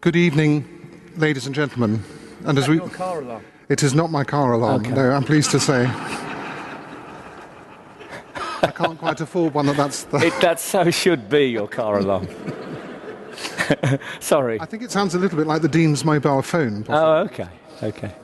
Good 0.00 0.16
evening, 0.16 0.64
ladies 1.16 1.44
and 1.44 1.54
gentlemen. 1.54 2.02
And 2.46 2.56
as 2.56 2.68
we, 2.68 2.76
Your 2.76 2.88
car 2.88 3.20
alarm. 3.20 3.44
it 3.68 3.82
is 3.82 3.94
not 3.94 4.10
my 4.10 4.24
car 4.24 4.52
alarm. 4.52 4.80
Okay. 4.80 4.92
No, 4.94 5.10
I'm 5.10 5.24
pleased 5.24 5.50
to 5.50 5.60
say. 5.60 5.84
I 8.62 8.72
can't 8.74 8.98
quite 8.98 9.20
afford 9.20 9.52
one 9.52 9.66
that 9.66 9.76
that's. 9.76 10.04
The, 10.04 10.18
It, 10.26 10.40
that 10.40 10.58
so 10.58 10.90
should 10.90 11.28
be 11.28 11.44
your 11.50 11.68
car 11.68 11.98
alarm. 11.98 12.28
Sorry. 14.20 14.58
I 14.58 14.64
think 14.64 14.82
it 14.82 14.90
sounds 14.90 15.14
a 15.14 15.18
little 15.18 15.36
bit 15.36 15.46
like 15.46 15.60
the 15.60 15.68
Dean's 15.68 16.02
mobile 16.02 16.40
phone. 16.40 16.82
possibly. 16.84 16.96
Oh, 16.96 17.16
okay. 17.24 17.48
Okay. 17.82 18.14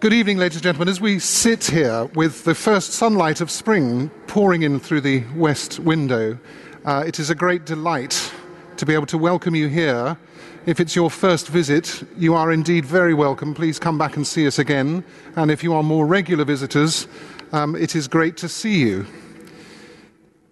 Good 0.00 0.12
evening, 0.12 0.36
ladies 0.36 0.56
and 0.56 0.64
gentlemen. 0.64 0.88
As 0.88 1.00
we 1.00 1.18
sit 1.18 1.64
here 1.64 2.04
with 2.14 2.44
the 2.44 2.54
first 2.54 2.92
sunlight 2.92 3.40
of 3.40 3.50
spring 3.50 4.10
pouring 4.26 4.62
in 4.64 4.78
through 4.80 5.00
the 5.00 5.24
west 5.34 5.78
window, 5.80 6.38
uh, 6.84 7.04
it 7.06 7.18
is 7.18 7.30
a 7.30 7.34
great 7.34 7.64
delight 7.64 8.32
to 8.76 8.84
be 8.84 8.92
able 8.92 9.06
to 9.06 9.16
welcome 9.16 9.54
you 9.54 9.68
here. 9.68 10.18
If 10.66 10.80
it's 10.80 10.96
your 10.96 11.12
first 11.12 11.46
visit, 11.46 12.02
you 12.18 12.34
are 12.34 12.50
indeed 12.50 12.84
very 12.84 13.14
welcome. 13.14 13.54
Please 13.54 13.78
come 13.78 13.98
back 13.98 14.16
and 14.16 14.26
see 14.26 14.48
us 14.48 14.58
again. 14.58 15.04
And 15.36 15.48
if 15.48 15.62
you 15.62 15.72
are 15.72 15.84
more 15.84 16.04
regular 16.04 16.44
visitors, 16.44 17.06
um, 17.52 17.76
it 17.76 17.94
is 17.94 18.08
great 18.08 18.36
to 18.38 18.48
see 18.48 18.80
you. 18.80 19.06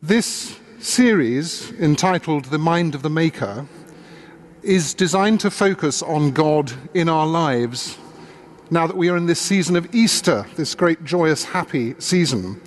This 0.01 0.57
series, 0.79 1.73
entitled 1.81 2.45
The 2.45 2.59
Mind 2.59 2.95
of 2.95 3.03
the 3.03 3.11
Maker, 3.11 3.67
is 4.63 4.95
designed 4.95 5.41
to 5.41 5.51
focus 5.51 6.01
on 6.01 6.31
God 6.31 6.73
in 6.95 7.09
our 7.09 7.27
lives 7.27 7.99
now 8.71 8.87
that 8.87 8.97
we 8.97 9.09
are 9.09 9.17
in 9.17 9.27
this 9.27 9.41
season 9.41 9.75
of 9.75 9.93
Easter, 9.93 10.47
this 10.55 10.77
great, 10.77 11.03
joyous, 11.05 11.43
happy 11.43 11.97
season. 11.99 12.61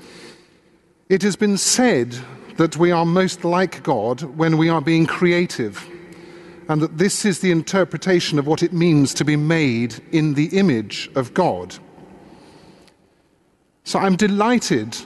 It 1.08 1.22
has 1.22 1.38
been 1.38 1.58
said 1.58 2.14
that 2.58 2.76
we 2.76 2.92
are 2.92 3.06
most 3.06 3.46
like 3.46 3.84
God 3.84 4.22
when 4.24 4.58
we 4.58 4.68
are 4.68 4.82
being 4.82 5.06
creative, 5.06 5.88
and 6.70 6.82
that 6.82 6.98
this 6.98 7.26
is 7.26 7.40
the 7.40 7.52
interpretation 7.52 8.38
of 8.38 8.48
what 8.48 8.62
it 8.62 8.74
means 8.74 9.14
to 9.14 9.26
be 9.26 9.36
made 9.36 9.96
in 10.12 10.34
the 10.34 10.48
image 10.58 11.10
of 11.16 11.34
God. 11.34 11.76
So 13.84 14.00
I'm 14.00 14.16
delighted 14.16 14.98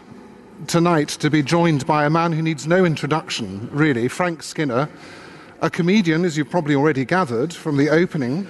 tonight 0.68 1.10
to 1.10 1.30
be 1.30 1.44
joined 1.44 1.86
by 1.86 2.06
a 2.06 2.10
man 2.10 2.32
who 2.32 2.42
needs 2.42 2.66
no 2.66 2.84
introduction, 2.84 3.70
really, 3.72 4.08
Frank 4.08 4.42
Skinner, 4.42 4.90
a 5.62 5.70
comedian, 5.70 6.26
as 6.26 6.36
you've 6.36 6.50
probably 6.50 6.76
already 6.76 7.06
gathered 7.06 7.54
from 7.54 7.78
the 7.78 7.90
opening 7.90 8.48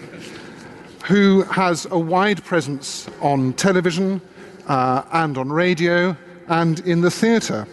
who 1.05 1.41
has 1.43 1.85
a 1.91 1.99
wide 1.99 2.43
presence 2.43 3.09
on 3.21 3.53
television 3.53 4.21
uh, 4.67 5.03
and 5.11 5.37
on 5.37 5.51
radio 5.51 6.15
and 6.47 6.79
in 6.81 7.01
the 7.01 7.11
theatre. 7.11 7.67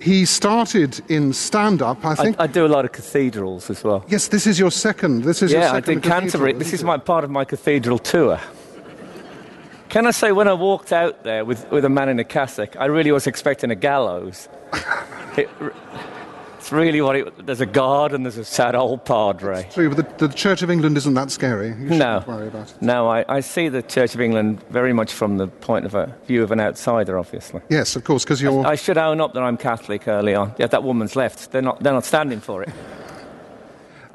He 0.00 0.24
started 0.26 1.00
in 1.10 1.32
stand 1.32 1.82
up, 1.82 2.04
I 2.04 2.12
I, 2.12 2.14
think. 2.14 2.36
I 2.38 2.46
do 2.46 2.64
a 2.64 2.68
lot 2.68 2.84
of 2.84 2.92
cathedrals 2.92 3.68
as 3.68 3.82
well. 3.82 4.04
yes, 4.08 4.28
this 4.28 4.46
is 4.46 4.58
your 4.58 4.70
second. 4.70 5.24
This 5.24 5.42
is 5.42 5.50
your 5.50 5.60
Yeah, 5.62 5.72
I 5.72 5.80
did 5.80 6.02
Canterbury. 6.02 6.52
This 6.52 6.72
is 6.72 6.84
my 6.84 6.98
part 6.98 7.24
of 7.24 7.30
my 7.30 7.44
cathedral 7.44 7.98
tour. 7.98 8.40
Can 9.88 10.06
I 10.06 10.10
say, 10.12 10.32
when 10.32 10.46
I 10.46 10.52
walked 10.52 10.92
out 10.92 11.24
there 11.24 11.44
with, 11.44 11.68
with 11.70 11.84
a 11.84 11.88
man 11.88 12.10
in 12.10 12.18
a 12.18 12.24
cassock, 12.24 12.76
I 12.76 12.84
really 12.84 13.10
was 13.10 13.26
expecting 13.26 13.70
a 13.70 13.76
gallows. 13.76 14.48
It, 15.36 15.48
it's 16.68 16.72
really 16.74 17.00
what 17.00 17.16
it. 17.16 17.46
There's 17.46 17.62
a 17.62 17.66
guard 17.66 18.12
and 18.12 18.26
there's 18.26 18.36
a 18.36 18.44
sad 18.44 18.74
old 18.74 19.06
padre. 19.06 19.60
it? 19.60 19.70
True, 19.70 19.88
but 19.94 20.18
the, 20.18 20.28
the 20.28 20.34
Church 20.34 20.60
of 20.60 20.70
England 20.70 20.98
isn't 20.98 21.14
that 21.14 21.30
scary. 21.30 21.68
You 21.68 21.74
shouldn't 21.88 21.98
No. 21.98 22.22
worry 22.26 22.48
about 22.48 22.68
it. 22.70 22.82
No, 22.82 23.08
I, 23.08 23.24
I 23.26 23.40
see 23.40 23.70
the 23.70 23.80
Church 23.80 24.14
of 24.14 24.20
England 24.20 24.62
very 24.68 24.92
much 24.92 25.10
from 25.14 25.38
the 25.38 25.46
point 25.46 25.86
of 25.86 25.94
a 25.94 26.14
view 26.26 26.42
of 26.42 26.52
an 26.52 26.60
outsider, 26.60 27.18
obviously. 27.18 27.62
Yes, 27.70 27.96
of 27.96 28.04
course, 28.04 28.22
because 28.24 28.42
you're. 28.42 28.66
I 28.66 28.74
should 28.74 28.98
own 28.98 29.18
up 29.18 29.32
that 29.32 29.42
I'm 29.42 29.56
Catholic 29.56 30.06
early 30.06 30.34
on. 30.34 30.52
Yeah, 30.58 30.66
that 30.66 30.82
woman's 30.82 31.16
left. 31.16 31.52
They're 31.52 31.62
not, 31.62 31.82
they're 31.82 31.94
not 31.94 32.04
standing 32.04 32.40
for 32.40 32.62
it. 32.62 32.68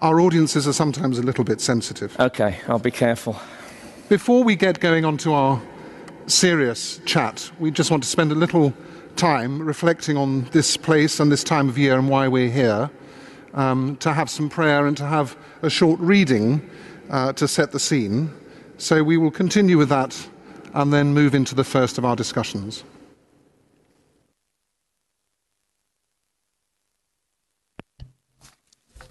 Our 0.01 0.21
audiences 0.21 0.67
are 0.67 0.73
sometimes 0.73 1.17
a 1.17 1.23
little 1.23 1.43
bit 1.43 1.59
sensitive. 1.59 2.15
Okay, 2.19 2.59
I'll 2.67 2.77
be 2.77 2.91
careful. 2.91 3.35
Before 4.09 4.43
we 4.43 4.55
get 4.55 4.79
going 4.79 5.05
on 5.05 5.17
to 5.17 5.33
our 5.33 5.59
serious 6.27 6.99
chat, 7.05 7.49
we 7.57 7.71
just 7.71 7.89
want 7.89 8.03
to 8.03 8.09
spend 8.09 8.31
a 8.31 8.35
little 8.35 8.75
time 9.15 9.61
reflecting 9.61 10.17
on 10.17 10.43
this 10.51 10.77
place 10.77 11.19
and 11.19 11.31
this 11.31 11.43
time 11.43 11.69
of 11.69 11.77
year 11.77 11.97
and 11.97 12.09
why 12.09 12.27
we're 12.27 12.49
here, 12.49 12.89
um, 13.53 13.95
to 13.97 14.13
have 14.13 14.29
some 14.29 14.49
prayer 14.49 14.87
and 14.87 14.97
to 14.97 15.05
have 15.05 15.37
a 15.61 15.69
short 15.69 15.99
reading 15.99 16.69
uh, 17.09 17.33
to 17.33 17.47
set 17.47 17.71
the 17.71 17.79
scene. 17.79 18.31
So 18.77 19.03
we 19.03 19.17
will 19.17 19.31
continue 19.31 19.77
with 19.77 19.89
that 19.89 20.27
and 20.73 20.91
then 20.91 21.13
move 21.13 21.35
into 21.35 21.55
the 21.55 21.63
first 21.63 21.97
of 21.97 22.05
our 22.05 22.15
discussions. 22.15 22.83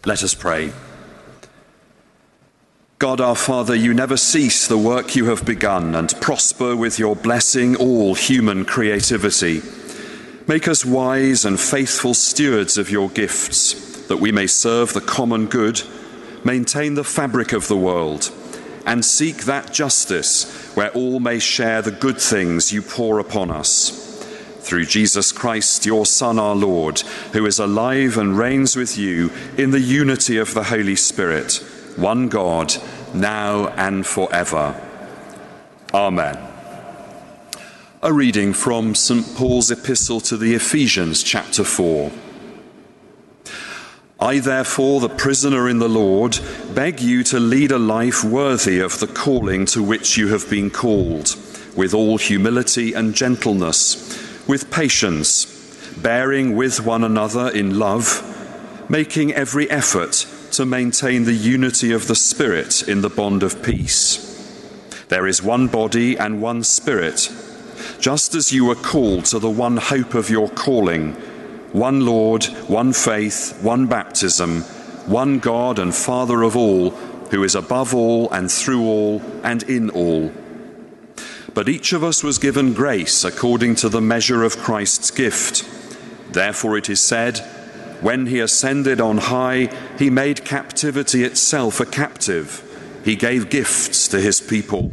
Let 0.05 0.25
us 0.25 0.35
pray. 0.35 0.73
God 2.99 3.21
our 3.21 3.37
Father, 3.37 3.75
you 3.75 3.95
never 3.95 4.17
cease 4.17 4.69
the 4.69 4.79
work 4.79 5.17
you 5.17 5.25
have 5.27 5.45
begun 5.45 5.95
and 5.95 6.15
prosper 6.21 6.77
with 6.77 6.99
your 6.99 7.17
blessing 7.17 7.75
all 7.77 8.15
human 8.15 8.65
creativity. 8.65 9.61
Make 10.53 10.69
us 10.69 10.85
wise 10.85 11.47
and 11.47 11.59
faithful 11.59 12.13
stewards 12.13 12.77
of 12.77 12.91
your 12.91 13.09
gifts, 13.09 13.73
that 14.09 14.19
we 14.19 14.33
may 14.33 14.47
serve 14.47 14.93
the 14.93 15.01
common 15.01 15.47
good, 15.47 15.81
maintain 16.45 16.93
the 16.93 17.05
fabric 17.05 17.55
of 17.55 17.69
the 17.69 17.77
world, 17.79 18.31
and 18.85 19.03
seek 19.03 19.45
that 19.45 19.73
justice 19.73 20.71
where 20.75 20.91
all 20.91 21.21
may 21.21 21.39
share 21.39 21.81
the 21.81 21.91
good 21.91 22.19
things 22.19 22.71
you 22.71 22.83
pour 22.83 23.19
upon 23.19 23.51
us 23.51 24.27
through 24.59 24.85
Jesus 24.85 25.33
Christ, 25.33 25.87
your 25.87 26.05
Son, 26.05 26.39
our 26.39 26.55
Lord, 26.55 27.01
who 27.33 27.47
is 27.47 27.59
alive 27.59 28.19
and 28.19 28.37
reigns 28.37 28.77
with 28.77 28.99
you 28.99 29.31
in 29.57 29.71
the 29.71 29.81
unity 29.81 30.37
of 30.37 30.53
the 30.53 30.65
Holy 30.65 30.97
Spirit, 30.97 31.65
one 31.97 32.29
God, 32.29 32.75
now 33.15 33.69
and 33.69 34.07
forever. 34.07 34.79
Amen. 35.95 36.52
A 38.05 38.13
reading 38.13 38.53
from 38.53 38.97
St. 38.97 39.37
Paul's 39.37 39.71
Epistle 39.71 40.21
to 40.23 40.37
the 40.37 40.55
Ephesians, 40.55 41.23
chapter 41.23 41.63
4. 41.63 42.11
I, 44.19 44.41
therefore, 44.41 44.99
the 44.99 45.09
prisoner 45.09 45.69
in 45.69 45.79
the 45.79 45.89
Lord, 45.89 46.41
beg 46.75 46.99
you 46.99 47.23
to 47.23 47.39
lead 47.39 47.71
a 47.71 47.79
life 47.79 48.25
worthy 48.25 48.81
of 48.81 48.99
the 48.99 49.07
calling 49.07 49.67
to 49.67 49.85
which 49.85 50.17
you 50.17 50.27
have 50.27 50.51
been 50.51 50.69
called, 50.69 51.37
with 51.77 51.95
all 51.95 52.19
humility 52.19 52.93
and 52.93 53.15
gentleness, 53.15 54.49
with 54.49 54.73
patience, 54.73 55.47
bearing 55.97 56.57
with 56.57 56.85
one 56.85 57.05
another 57.05 57.51
in 57.51 57.79
love, 57.79 58.91
making 58.91 59.33
every 59.33 59.71
effort 59.71 60.27
to 60.51 60.67
maintain 60.67 61.23
the 61.23 61.35
unity 61.35 61.93
of 61.93 62.09
the 62.09 62.17
Spirit 62.17 62.83
in 62.89 63.03
the 63.03 63.11
bond 63.11 63.45
of 63.45 63.63
peace. 63.63 64.29
There 65.07 65.29
is 65.29 65.41
one 65.41 65.69
body 65.69 66.17
and 66.17 66.43
one 66.43 66.65
Spirit, 66.65 67.31
just 68.01 68.35
as 68.35 68.53
you 68.53 68.65
were 68.65 68.75
called 68.75 69.25
to 69.27 69.39
the 69.39 69.51
one 69.51 69.77
hope 69.77 70.15
of 70.15 70.31
your 70.31 70.49
calling 70.49 71.17
one 71.73 72.05
Lord, 72.05 72.45
one 72.69 72.93
faith, 72.93 73.59
one 73.63 73.87
baptism, 73.87 74.61
one 75.07 75.39
God 75.39 75.79
and 75.79 75.95
Father 75.95 76.43
of 76.43 76.57
all, 76.57 76.91
who 77.31 77.43
is 77.43 77.55
above 77.55 77.95
all 77.95 78.31
and 78.31 78.53
through 78.53 78.85
all 78.85 79.23
and 79.43 79.63
in 79.65 79.89
all. 79.91 80.31
But 81.55 81.69
each 81.69 81.93
of 81.93 82.05
us 82.05 82.23
was 82.23 82.39
given 82.39 82.75
grace 82.75 83.25
according 83.25 83.77
to 83.77 83.89
the 83.89 84.01
measure 84.01 84.45
of 84.45 84.59
Christ's 84.59 85.11
gift. 85.11 85.65
Therefore 86.33 86.77
it 86.77 86.89
is 86.89 87.01
said, 87.01 87.39
When 88.01 88.27
he 88.27 88.41
ascended 88.41 89.01
on 89.01 89.19
high, 89.19 89.75
he 89.99 90.11
made 90.11 90.45
captivity 90.45 91.25
itself 91.25 91.81
a 91.81 91.87
captive. 91.87 92.69
He 93.05 93.17
gave 93.17 93.51
gifts 93.51 94.09
to 94.09 94.21
his 94.21 94.41
people. 94.41 94.93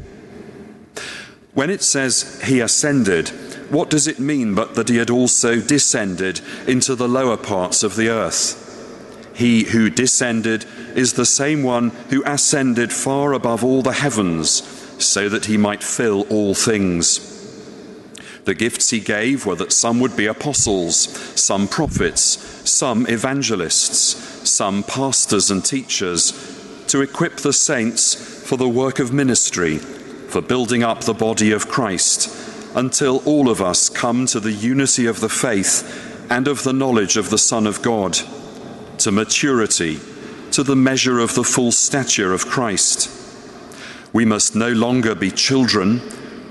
When 1.54 1.70
it 1.70 1.82
says 1.82 2.42
he 2.44 2.60
ascended, 2.60 3.30
what 3.70 3.90
does 3.90 4.08
it 4.08 4.20
mean 4.20 4.56
but 4.56 4.76
that 4.76 4.90
he 4.90 4.98
had 4.98 5.10
also 5.10 5.60
descended 5.60 6.42
into 6.68 6.96
the 6.96 7.08
lower 7.08 7.38
parts 7.38 7.84
of 7.84 7.96
the 7.96 8.10
earth? 8.10 8.66
He 9.36 9.64
who 9.64 9.90
descended 9.90 10.66
is 10.96 11.14
the 11.14 11.26
same 11.26 11.64
one 11.64 11.90
who 12.10 12.24
ascended 12.26 12.92
far 12.92 13.34
above 13.34 13.64
all 13.64 13.82
the 13.82 13.94
heavens, 13.94 14.64
so 15.04 15.30
that 15.30 15.46
he 15.46 15.58
might 15.58 15.82
fill 15.82 16.24
all 16.30 16.54
things. 16.54 17.26
The 18.46 18.54
gifts 18.54 18.90
he 18.90 19.00
gave 19.00 19.46
were 19.46 19.56
that 19.56 19.72
some 19.72 20.00
would 20.00 20.18
be 20.18 20.26
apostles, 20.26 20.98
some 21.40 21.68
prophets, 21.68 22.22
some 22.70 23.08
evangelists, 23.08 24.50
some 24.50 24.84
pastors 24.84 25.52
and 25.52 25.64
teachers, 25.64 26.34
to 26.88 27.02
equip 27.02 27.38
the 27.38 27.54
saints 27.54 28.16
for 28.48 28.58
the 28.58 28.68
work 28.68 29.00
of 29.00 29.14
ministry, 29.14 29.80
for 30.30 30.42
building 30.42 30.84
up 30.84 31.02
the 31.04 31.14
body 31.14 31.52
of 31.52 31.68
Christ, 31.68 32.30
until 32.76 33.18
all 33.26 33.50
of 33.50 33.62
us 33.62 33.90
come 33.90 34.26
to 34.28 34.40
the 34.40 34.52
unity 34.52 35.08
of 35.08 35.20
the 35.20 35.30
faith 35.30 36.28
and 36.30 36.48
of 36.48 36.64
the 36.64 36.74
knowledge 36.74 37.18
of 37.18 37.32
the 37.32 37.38
Son 37.38 37.66
of 37.66 37.82
God, 37.82 38.18
to 39.00 39.12
maturity, 39.12 40.00
to 40.52 40.64
the 40.64 40.76
measure 40.76 41.20
of 41.20 41.34
the 41.34 41.44
full 41.44 41.72
stature 41.72 42.32
of 42.32 42.46
Christ. 42.46 43.10
We 44.14 44.26
must 44.26 44.56
no 44.56 44.70
longer 44.72 45.16
be 45.16 45.32
children, 45.32 46.02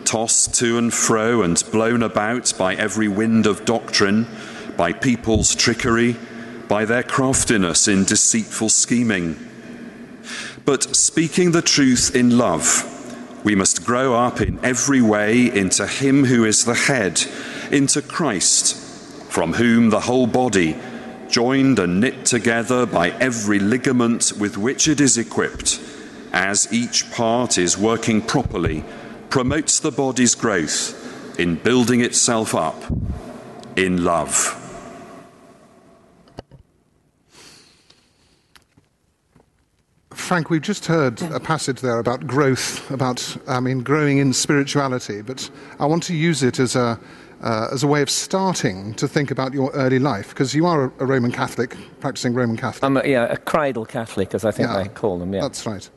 tossed 0.04 0.54
to 0.56 0.78
and 0.78 0.92
fro 0.92 1.42
and 1.42 1.62
blown 1.70 2.02
about 2.02 2.52
by 2.58 2.74
every 2.74 3.08
wind 3.08 3.46
of 3.46 3.64
doctrine, 3.64 4.26
by 4.76 4.92
people's 4.92 5.54
trickery, 5.54 6.16
by 6.68 6.84
their 6.84 7.02
craftiness 7.02 7.86
in 7.88 8.04
deceitful 8.04 8.68
scheming. 8.68 9.36
but 10.68 10.94
speaking 10.94 11.52
the 11.52 11.62
truth 11.62 12.14
in 12.14 12.36
love. 12.36 12.97
We 13.44 13.54
must 13.54 13.86
grow 13.86 14.14
up 14.14 14.40
in 14.40 14.58
every 14.64 15.00
way 15.00 15.50
into 15.50 15.86
Him 15.86 16.24
who 16.24 16.44
is 16.44 16.64
the 16.64 16.74
head, 16.74 17.22
into 17.70 18.02
Christ, 18.02 18.76
from 19.30 19.54
whom 19.54 19.90
the 19.90 20.00
whole 20.00 20.26
body, 20.26 20.76
joined 21.28 21.78
and 21.78 22.00
knit 22.00 22.24
together 22.24 22.86
by 22.86 23.10
every 23.10 23.58
ligament 23.58 24.32
with 24.38 24.56
which 24.56 24.88
it 24.88 25.00
is 25.00 25.16
equipped, 25.16 25.80
as 26.32 26.72
each 26.72 27.10
part 27.12 27.58
is 27.58 27.78
working 27.78 28.22
properly, 28.22 28.84
promotes 29.30 29.78
the 29.78 29.92
body's 29.92 30.34
growth 30.34 31.38
in 31.38 31.54
building 31.54 32.00
itself 32.00 32.54
up 32.54 32.82
in 33.76 34.04
love. 34.04 34.67
Frank, 40.18 40.50
we've 40.50 40.60
just 40.60 40.84
heard 40.84 41.22
a 41.22 41.40
passage 41.40 41.80
there 41.80 41.98
about 41.98 42.26
growth, 42.26 42.90
about, 42.90 43.36
I 43.46 43.60
mean, 43.60 43.82
growing 43.82 44.18
in 44.18 44.34
spirituality, 44.34 45.22
but 45.22 45.48
I 45.78 45.86
want 45.86 46.02
to 46.04 46.14
use 46.14 46.42
it 46.42 46.58
as 46.58 46.76
a, 46.76 47.00
uh, 47.40 47.68
as 47.72 47.82
a 47.82 47.86
way 47.86 48.02
of 48.02 48.10
starting 48.10 48.92
to 48.94 49.08
think 49.08 49.30
about 49.30 49.54
your 49.54 49.70
early 49.72 49.98
life, 49.98 50.30
because 50.30 50.54
you 50.54 50.66
are 50.66 50.84
a, 50.84 50.92
a, 51.00 51.06
Roman 51.06 51.32
Catholic, 51.32 51.76
practicing 52.00 52.34
Roman 52.34 52.58
Catholic. 52.58 52.84
I'm 52.84 52.98
a, 52.98 53.06
yeah, 53.06 53.24
a 53.24 53.38
cradle 53.38 53.86
Catholic, 53.86 54.34
as 54.34 54.44
I 54.44 54.50
think 54.50 54.68
yeah, 54.68 54.82
they 54.82 54.88
call 54.90 55.18
them, 55.18 55.32
yeah. 55.32 55.40
That's 55.40 55.64
right. 55.64 55.88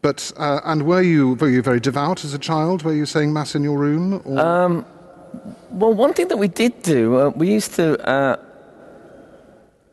But, 0.00 0.32
uh, 0.38 0.60
and 0.64 0.86
were 0.86 1.02
you, 1.02 1.34
were 1.34 1.50
you 1.50 1.60
very 1.60 1.80
devout 1.80 2.24
as 2.24 2.32
a 2.32 2.38
child? 2.38 2.84
Were 2.84 2.94
you 2.94 3.04
saying 3.04 3.34
Mass 3.34 3.54
in 3.54 3.64
your 3.64 3.76
room? 3.76 4.22
Um, 4.38 4.86
well, 5.70 5.92
one 5.92 6.14
thing 6.14 6.28
that 6.28 6.38
we 6.38 6.48
did 6.48 6.82
do, 6.82 7.16
uh, 7.16 7.28
we 7.30 7.52
used 7.52 7.74
to, 7.74 8.00
uh, 8.08 8.36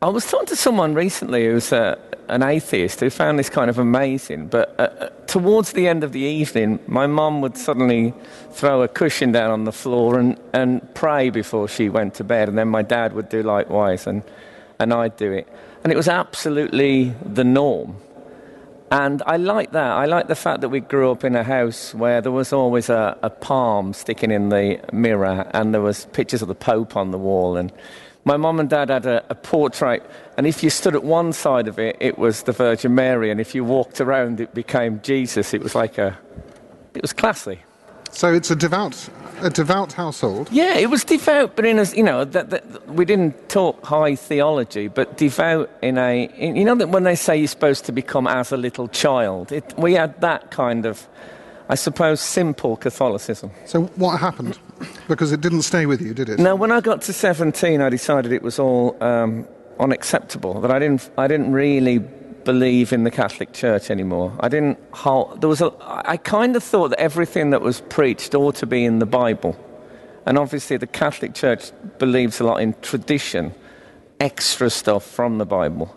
I 0.00 0.08
was 0.08 0.24
talking 0.30 0.46
to 0.46 0.56
someone 0.56 0.94
recently 0.94 1.44
who's 1.46 1.72
uh, 1.72 1.96
an 2.28 2.42
atheist 2.42 3.00
who 3.00 3.10
found 3.10 3.38
this 3.38 3.50
kind 3.50 3.68
of 3.68 3.78
amazing. 3.78 4.48
But 4.48 4.74
uh, 4.78 4.82
uh, 4.82 5.08
towards 5.26 5.72
the 5.72 5.88
end 5.88 6.04
of 6.04 6.12
the 6.12 6.20
evening, 6.20 6.78
my 6.86 7.06
mum 7.06 7.40
would 7.40 7.56
suddenly 7.56 8.14
throw 8.52 8.82
a 8.82 8.88
cushion 8.88 9.32
down 9.32 9.50
on 9.50 9.64
the 9.64 9.72
floor 9.72 10.18
and, 10.18 10.38
and 10.52 10.94
pray 10.94 11.30
before 11.30 11.68
she 11.68 11.88
went 11.88 12.14
to 12.14 12.24
bed. 12.24 12.48
And 12.48 12.56
then 12.56 12.68
my 12.68 12.82
dad 12.82 13.12
would 13.12 13.28
do 13.28 13.42
likewise, 13.42 14.06
and, 14.06 14.22
and 14.78 14.92
I'd 14.92 15.16
do 15.16 15.32
it. 15.32 15.48
And 15.84 15.92
it 15.92 15.96
was 15.96 16.08
absolutely 16.08 17.14
the 17.24 17.44
norm. 17.44 17.96
And 18.92 19.22
I 19.24 19.38
like 19.38 19.72
that. 19.72 19.90
I 19.90 20.04
like 20.04 20.28
the 20.28 20.34
fact 20.34 20.60
that 20.60 20.68
we 20.68 20.80
grew 20.80 21.10
up 21.10 21.24
in 21.24 21.34
a 21.34 21.42
house 21.42 21.94
where 21.94 22.20
there 22.20 22.30
was 22.30 22.52
always 22.52 22.90
a, 22.90 23.16
a 23.22 23.30
palm 23.30 23.94
sticking 23.94 24.30
in 24.30 24.50
the 24.50 24.80
mirror 24.92 25.50
and 25.54 25.72
there 25.72 25.80
was 25.80 26.04
pictures 26.12 26.42
of 26.42 26.48
the 26.48 26.54
Pope 26.54 26.94
on 26.94 27.10
the 27.10 27.16
wall. 27.16 27.56
And 27.56 27.72
my 28.24 28.36
mum 28.36 28.60
and 28.60 28.70
dad 28.70 28.88
had 28.88 29.06
a, 29.06 29.24
a, 29.30 29.34
portrait, 29.34 30.08
and 30.36 30.46
if 30.46 30.62
you 30.62 30.70
stood 30.70 30.94
at 30.94 31.02
one 31.02 31.32
side 31.32 31.66
of 31.66 31.78
it, 31.78 31.96
it 31.98 32.18
was 32.18 32.44
the 32.44 32.52
Virgin 32.52 32.94
Mary, 32.94 33.30
and 33.30 33.40
if 33.40 33.54
you 33.54 33.64
walked 33.64 34.00
around, 34.00 34.40
it 34.40 34.54
became 34.54 35.00
Jesus. 35.02 35.52
It 35.52 35.62
was 35.62 35.74
like 35.74 35.98
a, 35.98 36.18
it 36.94 37.02
was 37.02 37.12
classy. 37.12 37.60
So 38.12 38.32
it's 38.32 38.50
a 38.50 38.56
devout, 38.56 39.08
a 39.40 39.50
devout 39.50 39.94
household. 39.94 40.48
Yeah, 40.52 40.76
it 40.76 40.90
was 40.90 41.02
devout, 41.02 41.56
but 41.56 41.64
in 41.64 41.78
a, 41.78 41.84
you 41.84 42.02
know, 42.02 42.24
that, 42.24 42.50
that, 42.50 42.88
we 42.88 43.04
didn't 43.04 43.48
talk 43.48 43.84
high 43.84 44.14
theology, 44.14 44.88
but 44.88 45.16
devout 45.16 45.70
in 45.80 45.98
a, 45.98 46.24
in, 46.36 46.54
you 46.54 46.64
know, 46.64 46.74
that 46.74 46.90
when 46.90 47.04
they 47.04 47.16
say 47.16 47.38
you're 47.38 47.48
supposed 47.48 47.86
to 47.86 47.92
become 47.92 48.26
as 48.26 48.52
a 48.52 48.56
little 48.56 48.86
child, 48.86 49.50
it, 49.50 49.74
we 49.78 49.94
had 49.94 50.20
that 50.20 50.50
kind 50.50 50.84
of 50.84 51.08
I 51.68 51.74
suppose, 51.74 52.20
simple 52.20 52.76
Catholicism. 52.76 53.50
So, 53.66 53.84
what 53.96 54.18
happened? 54.18 54.58
Because 55.08 55.32
it 55.32 55.40
didn't 55.40 55.62
stay 55.62 55.86
with 55.86 56.00
you, 56.00 56.12
did 56.14 56.28
it? 56.28 56.38
No, 56.38 56.54
when 56.54 56.72
I 56.72 56.80
got 56.80 57.02
to 57.02 57.12
17, 57.12 57.80
I 57.80 57.88
decided 57.88 58.32
it 58.32 58.42
was 58.42 58.58
all 58.58 58.96
um, 59.02 59.46
unacceptable, 59.78 60.60
that 60.60 60.70
I 60.70 60.78
didn't, 60.78 61.10
I 61.16 61.26
didn't 61.28 61.52
really 61.52 61.98
believe 61.98 62.92
in 62.92 63.04
the 63.04 63.10
Catholic 63.10 63.52
Church 63.52 63.90
anymore. 63.90 64.32
I 64.40 64.48
didn't 64.48 64.78
hold, 64.92 65.40
there 65.40 65.48
was 65.48 65.60
a, 65.60 65.72
I 65.80 66.16
kind 66.16 66.56
of 66.56 66.62
thought 66.62 66.88
that 66.88 67.00
everything 67.00 67.50
that 67.50 67.62
was 67.62 67.80
preached 67.82 68.34
ought 68.34 68.56
to 68.56 68.66
be 68.66 68.84
in 68.84 68.98
the 68.98 69.06
Bible. 69.06 69.56
And 70.26 70.38
obviously, 70.38 70.76
the 70.76 70.86
Catholic 70.86 71.34
Church 71.34 71.72
believes 71.98 72.40
a 72.40 72.44
lot 72.44 72.60
in 72.60 72.74
tradition, 72.82 73.54
extra 74.20 74.70
stuff 74.70 75.04
from 75.04 75.38
the 75.38 75.46
Bible. 75.46 75.96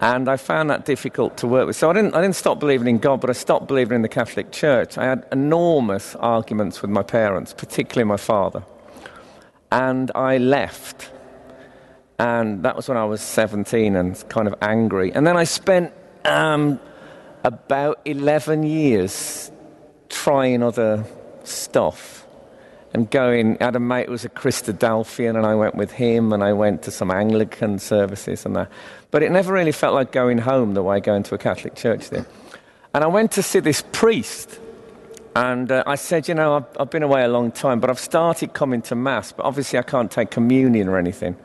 And 0.00 0.28
I 0.28 0.36
found 0.36 0.68
that 0.68 0.84
difficult 0.84 1.38
to 1.38 1.46
work 1.46 1.66
with. 1.66 1.76
So 1.76 1.88
I 1.88 1.94
didn't, 1.94 2.14
I 2.14 2.20
didn't 2.20 2.36
stop 2.36 2.60
believing 2.60 2.86
in 2.86 2.98
God, 2.98 3.20
but 3.20 3.30
I 3.30 3.32
stopped 3.32 3.66
believing 3.66 3.96
in 3.96 4.02
the 4.02 4.08
Catholic 4.08 4.52
Church. 4.52 4.98
I 4.98 5.04
had 5.04 5.26
enormous 5.32 6.14
arguments 6.16 6.82
with 6.82 6.90
my 6.90 7.02
parents, 7.02 7.54
particularly 7.54 8.06
my 8.06 8.18
father. 8.18 8.62
And 9.72 10.10
I 10.14 10.36
left. 10.36 11.10
And 12.18 12.62
that 12.62 12.76
was 12.76 12.88
when 12.88 12.98
I 12.98 13.04
was 13.04 13.22
17 13.22 13.96
and 13.96 14.28
kind 14.28 14.46
of 14.46 14.54
angry. 14.60 15.12
And 15.12 15.26
then 15.26 15.36
I 15.36 15.44
spent 15.44 15.92
um, 16.26 16.78
about 17.42 18.00
11 18.04 18.64
years 18.64 19.50
trying 20.08 20.62
other 20.62 21.04
stuff 21.44 22.25
and 22.96 23.10
going. 23.10 23.58
I 23.60 23.64
had 23.66 23.76
a 23.76 23.80
mate 23.80 24.06
who 24.06 24.12
was 24.12 24.24
a 24.24 24.30
Christadelphian, 24.30 25.36
and 25.36 25.44
I 25.44 25.54
went 25.54 25.74
with 25.74 25.92
him, 25.92 26.32
and 26.32 26.42
I 26.42 26.54
went 26.54 26.82
to 26.84 26.90
some 26.90 27.10
Anglican 27.10 27.78
services 27.78 28.46
and 28.46 28.56
that. 28.56 28.70
But 29.10 29.22
it 29.22 29.30
never 29.30 29.52
really 29.52 29.72
felt 29.72 29.94
like 29.94 30.12
going 30.12 30.38
home 30.38 30.72
the 30.74 30.82
way 30.82 30.98
going 31.00 31.22
to 31.24 31.34
a 31.34 31.38
Catholic 31.38 31.74
church 31.76 32.08
did. 32.08 32.24
And 32.94 33.04
I 33.04 33.06
went 33.06 33.32
to 33.32 33.42
see 33.42 33.60
this 33.60 33.84
priest, 33.92 34.58
and 35.36 35.70
uh, 35.70 35.84
I 35.86 35.96
said, 35.96 36.26
You 36.26 36.34
know, 36.34 36.56
I've, 36.56 36.64
I've 36.80 36.90
been 36.90 37.02
away 37.02 37.22
a 37.22 37.28
long 37.28 37.52
time, 37.52 37.80
but 37.80 37.90
I've 37.90 38.00
started 38.00 38.54
coming 38.54 38.80
to 38.82 38.94
Mass, 38.94 39.30
but 39.30 39.44
obviously 39.44 39.78
I 39.78 39.82
can't 39.82 40.10
take 40.10 40.30
communion 40.30 40.88
or 40.88 40.96
anything. 40.96 41.36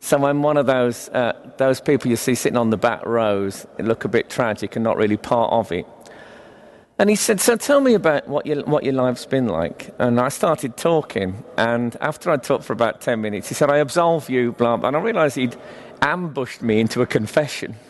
So 0.00 0.24
I'm 0.24 0.42
one 0.42 0.56
of 0.56 0.66
those, 0.66 1.08
uh, 1.10 1.32
those 1.56 1.80
people 1.80 2.10
you 2.10 2.16
see 2.16 2.34
sitting 2.34 2.58
on 2.58 2.70
the 2.70 2.76
back 2.76 3.06
rows, 3.06 3.66
look 3.78 4.04
a 4.04 4.08
bit 4.08 4.28
tragic 4.28 4.76
and 4.76 4.82
not 4.84 4.96
really 4.96 5.16
part 5.16 5.52
of 5.52 5.72
it. 5.72 5.86
And 6.98 7.10
he 7.10 7.16
said, 7.16 7.40
So 7.40 7.56
tell 7.56 7.80
me 7.80 7.94
about 7.94 8.26
what 8.26 8.46
your, 8.46 8.62
what 8.64 8.84
your 8.84 8.94
life's 8.94 9.26
been 9.26 9.48
like. 9.48 9.94
And 9.98 10.18
I 10.18 10.28
started 10.30 10.76
talking. 10.76 11.44
And 11.58 11.96
after 12.00 12.30
I'd 12.30 12.42
talked 12.42 12.64
for 12.64 12.72
about 12.72 13.00
10 13.02 13.20
minutes, 13.20 13.48
he 13.48 13.54
said, 13.54 13.70
I 13.70 13.78
absolve 13.78 14.30
you, 14.30 14.52
blah, 14.52 14.78
blah. 14.78 14.88
And 14.88 14.96
I 14.96 15.00
realized 15.00 15.36
he'd 15.36 15.56
ambushed 16.00 16.62
me 16.62 16.80
into 16.80 17.02
a 17.02 17.06
confession. 17.06 17.76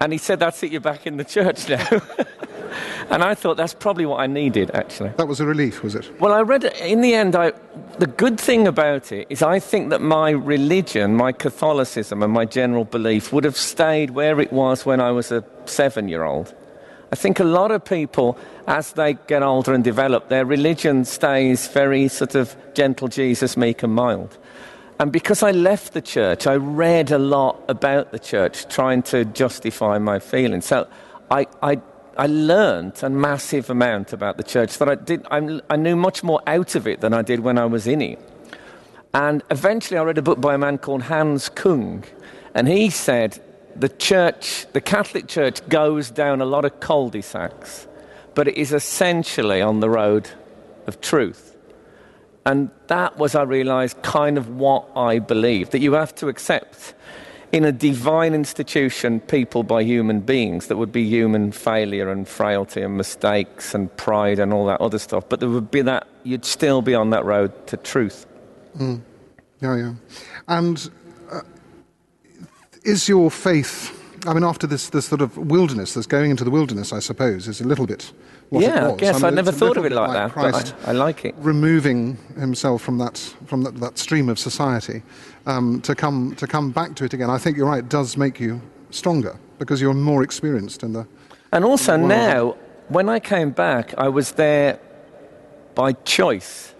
And 0.00 0.12
he 0.12 0.18
said, 0.18 0.38
That's 0.38 0.62
it, 0.62 0.70
you're 0.70 0.80
back 0.80 1.08
in 1.08 1.16
the 1.16 1.24
church 1.24 1.68
now. 1.68 1.84
and 3.10 3.24
I 3.24 3.34
thought 3.34 3.56
that's 3.56 3.74
probably 3.74 4.06
what 4.06 4.20
I 4.20 4.28
needed, 4.28 4.70
actually. 4.72 5.10
That 5.16 5.26
was 5.26 5.40
a 5.40 5.44
relief, 5.44 5.82
was 5.82 5.96
it? 5.96 6.20
Well, 6.20 6.32
I 6.32 6.42
read. 6.42 6.62
In 6.64 7.00
the 7.00 7.14
end, 7.14 7.34
I, 7.34 7.52
the 7.98 8.06
good 8.06 8.38
thing 8.38 8.68
about 8.68 9.10
it 9.10 9.26
is 9.28 9.42
I 9.42 9.58
think 9.58 9.90
that 9.90 10.00
my 10.00 10.30
religion, 10.30 11.16
my 11.16 11.32
Catholicism, 11.32 12.22
and 12.22 12.32
my 12.32 12.44
general 12.44 12.84
belief 12.84 13.32
would 13.32 13.42
have 13.42 13.56
stayed 13.56 14.10
where 14.10 14.38
it 14.38 14.52
was 14.52 14.86
when 14.86 15.00
I 15.00 15.10
was 15.10 15.32
a 15.32 15.44
seven 15.64 16.06
year 16.06 16.22
old. 16.22 16.54
I 17.10 17.16
think 17.16 17.40
a 17.40 17.44
lot 17.44 17.70
of 17.70 17.84
people, 17.84 18.36
as 18.66 18.92
they 18.92 19.14
get 19.14 19.42
older 19.42 19.72
and 19.72 19.82
develop, 19.82 20.28
their 20.28 20.44
religion 20.44 21.04
stays 21.04 21.66
very 21.68 22.08
sort 22.08 22.34
of 22.34 22.54
gentle 22.74 23.08
Jesus, 23.08 23.56
meek 23.56 23.82
and 23.82 23.94
mild. 23.94 24.36
And 25.00 25.10
because 25.12 25.42
I 25.42 25.52
left 25.52 25.94
the 25.94 26.02
church, 26.02 26.46
I 26.46 26.56
read 26.56 27.10
a 27.10 27.18
lot 27.18 27.62
about 27.68 28.10
the 28.10 28.18
church, 28.18 28.68
trying 28.68 29.02
to 29.04 29.24
justify 29.24 29.96
my 29.98 30.18
feelings. 30.18 30.66
So 30.66 30.86
I, 31.30 31.46
I, 31.62 31.80
I 32.16 32.26
learned 32.26 33.02
a 33.02 33.08
massive 33.08 33.70
amount 33.70 34.12
about 34.12 34.36
the 34.36 34.42
church 34.42 34.76
that 34.78 34.88
I, 34.88 34.96
did, 34.96 35.24
I, 35.30 35.60
I 35.70 35.76
knew 35.76 35.96
much 35.96 36.22
more 36.22 36.42
out 36.46 36.74
of 36.74 36.86
it 36.86 37.00
than 37.00 37.14
I 37.14 37.22
did 37.22 37.40
when 37.40 37.58
I 37.58 37.64
was 37.64 37.86
in 37.86 38.02
it. 38.02 38.18
And 39.14 39.42
eventually 39.50 39.98
I 39.98 40.02
read 40.02 40.18
a 40.18 40.22
book 40.22 40.40
by 40.40 40.54
a 40.54 40.58
man 40.58 40.76
called 40.76 41.02
Hans 41.04 41.48
Kung, 41.48 42.04
and 42.54 42.68
he 42.68 42.90
said 42.90 43.40
the 43.76 43.88
church, 43.88 44.66
the 44.72 44.80
Catholic 44.80 45.28
Church, 45.28 45.66
goes 45.68 46.10
down 46.10 46.40
a 46.40 46.44
lot 46.44 46.64
of 46.64 46.80
cul 46.80 47.08
de 47.08 47.22
sacs, 47.22 47.86
but 48.34 48.48
it 48.48 48.56
is 48.56 48.72
essentially 48.72 49.60
on 49.62 49.80
the 49.80 49.90
road 49.90 50.30
of 50.86 51.00
truth. 51.00 51.56
And 52.46 52.70
that 52.86 53.18
was, 53.18 53.34
I 53.34 53.42
realized, 53.42 54.00
kind 54.02 54.38
of 54.38 54.48
what 54.48 54.88
I 54.96 55.18
believe 55.18 55.70
that 55.70 55.80
you 55.80 55.92
have 55.92 56.14
to 56.16 56.28
accept 56.28 56.94
in 57.52 57.64
a 57.64 57.72
divine 57.72 58.34
institution 58.34 59.20
people 59.20 59.62
by 59.62 59.82
human 59.82 60.20
beings 60.20 60.66
that 60.66 60.76
would 60.76 60.92
be 60.92 61.04
human 61.04 61.52
failure 61.52 62.10
and 62.10 62.28
frailty 62.28 62.82
and 62.82 62.96
mistakes 62.96 63.74
and 63.74 63.94
pride 63.96 64.38
and 64.38 64.52
all 64.52 64.66
that 64.66 64.80
other 64.80 64.98
stuff. 64.98 65.28
But 65.28 65.40
there 65.40 65.48
would 65.48 65.70
be 65.70 65.82
that, 65.82 66.06
you'd 66.24 66.44
still 66.44 66.82
be 66.82 66.94
on 66.94 67.10
that 67.10 67.24
road 67.24 67.66
to 67.68 67.76
truth. 67.76 68.26
Mm. 68.76 69.00
Yeah, 69.60 69.76
yeah. 69.76 69.94
And 70.46 70.90
is 72.88 73.08
your 73.08 73.30
faith, 73.30 73.94
I 74.26 74.34
mean, 74.34 74.44
after 74.44 74.66
this, 74.66 74.88
this 74.90 75.06
sort 75.06 75.20
of 75.20 75.36
wilderness, 75.36 75.94
this 75.94 76.06
going 76.06 76.30
into 76.30 76.44
the 76.44 76.50
wilderness, 76.50 76.92
I 76.92 77.00
suppose, 77.00 77.46
is 77.46 77.60
a 77.60 77.64
little 77.64 77.86
bit 77.86 78.12
what 78.50 78.62
yeah, 78.62 78.88
I 78.88 78.96
guess 78.96 79.22
I, 79.22 79.28
never 79.28 79.52
thought 79.52 79.76
of 79.76 79.84
it 79.84 79.92
like, 79.92 80.08
like 80.08 80.16
that. 80.16 80.32
Christ 80.32 80.74
I, 80.86 80.90
I, 80.90 80.92
like 80.92 81.26
it. 81.26 81.34
Removing 81.38 82.16
himself 82.38 82.80
from 82.80 82.96
that 82.98 83.18
from 83.44 83.62
that, 83.62 83.78
that 83.80 83.98
stream 83.98 84.30
of 84.30 84.38
society 84.38 85.02
um, 85.44 85.82
to 85.82 85.94
come 85.94 86.34
to 86.36 86.46
come 86.46 86.70
back 86.70 86.94
to 86.96 87.04
it 87.04 87.12
again. 87.12 87.28
I 87.28 87.36
think 87.36 87.58
you're 87.58 87.68
right. 87.68 87.80
It 87.80 87.90
does 87.90 88.16
make 88.16 88.40
you 88.40 88.62
stronger 88.90 89.38
because 89.58 89.82
you're 89.82 89.92
more 89.92 90.22
experienced 90.22 90.82
in 90.82 90.94
the. 90.94 91.06
And 91.52 91.62
also 91.62 91.92
the 91.92 92.06
now, 92.06 92.56
when 92.88 93.10
I 93.10 93.20
came 93.20 93.50
back, 93.50 93.92
I 93.98 94.08
was 94.08 94.32
there 94.32 94.80
by 95.74 95.92
choice. 95.92 96.74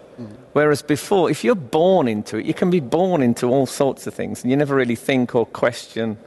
Whereas 0.53 0.81
before, 0.81 1.29
if 1.29 1.43
you're 1.43 1.55
born 1.55 2.07
into 2.07 2.37
it, 2.37 2.45
you 2.45 2.53
can 2.53 2.69
be 2.69 2.79
born 2.79 3.21
into 3.21 3.47
all 3.47 3.65
sorts 3.65 4.07
of 4.07 4.13
things 4.13 4.43
and 4.43 4.51
you 4.51 4.57
never 4.57 4.75
really 4.75 4.95
think 4.95 5.35
or 5.35 5.45
question 5.45 6.17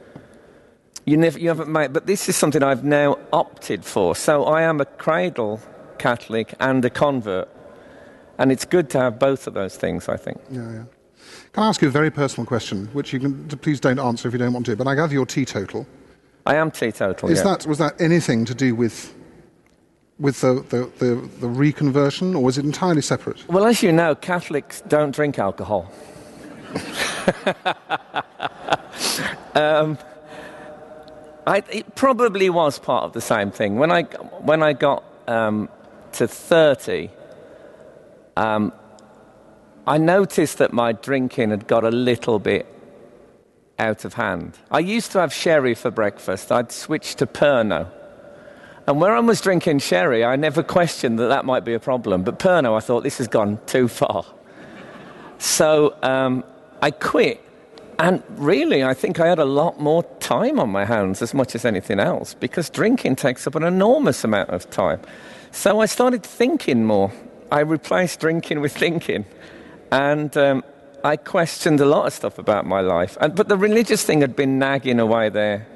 You 1.05 1.17
never, 1.17 1.37
you 1.37 1.49
haven't 1.49 1.69
made, 1.69 1.91
but 1.91 2.05
this 2.05 2.29
is 2.29 2.35
something 2.35 2.63
I've 2.63 2.85
now 2.85 3.17
opted 3.31 3.83
for. 3.83 4.15
So 4.15 4.45
I 4.45 4.61
am 4.61 4.79
a 4.79 4.85
cradle 4.85 5.59
Catholic 5.97 6.53
and 6.59 6.83
a 6.85 6.89
convert, 6.89 7.49
and 8.37 8.51
it's 8.51 8.65
good 8.65 8.89
to 8.91 8.99
have 8.99 9.19
both 9.19 9.47
of 9.47 9.53
those 9.53 9.75
things. 9.75 10.07
I 10.07 10.17
think. 10.17 10.39
Yeah, 10.49 10.71
yeah. 10.71 10.83
Can 11.51 11.63
I 11.63 11.67
ask 11.67 11.81
you 11.81 11.87
a 11.87 11.91
very 11.91 12.11
personal 12.11 12.45
question, 12.45 12.87
which 12.93 13.13
you 13.13 13.19
can 13.19 13.47
please 13.47 13.79
don't 13.79 13.99
answer 13.99 14.27
if 14.27 14.33
you 14.33 14.39
don't 14.39 14.53
want 14.53 14.65
to? 14.67 14.75
But 14.75 14.87
I 14.87 14.95
gather 14.95 15.13
you're 15.13 15.25
teetotal. 15.25 15.85
I 16.45 16.55
am 16.55 16.71
teetotal. 16.71 17.29
Is 17.29 17.39
yeah. 17.39 17.43
that 17.43 17.65
was 17.67 17.77
that 17.77 17.99
anything 17.99 18.45
to 18.45 18.55
do 18.55 18.75
with 18.75 19.13
with 20.19 20.41
the, 20.41 20.65
the, 20.69 20.89
the, 20.99 21.15
the 21.39 21.47
reconversion, 21.47 22.35
or 22.35 22.43
was 22.43 22.57
it 22.57 22.65
entirely 22.65 23.01
separate? 23.01 23.47
Well, 23.49 23.65
as 23.65 23.81
you 23.83 23.91
know, 23.91 24.15
Catholics 24.15 24.81
don't 24.87 25.13
drink 25.13 25.39
alcohol. 25.39 25.91
um, 29.55 29.97
I, 31.45 31.63
it 31.71 31.95
probably 31.95 32.49
was 32.49 32.79
part 32.79 33.03
of 33.03 33.13
the 33.13 33.21
same 33.21 33.51
thing. 33.51 33.77
When 33.77 33.91
I, 33.91 34.03
when 34.03 34.63
I 34.63 34.73
got 34.73 35.03
um, 35.27 35.69
to 36.13 36.27
30, 36.27 37.09
um, 38.37 38.71
I 39.85 39.97
noticed 39.97 40.59
that 40.59 40.71
my 40.71 40.93
drinking 40.93 41.49
had 41.49 41.67
got 41.67 41.83
a 41.83 41.91
little 41.91 42.39
bit 42.39 42.65
out 43.79 44.05
of 44.05 44.13
hand. 44.13 44.57
I 44.71 44.79
used 44.79 45.11
to 45.11 45.19
have 45.19 45.33
sherry 45.33 45.75
for 45.75 45.91
breakfast. 45.91 46.51
I'd 46.51 46.71
switched 46.71 47.17
to 47.17 47.27
Pernod. 47.27 47.91
And 48.85 48.99
where 48.99 49.15
I 49.15 49.19
was 49.19 49.39
drinking 49.39 49.79
sherry, 49.79 50.25
I 50.25 50.35
never 50.35 50.61
questioned 50.61 51.17
that 51.19 51.27
that 51.27 51.45
might 51.45 51.63
be 51.63 51.73
a 51.73 51.79
problem. 51.79 52.23
But 52.23 52.37
Pernod, 52.39 52.75
I 52.75 52.79
thought 52.81 53.03
this 53.03 53.17
has 53.17 53.27
gone 53.27 53.59
too 53.65 53.87
far. 53.87 54.25
So 55.37 55.95
um, 56.03 56.43
I 56.81 56.91
quit. 56.91 57.39
And 57.99 58.23
really, 58.31 58.83
I 58.83 58.93
think 58.93 59.19
I 59.19 59.27
had 59.27 59.39
a 59.39 59.45
lot 59.45 59.79
more 59.79 60.03
time 60.19 60.59
on 60.59 60.69
my 60.69 60.83
hands 60.83 61.21
as 61.21 61.33
much 61.33 61.55
as 61.55 61.63
anything 61.63 61.99
else 61.99 62.33
because 62.33 62.69
drinking 62.69 63.15
takes 63.15 63.47
up 63.47 63.55
an 63.55 63.63
enormous 63.63 64.23
amount 64.23 64.49
of 64.49 64.69
time. 64.69 64.99
So 65.51 65.79
I 65.79 65.85
started 65.85 66.23
thinking 66.23 66.83
more. 66.83 67.13
I 67.51 67.59
replaced 67.59 68.19
drinking 68.19 68.59
with 68.61 68.75
thinking. 68.75 69.25
And 69.91 70.35
um, 70.35 70.63
I 71.03 71.17
questioned 71.17 71.79
a 71.79 71.85
lot 71.85 72.07
of 72.07 72.13
stuff 72.13 72.39
about 72.39 72.65
my 72.65 72.81
life. 72.81 73.15
And, 73.21 73.35
but 73.35 73.47
the 73.47 73.57
religious 73.57 74.03
thing 74.03 74.21
had 74.21 74.35
been 74.35 74.57
nagging 74.59 74.99
away 74.99 75.29
there 75.29 75.67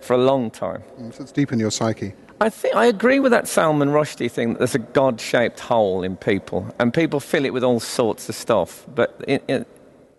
for 0.00 0.14
a 0.14 0.18
long 0.18 0.50
time. 0.50 0.82
So 1.12 1.22
it's 1.22 1.32
deep 1.32 1.52
in 1.52 1.60
your 1.60 1.70
psyche. 1.70 2.14
I 2.40 2.48
think 2.50 2.74
I 2.74 2.86
agree 2.86 3.20
with 3.20 3.32
that 3.32 3.48
Salman 3.48 3.90
Rushdie 3.90 4.30
thing 4.30 4.52
that 4.52 4.58
there's 4.58 4.74
a 4.74 4.80
God-shaped 4.80 5.60
hole 5.60 6.02
in 6.02 6.16
people, 6.16 6.74
and 6.78 6.92
people 6.92 7.20
fill 7.20 7.44
it 7.44 7.52
with 7.52 7.64
all 7.64 7.80
sorts 7.80 8.28
of 8.28 8.34
stuff. 8.34 8.84
But 8.94 9.22
in, 9.26 9.40
in, 9.48 9.66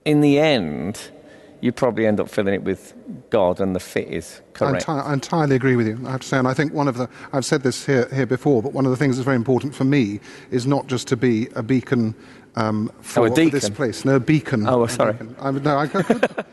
in 0.03 0.21
the 0.21 0.39
end, 0.39 1.00
you 1.62 1.71
probably 1.71 2.07
end 2.07 2.19
up 2.19 2.29
filling 2.29 2.55
it 2.55 2.63
with 2.63 2.93
God, 3.29 3.59
and 3.59 3.75
the 3.75 3.79
fit 3.79 4.07
is 4.07 4.41
correct. 4.53 4.89
I, 4.89 4.93
enti- 4.93 5.05
I, 5.05 5.13
entirely 5.13 5.55
agree 5.55 5.75
with 5.75 5.88
you. 5.88 6.00
I 6.05 6.12
have 6.12 6.21
to 6.21 6.27
say, 6.27 6.38
and 6.38 6.47
I 6.47 6.53
think 6.53 6.74
one 6.74 6.88
of 6.88 6.97
the 6.97 7.07
I've 7.33 7.45
said 7.45 7.62
this 7.62 7.86
here 7.86 8.07
here 8.12 8.25
before, 8.25 8.63
but 8.63 8.74
one 8.74 8.86
of 8.86 8.91
the 8.91 8.97
things 8.97 9.17
that's 9.17 9.25
very 9.25 9.36
important 9.36 9.75
for 9.75 9.83
me 9.83 10.19
is 10.50 10.65
not 10.65 10.88
just 10.88 11.07
to 11.09 11.17
be 11.17 11.47
a 11.55 11.62
beacon 11.62 12.15
um, 12.55 12.91
for, 13.01 13.27
oh, 13.27 13.36
for, 13.36 13.50
this 13.50 13.69
place. 13.69 14.05
No, 14.05 14.15
a 14.15 14.19
beacon. 14.19 14.67
Oh, 14.67 14.88
sorry. 14.88 15.13
Beacon. 15.13 15.63
No, 15.63 15.77
I, 15.77 15.89
I 15.93 16.43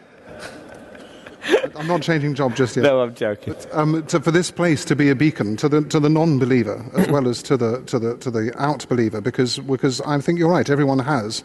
I'm 1.76 1.86
not 1.86 2.02
changing 2.02 2.34
job 2.34 2.56
just 2.56 2.76
yet. 2.76 2.82
No, 2.82 3.00
I'm 3.00 3.14
joking. 3.14 3.54
But, 3.54 3.74
um, 3.74 4.04
to, 4.06 4.20
for 4.20 4.30
this 4.30 4.50
place 4.50 4.84
to 4.86 4.96
be 4.96 5.10
a 5.10 5.14
beacon 5.14 5.56
to 5.56 5.68
the 5.68 5.82
to 5.82 6.00
the 6.00 6.08
non-believer 6.08 6.84
as 6.94 7.08
well 7.08 7.28
as 7.28 7.42
to 7.44 7.56
the 7.56 7.82
to 7.82 7.98
the 7.98 8.16
to 8.18 8.30
the 8.30 8.52
out 8.60 8.88
believer, 8.88 9.20
because 9.20 9.58
because 9.58 10.00
I 10.02 10.18
think 10.20 10.38
you're 10.38 10.50
right. 10.50 10.68
Everyone 10.68 10.98
has 11.00 11.44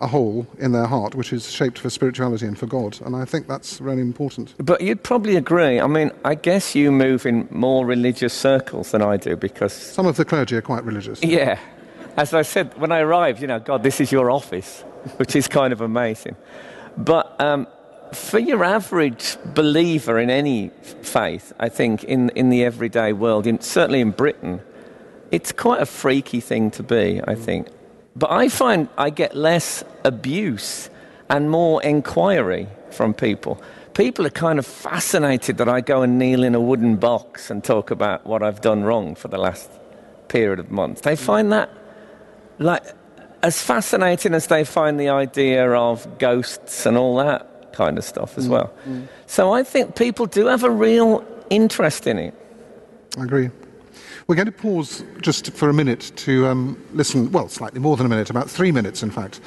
a 0.00 0.06
hole 0.06 0.46
in 0.58 0.70
their 0.70 0.86
heart 0.86 1.16
which 1.16 1.32
is 1.32 1.50
shaped 1.50 1.78
for 1.78 1.90
spirituality 1.90 2.46
and 2.46 2.58
for 2.58 2.66
God, 2.66 3.00
and 3.04 3.16
I 3.16 3.24
think 3.24 3.48
that's 3.48 3.80
really 3.80 4.02
important. 4.02 4.54
But 4.58 4.80
you'd 4.80 5.02
probably 5.02 5.36
agree. 5.36 5.80
I 5.80 5.86
mean, 5.86 6.12
I 6.24 6.34
guess 6.34 6.74
you 6.74 6.92
move 6.92 7.26
in 7.26 7.48
more 7.50 7.84
religious 7.84 8.32
circles 8.32 8.92
than 8.92 9.02
I 9.02 9.16
do 9.16 9.36
because 9.36 9.72
some 9.72 10.06
of 10.06 10.16
the 10.16 10.24
clergy 10.24 10.56
are 10.56 10.62
quite 10.62 10.84
religious. 10.84 11.22
Yeah, 11.22 11.58
as 12.16 12.34
I 12.34 12.42
said 12.42 12.76
when 12.78 12.92
I 12.92 13.00
arrived, 13.00 13.40
you 13.40 13.46
know, 13.46 13.58
God, 13.58 13.82
this 13.82 14.00
is 14.00 14.12
your 14.12 14.30
office, 14.30 14.82
which 15.16 15.34
is 15.34 15.48
kind 15.48 15.72
of 15.72 15.80
amazing. 15.80 16.36
But 16.96 17.40
um, 17.40 17.66
for 18.14 18.38
your 18.38 18.64
average 18.64 19.36
believer 19.54 20.18
in 20.18 20.30
any 20.30 20.70
faith, 21.02 21.52
I 21.58 21.68
think 21.68 22.04
in, 22.04 22.30
in 22.30 22.50
the 22.50 22.64
everyday 22.64 23.12
world, 23.12 23.46
in, 23.46 23.60
certainly 23.60 24.00
in 24.00 24.10
Britain, 24.10 24.60
it's 25.30 25.52
quite 25.52 25.80
a 25.80 25.86
freaky 25.86 26.40
thing 26.40 26.70
to 26.72 26.82
be, 26.82 27.20
I 27.26 27.34
mm. 27.34 27.38
think. 27.38 27.68
But 28.16 28.30
I 28.30 28.48
find 28.48 28.88
I 28.96 29.10
get 29.10 29.36
less 29.36 29.84
abuse 30.04 30.90
and 31.30 31.50
more 31.50 31.82
inquiry 31.82 32.66
from 32.90 33.14
people. 33.14 33.62
People 33.94 34.26
are 34.26 34.30
kind 34.30 34.58
of 34.58 34.66
fascinated 34.66 35.58
that 35.58 35.68
I 35.68 35.80
go 35.80 36.02
and 36.02 36.18
kneel 36.18 36.44
in 36.44 36.54
a 36.54 36.60
wooden 36.60 36.96
box 36.96 37.50
and 37.50 37.62
talk 37.62 37.90
about 37.90 38.26
what 38.26 38.42
I've 38.42 38.60
done 38.60 38.84
wrong 38.84 39.14
for 39.14 39.28
the 39.28 39.38
last 39.38 39.70
period 40.28 40.58
of 40.58 40.70
months. 40.70 41.02
They 41.02 41.14
mm. 41.14 41.18
find 41.18 41.52
that 41.52 41.70
like 42.58 42.82
as 43.42 43.62
fascinating 43.62 44.34
as 44.34 44.48
they 44.48 44.64
find 44.64 44.98
the 44.98 45.10
idea 45.10 45.70
of 45.70 46.18
ghosts 46.18 46.86
and 46.86 46.96
all 46.96 47.16
that 47.16 47.57
kind 47.72 47.98
of 47.98 48.04
stuff 48.04 48.38
as 48.38 48.46
mm, 48.46 48.50
well. 48.50 48.72
Mm. 48.86 49.08
So 49.26 49.52
I 49.52 49.62
think 49.62 49.96
people 49.96 50.26
do 50.26 50.46
have 50.46 50.64
a 50.64 50.70
real 50.70 51.24
interest 51.50 52.06
in 52.06 52.18
it. 52.18 52.34
I 53.16 53.24
agree. 53.24 53.50
We're 54.26 54.34
going 54.34 54.46
to 54.46 54.52
pause 54.52 55.02
just 55.22 55.52
for 55.52 55.70
a 55.70 55.72
minute 55.72 56.12
to 56.16 56.46
um, 56.46 56.82
listen, 56.92 57.32
well, 57.32 57.48
slightly 57.48 57.80
more 57.80 57.96
than 57.96 58.04
a 58.04 58.08
minute, 58.08 58.28
about 58.28 58.50
three 58.50 58.70
minutes, 58.70 59.02
in 59.02 59.10
fact, 59.10 59.40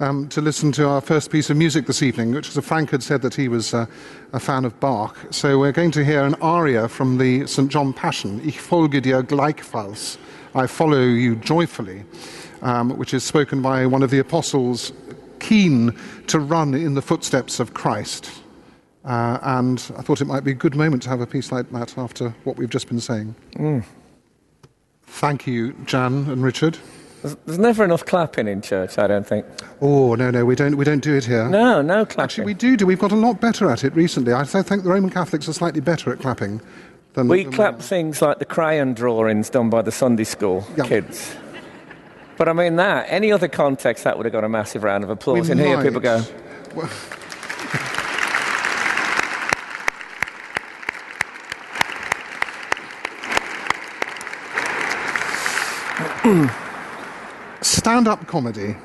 um, 0.00 0.28
to 0.28 0.40
listen 0.40 0.70
to 0.72 0.88
our 0.88 1.00
first 1.00 1.30
piece 1.32 1.50
of 1.50 1.56
music 1.56 1.86
this 1.86 2.02
evening, 2.02 2.32
which 2.32 2.54
was 2.54 2.64
Frank 2.64 2.90
had 2.90 3.02
said 3.02 3.22
that 3.22 3.34
he 3.34 3.48
was 3.48 3.74
uh, 3.74 3.86
a 4.32 4.38
fan 4.38 4.64
of 4.64 4.78
Bach. 4.78 5.16
So 5.30 5.58
we're 5.58 5.72
going 5.72 5.90
to 5.90 6.04
hear 6.04 6.24
an 6.24 6.36
aria 6.36 6.88
from 6.88 7.18
the 7.18 7.46
St. 7.48 7.68
John 7.68 7.92
Passion, 7.92 8.40
Ich 8.46 8.60
folge 8.60 9.02
dir 9.02 9.24
gleichfalls, 9.24 10.18
I 10.54 10.66
follow 10.66 11.00
you 11.00 11.36
joyfully, 11.36 12.04
um, 12.62 12.96
which 12.96 13.12
is 13.12 13.24
spoken 13.24 13.60
by 13.60 13.86
one 13.86 14.02
of 14.02 14.10
the 14.10 14.18
apostles 14.18 14.92
keen 15.40 15.94
to 16.28 16.38
run 16.38 16.74
in 16.74 16.94
the 16.94 17.02
footsteps 17.02 17.60
of 17.60 17.74
Christ. 17.74 18.30
Uh, 19.04 19.38
and 19.42 19.78
I 19.96 20.02
thought 20.02 20.20
it 20.20 20.26
might 20.26 20.44
be 20.44 20.50
a 20.50 20.54
good 20.54 20.74
moment 20.74 21.02
to 21.04 21.08
have 21.08 21.20
a 21.20 21.26
piece 21.26 21.50
like 21.50 21.70
that 21.70 21.96
after 21.96 22.30
what 22.44 22.56
we've 22.56 22.70
just 22.70 22.88
been 22.88 23.00
saying. 23.00 23.34
Mm. 23.54 23.84
Thank 25.04 25.46
you, 25.46 25.72
Jan 25.86 26.28
and 26.28 26.42
Richard. 26.42 26.78
There's, 27.22 27.36
there's, 27.46 27.58
never 27.58 27.82
enough 27.82 28.04
clapping 28.04 28.46
in 28.46 28.62
church, 28.62 28.98
I 28.98 29.06
don't 29.06 29.26
think. 29.26 29.44
Oh 29.80 30.14
no, 30.14 30.30
no, 30.30 30.44
we 30.44 30.54
don't. 30.54 30.76
We 30.76 30.84
don't 30.84 31.02
do 31.02 31.16
it 31.16 31.24
here. 31.24 31.48
No, 31.48 31.82
no 31.82 32.04
clapping. 32.04 32.22
Actually, 32.22 32.44
we 32.44 32.54
do. 32.54 32.76
Do 32.76 32.86
we've 32.86 32.98
got 32.98 33.10
a 33.10 33.16
lot 33.16 33.40
better 33.40 33.68
at 33.70 33.82
it 33.82 33.94
recently. 33.96 34.32
I 34.32 34.44
think 34.44 34.84
the 34.84 34.90
Roman 34.90 35.10
Catholics 35.10 35.48
are 35.48 35.52
slightly 35.52 35.80
better 35.80 36.12
at 36.12 36.20
clapping. 36.20 36.60
Than, 37.14 37.26
we 37.26 37.42
than 37.42 37.52
clap 37.52 37.80
things 37.80 38.22
like 38.22 38.38
the 38.38 38.44
crayon 38.44 38.94
drawings 38.94 39.50
done 39.50 39.70
by 39.70 39.82
the 39.82 39.90
Sunday 39.90 40.24
school 40.24 40.64
kids. 40.84 41.34
But 42.38 42.48
I 42.48 42.52
mean 42.52 42.76
that, 42.76 43.06
any 43.08 43.32
other 43.32 43.48
context, 43.48 44.04
that 44.04 44.16
would 44.16 44.24
have 44.24 44.32
got 44.32 44.44
a 44.44 44.48
massive 44.48 44.84
round 44.84 45.02
of 45.02 45.10
applause. 45.10 45.48
We 45.48 45.52
and 45.52 45.60
might. 45.60 45.66
here 45.66 45.82
people 45.82 46.00
go. 46.00 46.22
Well, 46.74 46.88
stand 57.62 58.06
up 58.06 58.26
comedy. 58.26 58.76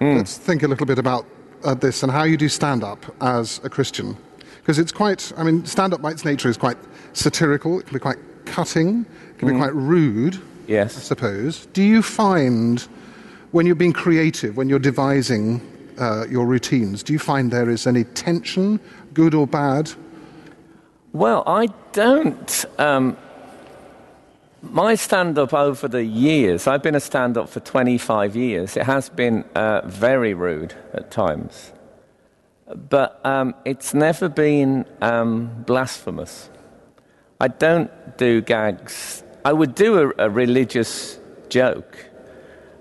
Mm. 0.00 0.16
Let's 0.16 0.38
think 0.38 0.62
a 0.62 0.68
little 0.68 0.86
bit 0.86 0.98
about 0.98 1.26
uh, 1.62 1.74
this 1.74 2.02
and 2.02 2.10
how 2.10 2.24
you 2.24 2.38
do 2.38 2.48
stand 2.48 2.82
up 2.82 3.04
as 3.20 3.60
a 3.62 3.68
Christian. 3.68 4.16
Because 4.56 4.78
it's 4.78 4.92
quite, 4.92 5.30
I 5.36 5.44
mean, 5.44 5.64
stand 5.66 5.92
up 5.92 6.00
by 6.00 6.10
its 6.10 6.24
nature 6.24 6.48
is 6.48 6.56
quite 6.56 6.78
satirical, 7.12 7.78
it 7.78 7.86
can 7.86 7.94
be 7.94 8.00
quite 8.00 8.18
cutting, 8.46 9.04
it 9.30 9.38
can 9.38 9.48
mm. 9.48 9.52
be 9.52 9.58
quite 9.58 9.74
rude. 9.74 10.40
Yes. 10.66 10.96
I 10.96 11.00
suppose. 11.00 11.66
Do 11.72 11.82
you 11.82 12.02
find 12.02 12.80
when 13.52 13.66
you're 13.66 13.74
being 13.74 13.92
creative, 13.92 14.56
when 14.56 14.68
you're 14.68 14.78
devising 14.78 15.60
uh, 15.98 16.26
your 16.28 16.46
routines, 16.46 17.02
do 17.02 17.12
you 17.12 17.18
find 17.18 17.50
there 17.50 17.70
is 17.70 17.86
any 17.86 18.04
tension, 18.04 18.80
good 19.14 19.34
or 19.34 19.46
bad? 19.46 19.92
Well, 21.12 21.42
I 21.46 21.66
don't. 21.92 22.64
Um, 22.78 23.16
my 24.62 24.94
stand 24.94 25.38
up 25.38 25.54
over 25.54 25.88
the 25.88 26.04
years, 26.04 26.66
I've 26.66 26.82
been 26.82 26.94
a 26.94 27.00
stand 27.00 27.38
up 27.38 27.48
for 27.48 27.60
25 27.60 28.36
years, 28.36 28.76
it 28.76 28.82
has 28.84 29.08
been 29.08 29.44
uh, 29.54 29.82
very 29.84 30.34
rude 30.34 30.74
at 30.92 31.10
times. 31.10 31.72
But 32.74 33.20
um, 33.24 33.54
it's 33.64 33.94
never 33.94 34.28
been 34.28 34.84
um, 35.00 35.62
blasphemous. 35.66 36.50
I 37.40 37.48
don't 37.48 37.90
do 38.18 38.40
gags. 38.40 39.22
I 39.46 39.52
would 39.52 39.74
do 39.74 39.90
a, 39.98 40.26
a 40.26 40.30
religious 40.30 41.18
joke 41.48 42.06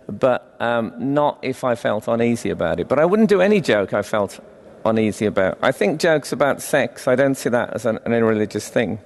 but 0.07 0.55
um, 0.59 0.93
not 0.97 1.39
if 1.41 1.63
I 1.63 1.75
felt 1.75 2.07
uneasy 2.07 2.49
about 2.49 2.79
it. 2.79 2.87
But 2.87 2.99
I 2.99 3.05
wouldn't 3.05 3.29
do 3.29 3.41
any 3.41 3.61
joke 3.61 3.93
I 3.93 4.01
felt 4.01 4.39
uneasy 4.83 5.25
about. 5.25 5.57
I 5.61 5.71
think 5.71 5.99
jokes 5.99 6.31
about 6.31 6.61
sex, 6.61 7.07
I 7.07 7.15
don't 7.15 7.35
see 7.35 7.49
that 7.49 7.73
as 7.73 7.85
an, 7.85 7.99
an 8.05 8.13
irreligious 8.13 8.69
thing. 8.69 8.99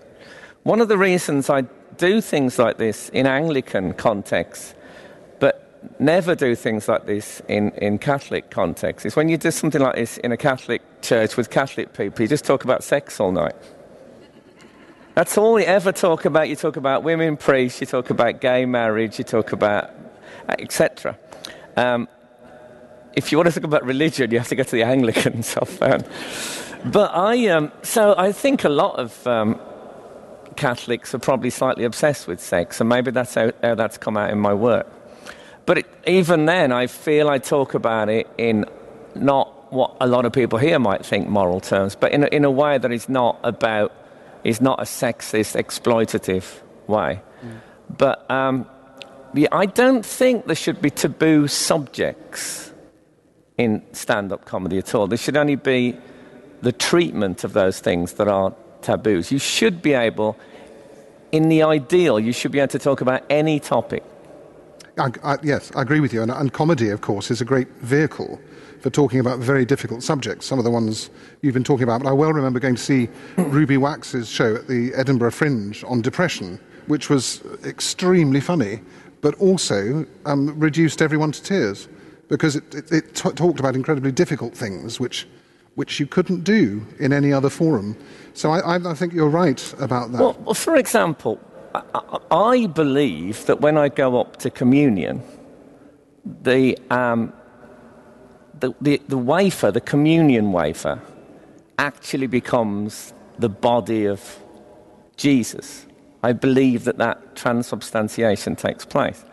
One 0.63 0.81
of 0.81 0.87
the 0.87 0.97
reasons 0.97 1.49
I 1.49 1.61
do 1.97 2.21
things 2.21 2.59
like 2.59 2.77
this 2.77 3.09
in 3.09 3.25
Anglican 3.25 3.93
contexts, 3.93 4.73
but 5.39 5.55
never 5.99 6.35
do 6.35 6.55
things 6.55 6.87
like 6.87 7.05
this 7.05 7.41
in, 7.47 7.71
in 7.71 7.97
Catholic 7.97 8.51
contexts, 8.51 9.05
is 9.05 9.15
when 9.15 9.29
you 9.29 9.37
do 9.37 9.51
something 9.51 9.81
like 9.81 9.95
this 9.95 10.17
in 10.17 10.31
a 10.31 10.37
Catholic 10.37 10.81
church 11.01 11.37
with 11.37 11.49
Catholic 11.49 11.93
people, 11.93 12.21
you 12.21 12.27
just 12.27 12.45
talk 12.45 12.63
about 12.63 12.83
sex 12.83 13.19
all 13.19 13.31
night. 13.31 13.55
That's 15.19 15.37
all 15.37 15.59
you 15.59 15.65
ever 15.65 15.91
talk 15.91 16.23
about. 16.23 16.47
You 16.47 16.55
talk 16.55 16.77
about 16.77 17.03
women 17.03 17.35
priests, 17.35 17.81
you 17.81 17.87
talk 17.87 18.09
about 18.09 18.39
gay 18.39 18.65
marriage, 18.65 19.17
you 19.17 19.25
talk 19.25 19.51
about 19.51 19.91
etc. 20.47 21.17
Um, 21.75 22.07
if 23.17 23.29
you 23.29 23.37
want 23.37 23.49
to 23.49 23.53
talk 23.53 23.65
about 23.65 23.83
religion, 23.83 24.31
you 24.31 24.37
have 24.37 24.47
to 24.47 24.55
go 24.55 24.63
to 24.63 24.71
the 24.71 24.83
Anglicans, 24.83 25.57
I've 25.61 25.67
found. 25.67 26.07
But 26.85 27.13
I, 27.13 27.47
um, 27.47 27.69
so 27.81 28.15
I 28.17 28.31
think 28.31 28.63
a 28.63 28.69
lot 28.69 28.95
of 28.95 29.27
um, 29.27 29.59
Catholics 30.55 31.13
are 31.13 31.19
probably 31.19 31.49
slightly 31.49 31.83
obsessed 31.83 32.25
with 32.25 32.39
sex, 32.39 32.79
and 32.79 32.87
maybe 32.87 33.11
that's 33.11 33.33
how, 33.33 33.51
how 33.61 33.75
that's 33.75 33.97
come 33.97 34.15
out 34.15 34.29
in 34.29 34.39
my 34.39 34.53
work. 34.53 34.87
But 35.65 35.79
it, 35.79 35.85
even 36.07 36.45
then, 36.45 36.71
I 36.71 36.87
feel 36.87 37.27
I 37.27 37.39
talk 37.39 37.73
about 37.73 38.07
it 38.07 38.29
in 38.37 38.63
not 39.15 39.73
what 39.73 39.97
a 39.99 40.07
lot 40.07 40.23
of 40.23 40.31
people 40.31 40.59
here 40.59 40.79
might 40.79 41.05
think 41.05 41.27
moral 41.27 41.59
terms, 41.59 41.93
but 41.93 42.13
in 42.13 42.23
a, 42.23 42.27
in 42.27 42.45
a 42.45 42.51
way 42.51 42.77
that 42.77 42.93
is 42.93 43.09
not 43.09 43.37
about, 43.43 43.91
is 44.43 44.61
not 44.61 44.79
a 44.79 44.83
sexist, 44.83 45.55
exploitative 45.55 46.61
way. 46.87 47.21
Mm. 47.43 47.59
But 47.97 48.29
um, 48.31 48.65
yeah, 49.33 49.49
I 49.51 49.65
don't 49.65 50.05
think 50.05 50.45
there 50.45 50.55
should 50.55 50.81
be 50.81 50.89
taboo 50.89 51.47
subjects 51.47 52.71
in 53.57 53.83
stand 53.91 54.31
up 54.31 54.45
comedy 54.45 54.77
at 54.77 54.95
all. 54.95 55.07
There 55.07 55.17
should 55.17 55.37
only 55.37 55.55
be 55.55 55.97
the 56.61 56.71
treatment 56.71 57.43
of 57.43 57.53
those 57.53 57.79
things 57.79 58.13
that 58.13 58.27
are 58.27 58.53
taboos. 58.81 59.31
You 59.31 59.39
should 59.39 59.81
be 59.81 59.93
able, 59.93 60.37
in 61.31 61.49
the 61.49 61.63
ideal, 61.63 62.19
you 62.19 62.31
should 62.31 62.51
be 62.51 62.59
able 62.59 62.69
to 62.69 62.79
talk 62.79 63.01
about 63.01 63.23
any 63.29 63.59
topic. 63.59 64.03
I, 64.97 65.11
I, 65.23 65.37
yes, 65.43 65.71
I 65.75 65.81
agree 65.81 65.99
with 65.99 66.13
you. 66.13 66.21
And, 66.21 66.31
and, 66.31 66.51
comedy, 66.51 66.89
of 66.89 67.01
course, 67.01 67.31
is 67.31 67.41
a 67.41 67.45
great 67.45 67.69
vehicle 67.81 68.39
for 68.81 68.89
talking 68.89 69.19
about 69.19 69.39
very 69.39 69.65
difficult 69.65 70.03
subjects, 70.03 70.45
some 70.45 70.59
of 70.59 70.65
the 70.65 70.71
ones 70.71 71.09
you've 71.41 71.53
been 71.53 71.63
talking 71.63 71.83
about. 71.83 72.03
But 72.03 72.09
I 72.09 72.13
well 72.13 72.33
remember 72.33 72.59
going 72.59 72.75
to 72.75 72.81
see 72.81 73.09
Ruby 73.37 73.77
Wax's 73.77 74.29
show 74.29 74.55
at 74.55 74.67
the 74.67 74.93
Edinburgh 74.95 75.31
Fringe 75.31 75.83
on 75.85 76.01
depression, 76.01 76.59
which 76.87 77.09
was 77.09 77.41
extremely 77.65 78.39
funny, 78.39 78.81
but 79.21 79.35
also 79.35 80.05
um, 80.25 80.57
reduced 80.59 81.01
everyone 81.01 81.31
to 81.31 81.43
tears 81.43 81.87
because 82.29 82.55
it, 82.55 82.75
it, 82.75 82.91
it 82.91 83.15
t- 83.15 83.31
talked 83.31 83.59
about 83.59 83.75
incredibly 83.75 84.11
difficult 84.11 84.55
things 84.55 84.99
which, 84.99 85.27
which 85.75 85.99
you 85.99 86.05
couldn't 86.05 86.43
do 86.43 86.85
in 86.99 87.11
any 87.11 87.33
other 87.33 87.49
forum. 87.49 87.97
So 88.33 88.51
I, 88.51 88.59
I, 88.59 88.91
I 88.91 88.93
think 88.93 89.13
you're 89.13 89.29
right 89.29 89.73
about 89.79 90.11
that. 90.13 90.21
Well, 90.21 90.53
for 90.53 90.75
example, 90.75 91.39
I, 91.75 92.19
I, 92.31 92.67
believe 92.67 93.45
that 93.47 93.61
when 93.61 93.77
I 93.77 93.89
go 93.89 94.19
up 94.19 94.37
to 94.37 94.49
communion, 94.49 95.21
the, 96.43 96.77
um, 96.89 97.33
the, 98.61 98.73
the, 98.81 99.01
the 99.07 99.17
wafer, 99.17 99.71
the 99.71 99.81
communion 99.81 100.51
wafer, 100.51 101.01
actually 101.77 102.27
becomes 102.27 103.13
the 103.37 103.49
body 103.49 104.05
of 104.05 104.39
Jesus. 105.15 105.85
I 106.23 106.33
believe 106.33 106.83
that 106.83 106.97
that 106.97 107.35
transubstantiation 107.35 108.55
takes 108.55 108.85
place. 108.85 109.23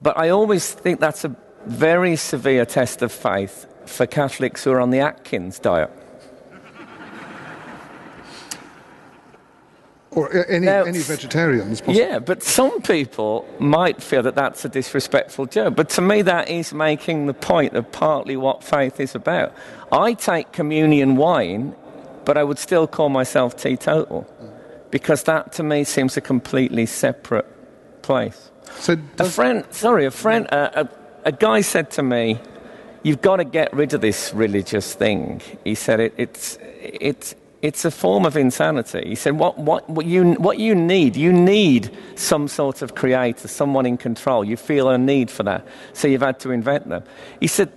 But 0.00 0.18
I 0.18 0.30
always 0.30 0.72
think 0.72 1.00
that's 1.00 1.24
a 1.24 1.36
very 1.66 2.16
severe 2.16 2.64
test 2.64 3.02
of 3.02 3.12
faith 3.12 3.66
for 3.86 4.06
Catholics 4.06 4.64
who 4.64 4.72
are 4.72 4.80
on 4.80 4.90
the 4.90 5.00
Atkins 5.00 5.58
diet. 5.58 5.90
Or 10.14 10.32
any, 10.48 10.66
now, 10.66 10.84
any 10.84 11.00
vegetarians. 11.00 11.80
Possibly. 11.80 12.00
Yeah, 12.00 12.20
but 12.20 12.42
some 12.42 12.80
people 12.82 13.46
might 13.58 14.02
feel 14.02 14.22
that 14.22 14.36
that's 14.36 14.64
a 14.64 14.68
disrespectful 14.68 15.46
joke. 15.46 15.74
But 15.74 15.88
to 15.90 16.00
me, 16.00 16.22
that 16.22 16.48
is 16.48 16.72
making 16.72 17.26
the 17.26 17.34
point 17.34 17.74
of 17.74 17.90
partly 17.90 18.36
what 18.36 18.62
faith 18.62 19.00
is 19.00 19.14
about. 19.14 19.52
I 19.90 20.14
take 20.14 20.52
communion 20.52 21.16
wine, 21.16 21.74
but 22.24 22.36
I 22.36 22.44
would 22.44 22.58
still 22.58 22.86
call 22.86 23.08
myself 23.08 23.56
teetotal 23.56 24.26
because 24.90 25.24
that 25.24 25.52
to 25.52 25.64
me 25.64 25.82
seems 25.82 26.16
a 26.16 26.20
completely 26.20 26.86
separate 26.86 27.46
place. 28.02 28.52
So 28.78 28.96
a 29.18 29.24
friend, 29.24 29.64
sorry, 29.70 30.06
a 30.06 30.10
friend, 30.10 30.46
uh, 30.52 30.84
a, 30.84 30.88
a 31.24 31.32
guy 31.32 31.62
said 31.62 31.90
to 31.92 32.02
me, 32.02 32.38
"You've 33.02 33.20
got 33.20 33.36
to 33.36 33.44
get 33.44 33.72
rid 33.74 33.92
of 33.94 34.00
this 34.00 34.32
religious 34.32 34.94
thing." 34.94 35.42
He 35.64 35.74
said, 35.74 35.98
it, 35.98 36.14
"It's 36.16 36.58
it's." 36.80 37.34
It's 37.64 37.84
a 37.84 37.90
form 37.90 38.26
of 38.26 38.36
insanity. 38.36 39.04
He 39.08 39.14
said, 39.14 39.38
what, 39.38 39.58
what, 39.58 39.88
what, 39.88 40.06
you, 40.06 40.34
what 40.34 40.58
you 40.58 40.74
need, 40.74 41.16
you 41.16 41.32
need 41.32 41.96
some 42.14 42.46
sort 42.46 42.82
of 42.82 42.94
creator, 42.94 43.48
someone 43.48 43.86
in 43.86 43.96
control. 43.96 44.44
You 44.44 44.56
feel 44.56 44.88
a 44.90 44.98
need 44.98 45.30
for 45.30 45.44
that. 45.44 45.66
So 45.94 46.06
you've 46.06 46.20
had 46.20 46.38
to 46.40 46.50
invent 46.50 46.88
them. 46.88 47.02
He 47.40 47.46
said, 47.46 47.72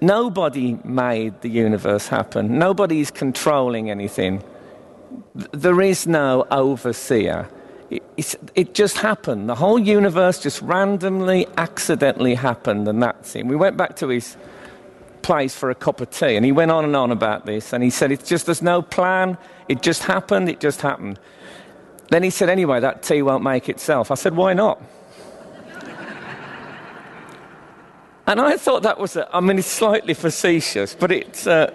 nobody 0.00 0.76
made 0.84 1.40
the 1.40 1.48
universe 1.48 2.08
happen. 2.08 2.58
Nobody's 2.58 3.10
controlling 3.10 3.90
anything 3.90 4.42
there 5.34 5.80
is 5.80 6.06
no 6.06 6.46
overseer. 6.50 7.48
It, 7.90 8.36
it, 8.54 8.74
just 8.74 8.98
happened. 8.98 9.48
The 9.48 9.54
whole 9.54 9.78
universe 9.78 10.38
just 10.38 10.62
randomly, 10.62 11.46
accidentally 11.58 12.34
happened, 12.34 12.88
and 12.88 13.02
that's 13.02 13.36
it. 13.36 13.44
We 13.44 13.56
went 13.56 13.76
back 13.76 13.96
to 13.96 14.08
his 14.08 14.36
place 15.22 15.54
for 15.54 15.70
a 15.70 15.74
cup 15.74 16.00
of 16.00 16.10
tea, 16.10 16.36
and 16.36 16.44
he 16.44 16.52
went 16.52 16.70
on 16.70 16.84
and 16.84 16.94
on 16.94 17.10
about 17.10 17.46
this, 17.46 17.72
and 17.72 17.82
he 17.82 17.90
said, 17.90 18.12
It's 18.12 18.28
just, 18.28 18.46
there's 18.46 18.62
no 18.62 18.82
plan. 18.82 19.38
It 19.68 19.82
just 19.82 20.04
happened. 20.04 20.48
It 20.48 20.60
just 20.60 20.80
happened. 20.80 21.18
Then 22.10 22.22
he 22.22 22.30
said, 22.30 22.48
Anyway, 22.48 22.80
that 22.80 23.02
tea 23.02 23.22
won't 23.22 23.42
make 23.42 23.68
itself. 23.68 24.10
I 24.10 24.14
said, 24.14 24.36
Why 24.36 24.52
not? 24.52 24.82
and 28.26 28.40
I 28.40 28.56
thought 28.56 28.82
that 28.82 28.98
was, 28.98 29.16
a, 29.16 29.28
I 29.34 29.40
mean, 29.40 29.58
it's 29.58 29.68
slightly 29.68 30.14
facetious, 30.14 30.94
but 30.94 31.10
it's, 31.12 31.46
uh, 31.46 31.72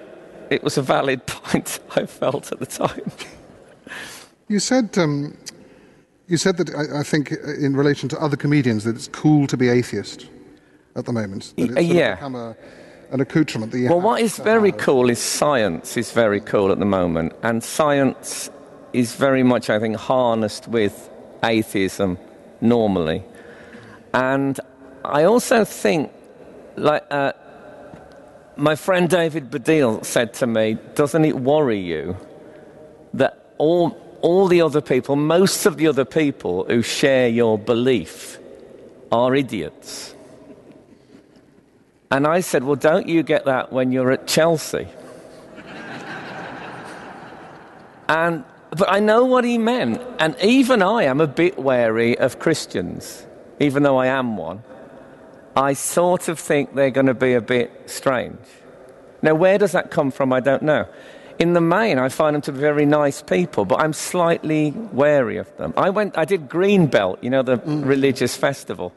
it 0.49 0.63
was 0.63 0.77
a 0.77 0.81
valid 0.81 1.25
point 1.27 1.79
I 1.95 2.05
felt 2.05 2.51
at 2.51 2.59
the 2.59 2.65
time. 2.65 3.11
You 4.47 4.59
said, 4.59 4.97
um, 4.97 5.37
you 6.27 6.37
said 6.37 6.57
that 6.57 6.73
I, 6.73 6.99
I, 6.99 7.03
think 7.03 7.31
in 7.31 7.75
relation 7.75 8.07
to 8.09 8.19
other 8.19 8.37
comedians 8.37 8.83
that 8.85 8.95
it's 8.95 9.07
cool 9.07 9.47
to 9.47 9.57
be 9.57 9.69
atheist 9.69 10.27
at 10.95 11.05
the 11.05 11.13
moment. 11.13 11.53
That 11.57 11.77
it's 11.77 11.87
yeah. 11.87 12.17
An 13.11 13.21
accoutrement. 13.21 13.71
That 13.71 13.89
well, 13.89 14.01
what 14.01 14.21
is 14.21 14.37
very 14.37 14.71
have. 14.71 14.79
cool 14.79 15.09
is 15.09 15.19
science 15.19 15.97
is 15.97 16.11
very 16.11 16.41
cool 16.41 16.71
at 16.71 16.79
the 16.79 16.85
moment, 16.85 17.33
and 17.43 17.63
science 17.63 18.49
is 18.93 19.15
very 19.15 19.43
much, 19.43 19.69
I 19.69 19.79
think, 19.79 19.95
harnessed 19.95 20.67
with 20.67 21.09
atheism 21.43 22.17
normally. 22.61 23.23
And 24.13 24.59
I 25.05 25.23
also 25.23 25.63
think, 25.63 26.11
like, 26.75 27.05
uh, 27.11 27.33
my 28.55 28.75
friend 28.75 29.09
David 29.09 29.51
Baddiel 29.51 30.03
said 30.03 30.33
to 30.35 30.47
me, 30.47 30.77
Doesn't 30.95 31.25
it 31.25 31.39
worry 31.39 31.79
you 31.79 32.17
that 33.13 33.53
all, 33.57 33.97
all 34.21 34.47
the 34.47 34.61
other 34.61 34.81
people, 34.81 35.15
most 35.15 35.65
of 35.65 35.77
the 35.77 35.87
other 35.87 36.05
people 36.05 36.65
who 36.65 36.81
share 36.81 37.27
your 37.27 37.57
belief, 37.57 38.39
are 39.11 39.35
idiots? 39.35 40.15
And 42.09 42.25
I 42.25 42.39
said, 42.39 42.63
Well, 42.63 42.75
don't 42.75 43.07
you 43.07 43.23
get 43.23 43.45
that 43.45 43.71
when 43.71 43.91
you're 43.91 44.11
at 44.11 44.27
Chelsea? 44.27 44.87
and, 48.07 48.43
but 48.71 48.91
I 48.91 48.99
know 48.99 49.25
what 49.25 49.43
he 49.43 49.57
meant. 49.57 50.01
And 50.19 50.35
even 50.41 50.81
I 50.81 51.03
am 51.03 51.19
a 51.19 51.27
bit 51.27 51.59
wary 51.59 52.17
of 52.17 52.39
Christians, 52.39 53.25
even 53.59 53.83
though 53.83 53.97
I 53.97 54.07
am 54.07 54.37
one. 54.37 54.63
I 55.55 55.73
sort 55.73 56.27
of 56.27 56.39
think 56.39 56.75
they're 56.75 56.91
going 56.91 57.07
to 57.07 57.15
be 57.15 57.33
a 57.33 57.41
bit 57.41 57.89
strange. 57.89 58.37
Now, 59.21 59.33
where 59.33 59.57
does 59.57 59.71
that 59.71 59.89
come 59.89 60.11
from? 60.11 60.31
I 60.31 60.39
don't 60.39 60.61
know. 60.61 60.87
In 61.39 61.53
the 61.53 61.61
main, 61.61 61.99
I 61.99 62.09
find 62.09 62.35
them 62.35 62.41
to 62.43 62.51
be 62.51 62.59
very 62.59 62.85
nice 62.85 63.21
people, 63.21 63.65
but 63.65 63.79
I'm 63.81 63.93
slightly 63.93 64.71
wary 64.71 65.37
of 65.37 65.55
them. 65.57 65.73
I 65.75 65.89
went, 65.89 66.17
I 66.17 66.25
did 66.25 66.47
Greenbelt, 66.47 67.21
you 67.23 67.29
know, 67.29 67.43
the 67.43 67.57
mm. 67.57 67.85
religious 67.85 68.35
festival, 68.35 68.93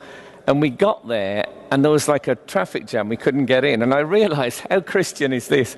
and 0.51 0.61
we 0.61 0.69
got 0.69 1.07
there, 1.07 1.47
and 1.71 1.85
there 1.85 1.93
was 1.93 2.09
like 2.09 2.27
a 2.27 2.35
traffic 2.35 2.87
jam. 2.87 3.09
We 3.09 3.17
couldn't 3.17 3.47
get 3.47 3.65
in, 3.65 3.83
and 3.83 3.95
I 3.95 4.01
realised 4.01 4.61
how 4.71 4.81
Christian 4.81 5.33
is 5.33 5.49
this? 5.49 5.77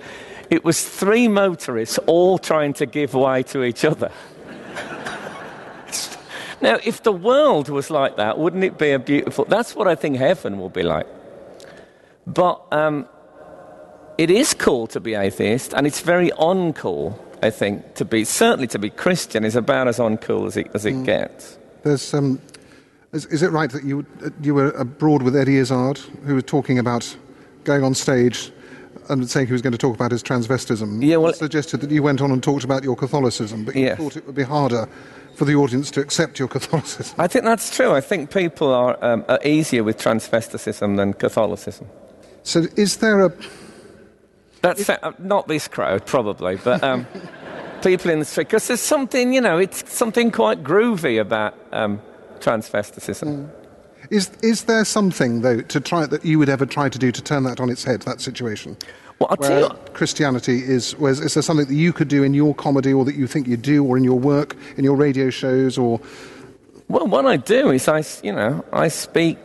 It 0.51 0.65
was 0.65 0.83
three 0.83 1.29
motorists 1.29 1.99
all 2.07 2.39
trying 2.39 2.73
to 2.75 2.87
give 2.87 3.15
way 3.15 3.43
to 3.45 3.63
each 3.63 3.85
other. 3.85 4.11
Now, 6.63 6.79
if 6.85 7.03
the 7.03 7.11
world 7.11 7.69
was 7.69 7.91
like 7.91 8.19
that, 8.19 8.39
wouldn't 8.39 8.63
it 8.63 8.79
be 8.79 8.93
a 8.93 8.99
beautiful? 9.01 9.45
That's 9.47 9.75
what 9.75 9.89
I 9.89 9.97
think 9.97 10.17
heaven 10.17 10.61
will 10.61 10.71
be 10.71 10.85
like. 10.85 11.09
But 12.25 12.63
um, 12.71 13.09
it 14.17 14.31
is 14.31 14.55
cool 14.55 14.87
to 14.87 15.01
be 15.01 15.15
atheist, 15.15 15.75
and 15.75 15.89
it's 15.89 16.03
very 16.03 16.31
uncool, 16.31 17.19
I 17.43 17.51
think, 17.51 17.97
to 17.97 18.05
be. 18.05 18.25
Certainly, 18.25 18.69
to 18.69 18.79
be 18.79 18.91
Christian 18.91 19.45
is 19.45 19.57
about 19.57 19.89
as 19.89 19.99
uncool 19.99 20.47
as 20.47 20.57
it, 20.57 20.71
as 20.73 20.87
it 20.87 20.95
mm. 20.95 21.05
gets. 21.05 21.59
There's, 21.83 22.15
um, 22.15 22.41
is, 23.13 23.27
is, 23.27 23.43
it 23.43 23.51
right 23.51 23.71
that 23.71 23.85
you, 23.85 24.07
you 24.41 24.55
were 24.55 24.71
abroad 24.71 25.23
with 25.23 25.37
Eddie 25.37 25.59
Izzard, 25.59 25.99
who 26.25 26.35
was 26.35 26.45
talking 26.45 26.79
about 26.79 27.17
going 27.65 27.85
on 27.85 27.95
stage 27.95 28.51
and 29.09 29.29
saying 29.29 29.47
he 29.47 29.53
was 29.53 29.63
going 29.63 29.73
to 29.73 29.79
talk 29.79 29.95
about 29.95 30.11
his 30.11 30.23
transvestism? 30.23 31.05
Yeah, 31.05 31.17
well, 31.17 31.33
suggested 31.33 31.81
that 31.83 31.91
you 31.91 32.03
went 32.03 32.21
on 32.21 32.31
and 32.31 32.43
talked 32.43 32.65
about 32.65 32.83
your 32.85 32.97
Catholicism, 32.97 33.65
but 33.65 33.75
you 33.75 33.85
yes. 33.85 33.99
thought 33.99 34.17
it 34.17 34.27
would 34.27 34.35
be 34.35 34.43
harder 34.43 34.89
for 35.37 35.45
the 35.45 35.55
audience 35.55 35.91
to 35.91 36.01
accept 36.01 36.39
your 36.39 36.49
Catholicism. 36.49 37.15
I 37.19 37.27
think 37.27 37.45
that's 37.45 37.75
true. 37.75 37.93
I 37.93 38.01
think 38.01 38.33
people 38.33 38.73
are, 38.73 39.03
um, 39.05 39.25
are 39.29 39.41
easier 39.45 39.85
with 39.85 39.99
transvesticism 39.99 40.97
than 40.97 41.13
Catholicism. 41.15 41.89
So, 42.45 42.67
is 42.77 42.97
there 42.99 43.27
a. 43.27 43.33
That's 44.63 44.89
uh, 44.89 45.13
not 45.19 45.49
this 45.49 45.69
crowd, 45.69 46.07
probably, 46.07 46.57
but. 46.57 46.83
Um, 46.83 47.07
people 47.83 48.13
in 48.13 48.21
the 48.21 48.25
street 48.25 48.47
because 48.47 48.69
there's 48.69 48.81
something, 48.81 49.33
you 49.33 49.41
know, 49.41 49.59
it's 49.59 49.93
something 49.93 50.31
quite 50.31 50.63
groovy 50.63 51.21
about 51.21 51.59
um, 51.73 52.01
transvesticism. 52.43 53.29
Mm. 53.29 53.51
Is, 54.11 54.31
is 54.43 54.65
there 54.65 54.85
something, 54.85 55.43
though, 55.43 55.63
to 55.63 55.81
try 55.81 56.07
that 56.07 56.25
you 56.25 56.39
would 56.39 56.49
ever 56.49 56.67
try 56.67 56.89
to 56.89 56.99
do 56.99 57.13
to 57.13 57.23
turn 57.23 57.45
that 57.45 57.61
on 57.61 57.71
its 57.71 57.85
head, 57.85 58.03
that 58.03 58.21
situation? 58.21 58.77
Well, 59.19 59.29
I'll 59.31 59.37
tell 59.37 59.61
you 59.61 59.69
what, 59.69 59.95
Christianity 59.95 60.65
is, 60.65 60.93
where, 60.97 61.13
is 61.13 61.35
there 61.35 61.43
something 61.43 61.67
that 61.67 61.75
you 61.75 61.93
could 61.93 62.09
do 62.09 62.25
in 62.25 62.35
your 62.35 62.55
comedy 62.55 62.93
or 62.93 63.05
that 63.05 63.15
you 63.15 63.27
think 63.27 63.47
you 63.47 63.57
do 63.57 63.85
or 63.85 63.97
in 63.97 64.03
your 64.05 64.19
work, 64.19 64.57
in 64.77 64.85
your 64.85 64.97
radio 64.97 65.31
shows 65.31 65.79
or. 65.79 66.01
well, 66.89 67.07
what 67.07 67.25
I 67.25 67.37
do 67.37 67.71
is 67.71 67.87
I, 67.87 68.03
you 68.23 68.33
know, 68.33 68.65
I 68.73 68.89
speak. 68.89 69.39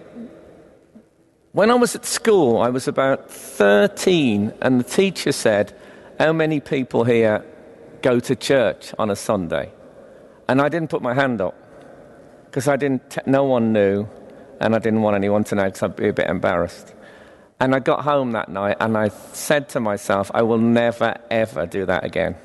When 1.52 1.70
I 1.70 1.76
was 1.76 1.96
at 1.96 2.06
school, 2.06 2.60
I 2.60 2.70
was 2.70 2.88
about 2.88 3.32
13, 3.32 4.54
and 4.62 4.80
the 4.80 4.84
teacher 4.84 5.32
said, 5.32 5.76
How 6.20 6.34
many 6.34 6.60
people 6.60 7.04
here 7.04 7.46
go 8.02 8.20
to 8.20 8.36
church 8.36 8.94
on 8.98 9.10
a 9.10 9.16
Sunday? 9.16 9.72
And 10.48 10.62
I 10.62 10.70
didn't 10.70 10.90
put 10.90 11.02
my 11.02 11.14
hand 11.14 11.40
up 11.40 11.56
because 12.58 12.70
I 12.70 12.76
didn't, 12.76 13.20
no 13.28 13.44
one 13.44 13.72
knew, 13.72 14.08
and 14.60 14.74
I 14.74 14.80
didn't 14.80 15.04
want 15.04 15.16
anyone 15.16 15.44
to 15.44 15.54
know 15.54 15.66
because 15.66 15.84
I'd 15.84 15.96
be 15.96 16.08
a 16.08 16.14
bit 16.14 16.28
embarrassed. 16.28 16.92
And 17.60 17.76
I 17.76 17.78
got 17.78 18.04
home 18.04 18.32
that 18.32 18.50
night 18.50 18.78
and 18.80 18.98
I 18.98 19.10
said 19.10 19.70
to 19.70 19.80
myself, 19.80 20.32
I 20.34 20.42
will 20.42 20.58
never, 20.58 21.20
ever 21.30 21.68
do 21.68 21.86
that 21.86 22.04
again. 22.04 22.36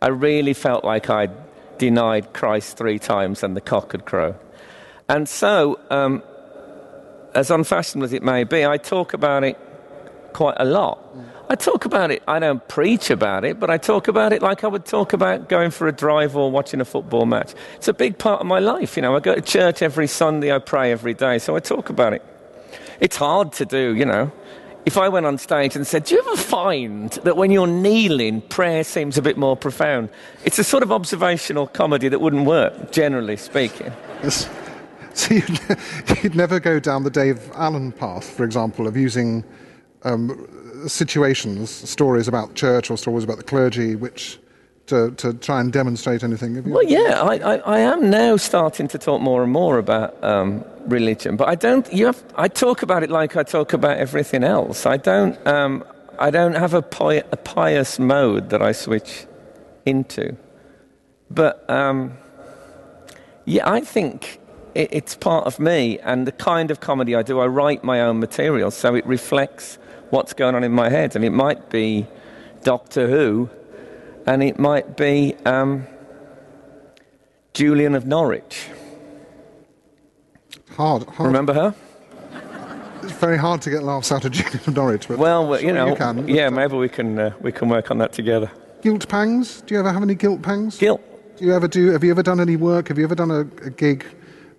I 0.00 0.10
really 0.10 0.54
felt 0.54 0.84
like 0.84 1.10
I'd 1.10 1.32
denied 1.76 2.34
Christ 2.34 2.76
three 2.76 3.00
times 3.00 3.42
and 3.42 3.56
the 3.56 3.60
cock 3.60 3.90
had 3.90 4.04
crowed. 4.04 4.36
And 5.08 5.28
so, 5.28 5.80
um, 5.90 6.22
as 7.34 7.50
unfashionable 7.50 8.04
as 8.04 8.12
it 8.12 8.22
may 8.22 8.44
be, 8.44 8.64
I 8.64 8.76
talk 8.76 9.12
about 9.12 9.42
it 9.42 9.58
quite 10.34 10.56
a 10.60 10.64
lot. 10.64 11.04
I 11.48 11.54
talk 11.54 11.84
about 11.84 12.10
it, 12.10 12.24
I 12.26 12.40
don't 12.40 12.66
preach 12.66 13.08
about 13.08 13.44
it, 13.44 13.60
but 13.60 13.70
I 13.70 13.78
talk 13.78 14.08
about 14.08 14.32
it 14.32 14.42
like 14.42 14.64
I 14.64 14.66
would 14.66 14.84
talk 14.84 15.12
about 15.12 15.48
going 15.48 15.70
for 15.70 15.86
a 15.86 15.92
drive 15.92 16.36
or 16.36 16.50
watching 16.50 16.80
a 16.80 16.84
football 16.84 17.24
match. 17.24 17.54
It's 17.76 17.86
a 17.86 17.94
big 17.94 18.18
part 18.18 18.40
of 18.40 18.46
my 18.48 18.58
life. 18.58 18.96
You 18.96 19.02
know, 19.02 19.14
I 19.14 19.20
go 19.20 19.34
to 19.34 19.40
church 19.40 19.80
every 19.80 20.08
Sunday, 20.08 20.52
I 20.52 20.58
pray 20.58 20.90
every 20.90 21.14
day, 21.14 21.38
so 21.38 21.54
I 21.54 21.60
talk 21.60 21.88
about 21.88 22.14
it. 22.14 22.24
It's 22.98 23.16
hard 23.16 23.52
to 23.54 23.64
do, 23.64 23.94
you 23.94 24.04
know. 24.04 24.32
If 24.86 24.96
I 24.96 25.08
went 25.08 25.26
on 25.26 25.38
stage 25.38 25.76
and 25.76 25.86
said, 25.86 26.04
Do 26.04 26.14
you 26.14 26.20
ever 26.20 26.36
find 26.36 27.10
that 27.10 27.36
when 27.36 27.52
you're 27.52 27.66
kneeling, 27.66 28.40
prayer 28.40 28.82
seems 28.82 29.16
a 29.16 29.22
bit 29.22 29.36
more 29.36 29.56
profound? 29.56 30.08
It's 30.44 30.58
a 30.58 30.64
sort 30.64 30.82
of 30.82 30.90
observational 30.90 31.68
comedy 31.68 32.08
that 32.08 32.20
wouldn't 32.20 32.46
work, 32.46 32.90
generally 32.92 33.36
speaking. 33.36 33.92
Yes. 34.22 34.48
So 35.16 35.32
you'd, 35.32 35.60
you'd 36.22 36.34
never 36.34 36.60
go 36.60 36.78
down 36.78 37.04
the 37.04 37.10
Dave 37.10 37.50
Allen 37.54 37.90
path, 37.90 38.28
for 38.28 38.44
example, 38.44 38.86
of 38.86 38.98
using 38.98 39.44
um, 40.02 40.48
situations, 40.86 41.70
stories 41.70 42.28
about 42.28 42.54
church 42.54 42.90
or 42.90 42.96
stories 42.96 43.24
about 43.24 43.38
the 43.38 43.44
clergy, 43.44 43.96
which 43.96 44.38
to, 44.86 45.10
to 45.12 45.34
try 45.34 45.60
and 45.60 45.72
demonstrate 45.72 46.22
anything. 46.22 46.62
Well, 46.70 46.84
yeah, 46.84 47.20
I, 47.22 47.36
I, 47.36 47.56
I 47.56 47.78
am 47.80 48.08
now 48.08 48.36
starting 48.36 48.88
to 48.88 48.98
talk 48.98 49.20
more 49.20 49.42
and 49.42 49.52
more 49.52 49.78
about 49.78 50.22
um, 50.22 50.64
religion, 50.86 51.36
but 51.36 51.48
I 51.48 51.54
don't. 51.54 51.92
You 51.92 52.06
have, 52.06 52.22
I 52.36 52.48
talk 52.48 52.82
about 52.82 53.02
it 53.02 53.10
like 53.10 53.36
I 53.36 53.42
talk 53.42 53.72
about 53.72 53.98
everything 53.98 54.44
else. 54.44 54.86
I 54.86 54.96
don't. 54.96 55.44
Um, 55.46 55.84
I 56.18 56.30
don't 56.30 56.54
have 56.54 56.72
a, 56.72 56.82
pi- 56.82 57.24
a 57.30 57.36
pious 57.36 57.98
mode 57.98 58.50
that 58.50 58.62
I 58.62 58.72
switch 58.72 59.26
into. 59.84 60.36
But 61.30 61.68
um, 61.68 62.16
yeah, 63.44 63.68
I 63.68 63.80
think 63.80 64.40
it, 64.74 64.88
it's 64.92 65.14
part 65.14 65.46
of 65.46 65.58
me 65.58 65.98
and 65.98 66.26
the 66.26 66.32
kind 66.32 66.70
of 66.70 66.80
comedy 66.80 67.14
I 67.14 67.22
do. 67.22 67.40
I 67.40 67.46
write 67.46 67.84
my 67.84 68.00
own 68.00 68.18
material, 68.20 68.70
so 68.70 68.94
it 68.94 69.04
reflects 69.06 69.78
what's 70.10 70.32
going 70.32 70.54
on 70.54 70.64
in 70.64 70.72
my 70.72 70.88
head, 70.90 71.16
and 71.16 71.24
it 71.24 71.30
might 71.30 71.70
be 71.70 72.06
Doctor 72.62 73.08
Who 73.08 73.48
and 74.26 74.42
it 74.42 74.58
might 74.58 74.96
be 74.96 75.34
um, 75.44 75.86
Julian 77.54 77.94
of 77.94 78.06
Norwich. 78.06 78.68
Hard, 80.76 81.04
hard. 81.04 81.26
Remember 81.28 81.54
her? 81.54 81.74
It's 83.02 83.12
very 83.12 83.38
hard 83.38 83.62
to 83.62 83.70
get 83.70 83.82
laughs 83.84 84.10
out 84.10 84.24
of 84.24 84.32
Julian 84.32 84.56
of 84.66 84.74
Norwich. 84.74 85.06
But 85.08 85.18
Well, 85.18 85.56
sure 85.56 85.64
you 85.64 85.72
know, 85.72 85.94
can. 85.94 86.26
yeah, 86.26 86.50
maybe 86.50 86.76
we 86.76 86.88
can 86.88 87.18
uh, 87.18 87.34
we 87.40 87.52
can 87.52 87.68
work 87.68 87.90
on 87.90 87.98
that 87.98 88.12
together. 88.12 88.50
Guilt 88.82 89.08
pangs? 89.08 89.62
Do 89.62 89.74
you 89.74 89.80
ever 89.80 89.92
have 89.92 90.02
any 90.02 90.14
guilt 90.14 90.42
pangs? 90.42 90.76
Guilt. 90.76 91.00
Do 91.36 91.44
you 91.44 91.54
ever 91.54 91.68
do? 91.68 91.90
Have 91.90 92.02
you 92.02 92.10
ever 92.10 92.22
done 92.22 92.40
any 92.40 92.56
work? 92.56 92.88
Have 92.88 92.98
you 92.98 93.04
ever 93.04 93.14
done 93.14 93.30
a, 93.30 93.40
a 93.64 93.70
gig 93.70 94.04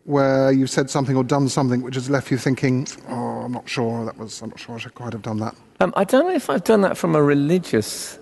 where 0.05 0.51
you've 0.51 0.69
said 0.69 0.89
something 0.89 1.17
or 1.17 1.23
done 1.23 1.49
something 1.49 1.81
which 1.81 1.95
has 1.95 2.09
left 2.09 2.31
you 2.31 2.37
thinking, 2.37 2.87
"Oh, 3.09 3.26
I'm 3.47 3.53
not 3.53 3.69
sure 3.69 4.03
that 4.05 4.17
was. 4.17 4.41
I'm 4.41 4.49
not 4.49 4.59
sure 4.59 4.75
I 4.75 4.77
should 4.77 4.93
quite 4.93 5.13
have 5.13 5.21
done 5.21 5.37
that." 5.37 5.55
Um, 5.79 5.93
I 5.95 6.03
don't 6.03 6.25
know 6.27 6.35
if 6.35 6.49
I've 6.49 6.65
done 6.65 6.81
that 6.81 6.97
from 6.97 7.15
a 7.15 7.23
religious 7.23 8.19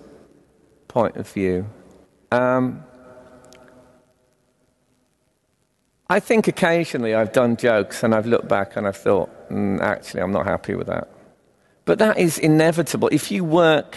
point 0.86 1.16
of 1.16 1.28
view. 1.28 1.66
Um, 2.30 2.84
I 6.08 6.20
think 6.20 6.46
occasionally 6.46 7.14
I've 7.14 7.32
done 7.32 7.56
jokes 7.56 8.04
and 8.04 8.14
I've 8.14 8.26
looked 8.26 8.48
back 8.48 8.76
and 8.76 8.86
I've 8.86 8.96
thought, 8.96 9.28
mm, 9.50 9.80
actually, 9.80 10.20
I'm 10.20 10.30
not 10.30 10.46
happy 10.46 10.76
with 10.76 10.86
that. 10.86 11.08
But 11.84 11.98
that 11.98 12.18
is 12.18 12.38
inevitable. 12.38 13.08
If 13.10 13.32
you 13.32 13.42
work 13.42 13.96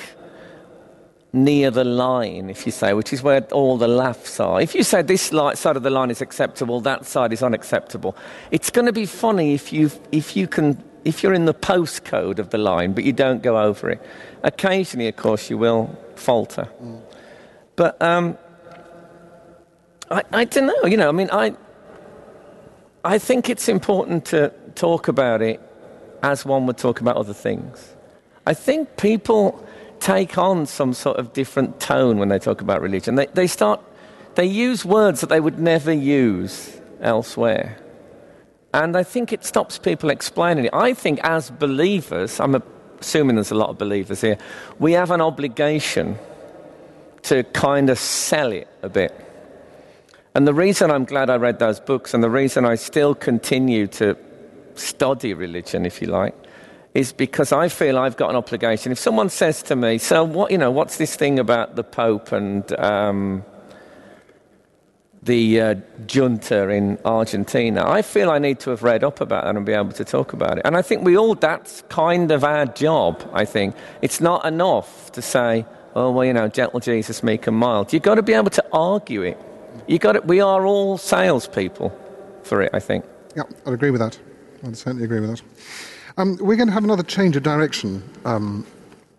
near 1.32 1.70
the 1.70 1.84
line, 1.84 2.50
if 2.50 2.66
you 2.66 2.72
say, 2.72 2.94
which 2.94 3.14
is 3.14 3.22
where 3.22 3.42
all 3.52 3.78
the 3.78 3.88
laughs 3.88 4.40
are, 4.40 4.60
if 4.60 4.74
you 4.74 4.82
say 4.82 5.04
this 5.04 5.22
side 5.22 5.78
of 5.78 5.84
the 5.84 5.90
line 5.92 6.10
is 6.10 6.22
acceptable, 6.22 6.82
that 6.82 7.06
side 7.06 7.32
is 7.32 7.44
unacceptable, 7.44 8.16
it's 8.50 8.72
going 8.72 8.88
to 8.88 8.94
be 8.94 9.06
funny 9.06 9.54
if, 9.54 9.72
you 9.72 9.92
if, 10.12 10.36
you 10.36 10.48
can, 10.48 10.84
if 11.06 11.24
you're 11.24 11.34
in 11.34 11.46
the 11.46 11.54
postcode 11.54 12.40
of 12.40 12.50
the 12.50 12.58
line 12.58 12.94
but 12.94 13.04
you 13.04 13.14
don't 13.14 13.42
go 13.42 13.60
over 13.60 13.90
it. 13.90 14.02
Occasionally, 14.44 15.08
of 15.08 15.16
course, 15.16 15.50
you 15.50 15.58
will 15.58 15.98
falter. 16.16 16.70
But 17.76 18.02
um, 18.02 18.38
I, 20.12 20.24
I 20.32 20.46
don't 20.46 20.68
know, 20.68 20.86
you 20.86 20.98
know, 20.98 21.10
I 21.10 21.12
mean, 21.12 21.30
I, 21.32 21.56
I 23.04 23.18
think 23.18 23.50
it's 23.50 23.70
important 23.70 24.26
to 24.26 24.54
talk 24.76 25.08
about 25.08 25.42
it 25.42 25.62
as 26.22 26.46
one 26.46 26.66
would 26.68 26.78
talk 26.78 27.00
about 27.00 27.16
other 27.16 27.34
things. 27.34 27.96
I 28.46 28.54
think 28.54 28.98
people 28.98 29.66
take 30.00 30.38
on 30.38 30.66
some 30.66 30.94
sort 30.94 31.18
of 31.18 31.34
different 31.34 31.80
tone 31.80 32.18
when 32.18 32.30
they 32.30 32.40
talk 32.40 32.62
about 32.62 32.82
religion. 32.82 33.16
They, 33.16 33.28
they 33.28 33.48
start, 33.48 33.82
they 34.36 34.46
use 34.46 34.84
words 34.84 35.22
that 35.22 35.28
they 35.28 35.40
would 35.40 35.60
never 35.60 35.94
use 35.94 36.80
elsewhere. 37.02 37.78
And 38.74 38.96
I 38.96 39.04
think 39.04 39.34
it 39.34 39.44
stops 39.44 39.80
people 39.80 40.10
explaining 40.10 40.66
it. 40.66 40.74
I 40.74 40.94
think 40.94 41.20
as 41.24 41.50
believers, 41.50 42.40
I'm 42.40 42.62
assuming 43.00 43.36
there's 43.36 43.52
a 43.52 43.56
lot 43.56 43.70
of 43.70 43.78
believers 43.78 44.22
here, 44.22 44.38
we 44.78 44.94
have 44.94 45.12
an 45.12 45.22
obligation 45.22 46.18
to 47.24 47.44
kind 47.44 47.90
of 47.90 47.98
sell 47.98 48.52
it 48.52 48.68
a 48.82 48.90
bit. 48.90 49.14
And 50.36 50.48
the 50.48 50.54
reason 50.54 50.92
I'm 50.92 51.06
glad 51.06 51.30
I 51.30 51.38
read 51.38 51.60
those 51.60 51.80
books 51.80 52.14
and 52.14 52.24
the 52.24 52.30
reason 52.30 52.64
I 52.64 52.76
still 52.76 53.16
continue 53.16 53.88
to 53.88 54.16
study 54.76 55.34
religion, 55.34 55.86
if 55.86 56.02
you 56.02 56.08
like, 56.08 56.36
is 56.94 57.12
because 57.12 57.52
I 57.52 57.68
feel 57.70 57.98
I've 57.98 58.18
got 58.18 58.30
an 58.30 58.36
obligation. 58.36 58.92
If 58.92 59.00
someone 59.00 59.30
says 59.30 59.62
to 59.64 59.76
me, 59.76 59.98
"So 59.98 60.24
what? 60.24 60.52
You 60.52 60.58
know, 60.58 60.72
what's 60.72 60.98
this 60.98 61.16
thing 61.16 61.40
about 61.40 61.76
the 61.76 61.84
Pope 61.84 62.32
and 62.32 62.72
um, 62.80 63.44
the 65.30 65.62
uh, 65.62 65.76
junta 66.08 66.70
in 66.70 66.98
Argentina?" 67.06 67.80
I 68.00 68.02
feel 68.02 68.30
I 68.30 68.40
need 68.40 68.60
to 68.62 68.70
have 68.72 68.84
read 68.84 69.04
up 69.04 69.22
about 69.22 69.44
that 69.46 69.56
and 69.56 69.66
be 69.66 69.74
able 69.74 69.94
to 69.94 70.04
talk 70.04 70.34
about 70.34 70.58
it. 70.58 70.64
And 70.66 70.76
I 70.76 70.82
think 70.82 71.06
we 71.06 71.18
all—that's 71.18 71.84
kind 71.90 72.32
of 72.32 72.44
our 72.44 72.66
job. 72.66 73.12
I 73.34 73.46
think 73.46 73.76
it's 74.02 74.20
not 74.20 74.46
enough 74.46 75.12
to 75.14 75.22
say, 75.22 75.66
"Oh, 75.96 76.12
well, 76.12 76.26
you 76.26 76.34
know, 76.34 76.48
gentle 76.48 76.80
Jesus, 76.80 77.24
meek 77.24 77.48
and 77.48 77.58
mild." 77.58 77.94
You've 77.94 78.08
got 78.12 78.16
to 78.16 78.24
be 78.24 78.34
able 78.34 78.52
to 78.52 78.66
argue 78.74 79.22
it. 79.22 79.38
You 79.88 80.00
got 80.00 80.16
it. 80.16 80.26
We 80.26 80.42
are 80.42 80.66
all 80.66 80.98
salespeople 80.98 81.90
for 82.44 82.62
it. 82.62 82.72
I 82.74 82.80
think. 82.80 83.06
Yeah, 83.36 83.44
I'd 83.66 83.74
agree 83.74 83.92
with 83.92 84.02
that. 84.02 84.20
I'd 84.66 84.78
certainly 84.78 85.06
agree 85.06 85.22
with 85.22 85.30
that. 85.30 85.42
Um, 86.18 86.38
we're 86.42 86.58
going 86.58 86.68
to 86.68 86.74
have 86.74 86.84
another 86.84 87.04
change 87.04 87.38
of 87.38 87.44
direction 87.44 88.04
um, 88.26 88.66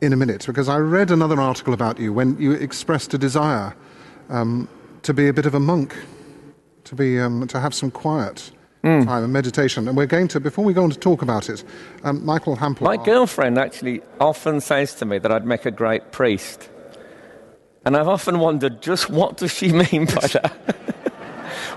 in 0.01 0.13
a 0.13 0.17
minute 0.17 0.45
because 0.47 0.69
I 0.69 0.77
read 0.79 1.11
another 1.11 1.41
article 1.41 1.73
about 1.73 1.99
you 1.99 2.13
when 2.13 2.39
you 2.39 2.53
expressed 2.53 3.15
a 3.15 3.19
desire 3.19 3.75
um, 4.29 4.69
to 5.03 5.15
be 5.15 5.29
a 5.29 5.33
bit 5.33 5.47
of 5.47 5.55
a 5.55 5.61
monk, 5.61 5.97
to 6.85 6.95
be 6.95 7.19
um, 7.19 7.47
to 7.49 7.61
have 7.61 7.75
some 7.75 7.91
quiet 7.91 8.51
time 8.83 9.25
and 9.25 9.33
meditation. 9.33 9.89
And 9.89 9.97
we're 9.97 10.07
going 10.07 10.29
to, 10.29 10.41
before 10.41 10.65
we 10.65 10.73
go 10.73 10.83
on 10.83 10.91
to 10.91 10.99
talk 10.99 11.23
about 11.23 11.49
it, 11.49 11.65
um, 12.05 12.25
Michael 12.25 12.57
Hampel. 12.57 12.83
My 12.83 12.97
girlfriend 12.97 13.59
actually 13.59 14.03
often 14.19 14.61
says 14.61 14.95
to 14.97 15.05
me 15.05 15.19
that 15.19 15.31
I'd 15.31 15.45
make 15.45 15.67
a 15.67 15.71
great 15.71 16.13
priest. 16.13 16.69
And 17.85 17.97
I've 17.97 18.09
often 18.09 18.39
wondered 18.39 18.83
just 18.83 19.11
what 19.11 19.37
does 19.37 19.53
she 19.53 19.73
mean 19.73 20.07
by 20.07 20.27
that? 20.33 20.53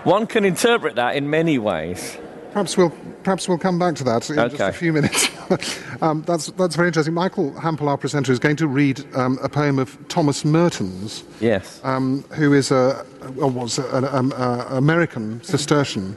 One 0.04 0.28
can 0.28 0.46
interpret 0.46 0.96
that 0.96 1.16
in 1.16 1.30
many 1.30 1.58
ways. 1.58 2.18
Perhaps 2.54 2.78
we'll 2.78 2.94
perhaps 3.24 3.48
we'll 3.48 3.58
come 3.58 3.80
back 3.80 3.96
to 3.96 4.04
that 4.04 4.30
in 4.30 4.36
just 4.36 4.60
a 4.60 4.72
few 4.72 4.94
minutes. 4.94 5.28
um, 6.02 6.22
that's 6.22 6.48
that's 6.52 6.76
very 6.76 6.90
interesting. 6.90 7.14
Michael 7.14 7.52
Hampel, 7.54 7.88
our 7.88 7.98
presenter, 7.98 8.32
is 8.32 8.38
going 8.40 8.56
to 8.58 8.68
read 8.68 9.04
um, 9.16 9.40
a 9.42 9.50
poem 9.50 9.80
of 9.80 9.98
Thomas 10.08 10.46
Merton's. 10.46 11.24
Yes. 11.40 11.82
um, 11.84 12.24
who 12.36 12.54
is 12.54 12.70
a, 12.72 13.04
was 13.36 13.80
an 13.80 14.06
um, 14.06 14.32
uh, 14.36 14.66
American 14.70 15.44
Cistercian 15.44 16.16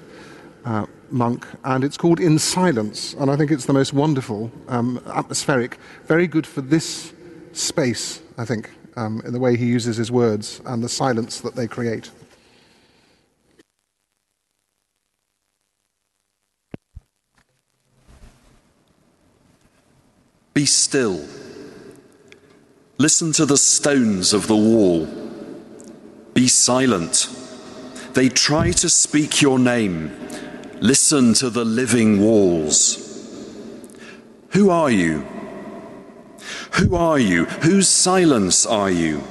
uh, 0.66 0.84
monk, 1.10 1.46
and 1.64 1.84
it's 1.84 1.96
called 1.96 2.20
In 2.20 2.38
Silence, 2.38 3.14
and 3.14 3.30
I 3.30 3.36
think 3.36 3.50
it's 3.50 3.66
the 3.66 3.72
most 3.72 3.94
wonderful, 3.94 4.50
um, 4.68 5.00
atmospheric, 5.06 5.78
very 6.04 6.26
good 6.26 6.46
for 6.46 6.60
this 6.60 7.12
space, 7.52 8.20
I 8.36 8.44
think, 8.44 8.70
um, 8.96 9.22
in 9.24 9.32
the 9.32 9.38
way 9.38 9.56
he 9.56 9.66
uses 9.66 9.96
his 9.96 10.10
words 10.10 10.60
and 10.66 10.82
the 10.82 10.88
silence 10.88 11.40
that 11.40 11.54
they 11.54 11.66
create. 11.66 12.10
Be 20.56 20.64
still. 20.64 21.22
Listen 22.96 23.30
to 23.32 23.44
the 23.44 23.58
stones 23.58 24.32
of 24.32 24.46
the 24.46 24.56
wall. 24.56 25.06
Be 26.32 26.48
silent. 26.48 27.28
They 28.14 28.30
try 28.30 28.70
to 28.70 28.88
speak 28.88 29.42
your 29.42 29.58
name. 29.58 30.16
Listen 30.80 31.34
to 31.34 31.50
the 31.50 31.66
living 31.66 32.22
walls. 32.22 32.80
Who 34.52 34.70
are 34.70 34.90
you? 34.90 35.26
Who 36.76 36.96
are 36.96 37.18
you? 37.18 37.44
Whose 37.60 37.90
silence 37.90 38.64
are 38.64 38.90
you? 38.90 39.24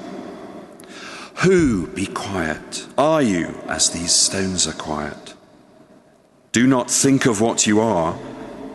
Who, 1.37 1.87
be 1.87 2.05
quiet, 2.05 2.85
are 2.99 3.23
you 3.23 3.47
as 3.67 3.89
these 3.89 4.13
stones 4.13 4.67
are 4.67 4.73
quiet? 4.73 5.33
Do 6.51 6.67
not 6.67 6.91
think 6.91 7.25
of 7.25 7.41
what 7.41 7.65
you 7.65 7.79
are 7.79 8.15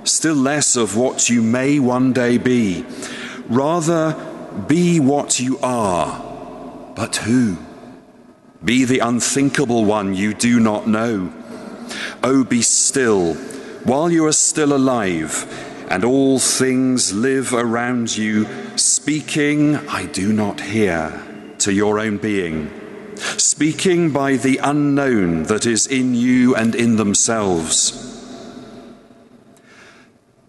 still 0.05 0.35
less 0.35 0.77
of 0.77 0.97
what 0.97 1.29
you 1.29 1.43
may 1.43 1.79
one 1.79 2.13
day 2.13 2.39
be. 2.39 2.85
Rather, 3.49 4.17
be 4.67 5.01
what 5.01 5.41
you 5.41 5.59
are. 5.59 6.93
But 6.95 7.17
who? 7.17 7.57
Be 8.65 8.85
the 8.85 8.99
unthinkable 8.99 9.85
one 9.85 10.15
you 10.15 10.35
do 10.35 10.61
not 10.61 10.87
know. 10.87 11.33
Oh, 12.23 12.45
be 12.45 12.63
still 12.63 13.35
while 13.85 14.11
you 14.11 14.27
are 14.27 14.33
still 14.33 14.75
alive, 14.75 15.47
and 15.89 16.05
all 16.05 16.39
things 16.39 17.15
live 17.15 17.55
around 17.55 18.15
you, 18.15 18.47
speaking, 18.77 19.77
I 19.89 20.05
do 20.05 20.33
not 20.35 20.61
hear, 20.61 21.23
to 21.61 21.73
your 21.73 21.99
own 21.99 22.19
being, 22.19 22.71
speaking 23.17 24.11
by 24.11 24.37
the 24.37 24.59
unknown 24.59 25.45
that 25.45 25.65
is 25.65 25.87
in 25.87 26.15
you 26.15 26.55
and 26.55 26.75
in 26.75 26.97
themselves 26.97 28.10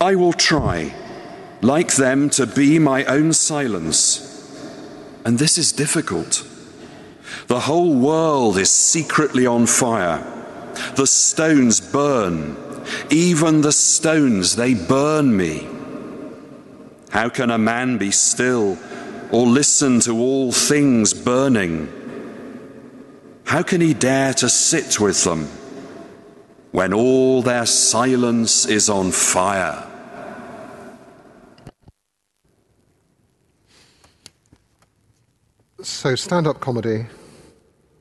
I 0.01 0.15
will 0.15 0.33
try, 0.33 0.95
like 1.61 1.93
them, 1.93 2.31
to 2.31 2.47
be 2.47 2.79
my 2.79 3.05
own 3.05 3.33
silence. 3.33 4.27
And 5.23 5.37
this 5.37 5.59
is 5.59 5.71
difficult. 5.71 6.43
The 7.45 7.59
whole 7.59 7.93
world 7.93 8.57
is 8.57 8.71
secretly 8.71 9.45
on 9.45 9.67
fire. 9.67 10.25
The 10.95 11.05
stones 11.05 11.79
burn. 11.79 12.57
Even 13.11 13.61
the 13.61 13.71
stones, 13.71 14.55
they 14.55 14.73
burn 14.73 15.37
me. 15.37 15.67
How 17.11 17.29
can 17.29 17.51
a 17.51 17.59
man 17.59 17.99
be 17.99 18.09
still 18.09 18.79
or 19.31 19.45
listen 19.45 19.99
to 19.99 20.17
all 20.17 20.51
things 20.51 21.13
burning? 21.13 21.93
How 23.43 23.61
can 23.61 23.81
he 23.81 23.93
dare 23.93 24.33
to 24.35 24.49
sit 24.49 24.99
with 24.99 25.23
them 25.25 25.45
when 26.71 26.91
all 26.91 27.43
their 27.43 27.67
silence 27.67 28.65
is 28.65 28.89
on 28.89 29.11
fire? 29.11 29.89
So, 35.83 36.15
stand 36.15 36.45
up 36.45 36.59
comedy 36.59 37.07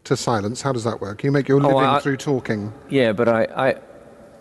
to 0.05 0.17
silence, 0.17 0.61
how 0.61 0.73
does 0.73 0.85
that 0.85 1.01
work? 1.01 1.25
You 1.25 1.33
make 1.33 1.49
your 1.49 1.59
oh, 1.59 1.69
living 1.69 1.77
oh, 1.77 1.95
I, 1.95 2.01
through 2.01 2.19
talking. 2.19 2.73
Yeah, 2.89 3.13
but 3.13 3.29
I, 3.29 3.45
I, 3.45 3.75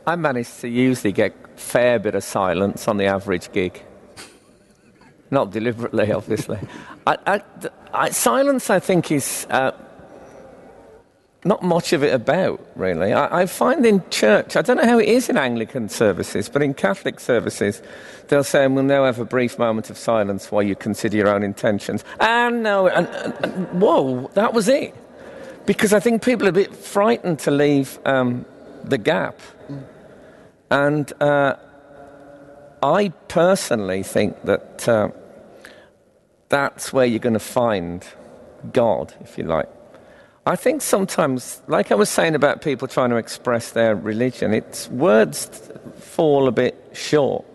I 0.07 0.15
manage 0.15 0.57
to 0.59 0.67
usually 0.67 1.13
get 1.13 1.35
a 1.45 1.57
fair 1.57 1.99
bit 1.99 2.15
of 2.15 2.23
silence 2.23 2.87
on 2.87 2.97
the 2.97 3.05
average 3.05 3.51
gig. 3.51 3.81
Not 5.31 5.51
deliberately, 5.51 6.11
obviously. 6.19 6.59
I, 7.07 7.17
I, 7.25 7.41
I, 7.93 8.09
silence, 8.09 8.69
I 8.69 8.79
think, 8.79 9.11
is 9.11 9.47
uh, 9.49 9.71
not 11.45 11.63
much 11.63 11.93
of 11.93 12.03
it 12.03 12.13
about, 12.13 12.65
really. 12.75 13.13
I, 13.13 13.41
I, 13.41 13.45
find 13.45 13.85
in 13.85 14.03
church, 14.09 14.57
I 14.57 14.61
don't 14.61 14.75
know 14.75 14.85
how 14.85 14.99
it 14.99 15.07
is 15.07 15.29
in 15.29 15.37
Anglican 15.37 15.87
services, 15.87 16.49
but 16.49 16.61
in 16.61 16.73
Catholic 16.73 17.19
services, 17.19 17.81
they'll 18.27 18.43
say, 18.43 18.65
and 18.65 18.75
we'll 18.75 18.83
now 18.83 19.05
have 19.05 19.19
a 19.19 19.25
brief 19.25 19.57
moment 19.57 19.89
of 19.89 19.97
silence 19.97 20.51
while 20.51 20.63
you 20.63 20.75
consider 20.75 21.15
your 21.15 21.29
own 21.29 21.43
intentions. 21.43 22.03
And 22.19 22.63
no, 22.63 22.87
and, 22.87 23.07
and, 23.07 23.33
and 23.41 23.81
whoa, 23.81 24.29
that 24.33 24.53
was 24.53 24.67
it. 24.67 24.93
Because 25.65 25.93
I 25.93 25.99
think 26.01 26.23
people 26.23 26.45
are 26.45 26.49
a 26.49 26.53
bit 26.53 26.75
frightened 26.75 27.39
to 27.39 27.51
leave 27.51 27.99
um, 28.05 28.45
the 28.83 28.97
gap. 28.97 29.39
And 30.69 31.11
uh, 31.21 31.55
I 32.83 33.09
personally 33.29 34.03
think 34.03 34.43
that 34.43 34.89
uh, 34.89 35.09
that's 36.49 36.91
where 36.91 37.05
you're 37.05 37.19
going 37.19 37.33
to 37.33 37.39
find 37.39 38.05
God, 38.73 39.13
if 39.21 39.37
you 39.37 39.45
like. 39.45 39.69
I 40.49 40.55
think 40.55 40.81
sometimes, 40.81 41.61
like 41.67 41.91
I 41.91 41.95
was 41.95 42.09
saying 42.09 42.33
about 42.33 42.63
people 42.63 42.87
trying 42.87 43.11
to 43.11 43.17
express 43.17 43.69
their 43.69 43.95
religion, 43.95 44.51
it's 44.51 44.89
words 44.89 45.69
fall 45.99 46.47
a 46.47 46.51
bit 46.51 46.75
short. 46.91 47.45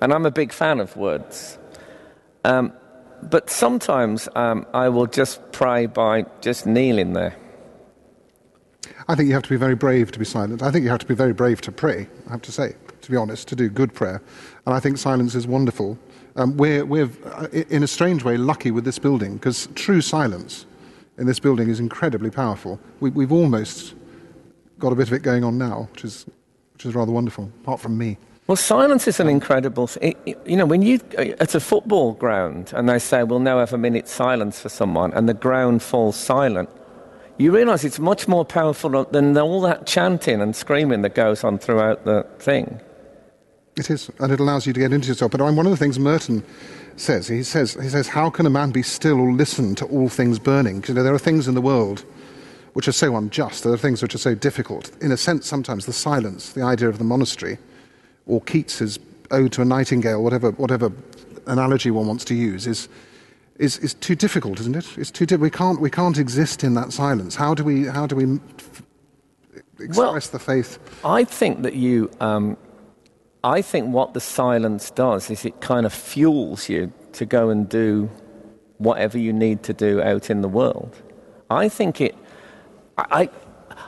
And 0.00 0.12
I'm 0.12 0.26
a 0.26 0.32
big 0.32 0.52
fan 0.52 0.80
of 0.80 0.96
words. 0.96 1.56
Um, 2.44 2.72
but 3.22 3.48
sometimes 3.48 4.28
um, 4.34 4.66
I 4.74 4.88
will 4.88 5.06
just 5.06 5.52
pray 5.52 5.86
by 5.86 6.24
just 6.40 6.66
kneeling 6.66 7.12
there. 7.12 7.36
I 9.06 9.14
think 9.14 9.28
you 9.28 9.34
have 9.34 9.44
to 9.44 9.50
be 9.50 9.54
very 9.56 9.76
brave 9.76 10.10
to 10.10 10.18
be 10.18 10.24
silent. 10.24 10.64
I 10.64 10.72
think 10.72 10.82
you 10.82 10.90
have 10.90 10.98
to 10.98 11.06
be 11.06 11.14
very 11.14 11.32
brave 11.32 11.60
to 11.60 11.70
pray, 11.70 12.08
I 12.26 12.32
have 12.32 12.42
to 12.42 12.50
say, 12.50 12.74
to 13.02 13.10
be 13.12 13.16
honest, 13.16 13.46
to 13.48 13.54
do 13.54 13.68
good 13.68 13.94
prayer. 13.94 14.20
And 14.66 14.74
I 14.74 14.80
think 14.80 14.98
silence 14.98 15.36
is 15.36 15.46
wonderful. 15.46 15.96
Um, 16.34 16.56
we're, 16.56 16.84
we're, 16.84 17.10
uh, 17.26 17.46
in 17.52 17.84
a 17.84 17.86
strange 17.88 18.24
way, 18.24 18.36
lucky 18.36 18.72
with 18.72 18.84
this 18.84 18.98
building 18.98 19.34
because 19.34 19.68
true 19.76 20.00
silence 20.00 20.66
in 21.20 21.26
this 21.26 21.38
building 21.38 21.68
is 21.68 21.78
incredibly 21.78 22.30
powerful. 22.30 22.80
We, 22.98 23.10
we've 23.10 23.30
almost 23.30 23.94
got 24.78 24.90
a 24.90 24.96
bit 24.96 25.06
of 25.06 25.12
it 25.12 25.22
going 25.22 25.44
on 25.44 25.58
now, 25.58 25.88
which 25.92 26.02
is, 26.02 26.26
which 26.72 26.86
is 26.86 26.94
rather 26.94 27.12
wonderful, 27.12 27.52
apart 27.62 27.78
from 27.78 27.98
me. 27.98 28.16
Well, 28.46 28.56
silence 28.56 29.06
is 29.06 29.20
an 29.20 29.28
incredible 29.28 29.86
thing. 29.86 30.16
You 30.24 30.56
know, 30.56 30.66
when 30.66 30.82
you, 30.82 30.98
uh, 31.16 31.36
at 31.38 31.54
a 31.54 31.60
football 31.60 32.14
ground, 32.14 32.72
and 32.74 32.88
they 32.88 32.98
say, 32.98 33.22
we'll 33.22 33.38
now 33.38 33.58
have 33.58 33.74
a 33.74 33.78
minute's 33.78 34.10
silence 34.10 34.58
for 34.58 34.70
someone, 34.70 35.12
and 35.12 35.28
the 35.28 35.34
ground 35.34 35.82
falls 35.82 36.16
silent, 36.16 36.70
you 37.36 37.52
realize 37.54 37.84
it's 37.84 37.98
much 37.98 38.26
more 38.26 38.44
powerful 38.44 39.04
than 39.04 39.36
all 39.36 39.60
that 39.60 39.86
chanting 39.86 40.40
and 40.40 40.56
screaming 40.56 41.02
that 41.02 41.14
goes 41.14 41.44
on 41.44 41.58
throughout 41.58 42.04
the 42.04 42.26
thing. 42.38 42.80
It 43.76 43.88
is, 43.90 44.10
and 44.18 44.32
it 44.32 44.40
allows 44.40 44.66
you 44.66 44.72
to 44.72 44.80
get 44.80 44.92
into 44.92 45.08
yourself. 45.08 45.30
But 45.30 45.40
one 45.40 45.66
of 45.66 45.70
the 45.70 45.76
things 45.76 45.98
Merton 45.98 46.42
says. 47.00 47.28
He 47.28 47.42
says, 47.42 47.74
he 47.74 47.88
says, 47.88 48.08
How 48.08 48.30
can 48.30 48.46
a 48.46 48.50
man 48.50 48.70
be 48.70 48.82
still 48.82 49.20
or 49.20 49.32
listen 49.32 49.74
to 49.76 49.86
all 49.86 50.08
things 50.08 50.38
burning? 50.38 50.80
Because 50.80 50.90
you 50.90 50.94
know, 50.96 51.02
there 51.02 51.14
are 51.14 51.18
things 51.18 51.48
in 51.48 51.54
the 51.54 51.60
world 51.60 52.04
which 52.72 52.86
are 52.86 52.92
so 52.92 53.16
unjust, 53.16 53.64
there 53.64 53.72
are 53.72 53.78
things 53.78 54.00
which 54.00 54.14
are 54.14 54.18
so 54.18 54.34
difficult. 54.34 54.90
In 55.02 55.10
a 55.10 55.16
sense, 55.16 55.46
sometimes 55.46 55.86
the 55.86 55.92
silence, 55.92 56.52
the 56.52 56.62
idea 56.62 56.88
of 56.88 56.98
the 56.98 57.04
monastery, 57.04 57.58
or 58.26 58.40
Keats's 58.42 58.98
ode 59.32 59.52
to 59.52 59.62
a 59.62 59.64
nightingale, 59.64 60.22
whatever, 60.22 60.52
whatever 60.52 60.92
analogy 61.46 61.90
one 61.90 62.06
wants 62.06 62.24
to 62.26 62.34
use, 62.34 62.68
is, 62.68 62.88
is, 63.58 63.78
is 63.78 63.94
too 63.94 64.14
difficult, 64.14 64.60
isn't 64.60 64.76
it? 64.76 64.86
It's 64.96 65.10
too 65.10 65.26
di- 65.26 65.36
we, 65.36 65.50
can't, 65.50 65.80
we 65.80 65.90
can't 65.90 66.16
exist 66.16 66.62
in 66.62 66.74
that 66.74 66.92
silence. 66.92 67.34
How 67.34 67.54
do 67.54 67.64
we, 67.64 67.86
how 67.86 68.06
do 68.06 68.14
we 68.14 68.38
express 69.80 69.96
well, 69.96 70.20
the 70.20 70.38
faith? 70.38 70.78
I 71.04 71.24
think 71.24 71.62
that 71.62 71.74
you. 71.74 72.10
Um 72.20 72.56
I 73.42 73.62
think 73.62 73.92
what 73.92 74.14
the 74.14 74.20
silence 74.20 74.90
does 74.90 75.30
is 75.30 75.44
it 75.44 75.60
kind 75.60 75.86
of 75.86 75.92
fuels 75.92 76.68
you 76.68 76.92
to 77.12 77.24
go 77.24 77.48
and 77.48 77.68
do 77.68 78.10
whatever 78.78 79.18
you 79.18 79.32
need 79.32 79.62
to 79.64 79.72
do 79.72 80.02
out 80.02 80.30
in 80.30 80.42
the 80.42 80.48
world. 80.48 80.94
I 81.50 81.68
think 81.68 82.00
it. 82.00 82.16
I, 82.98 83.30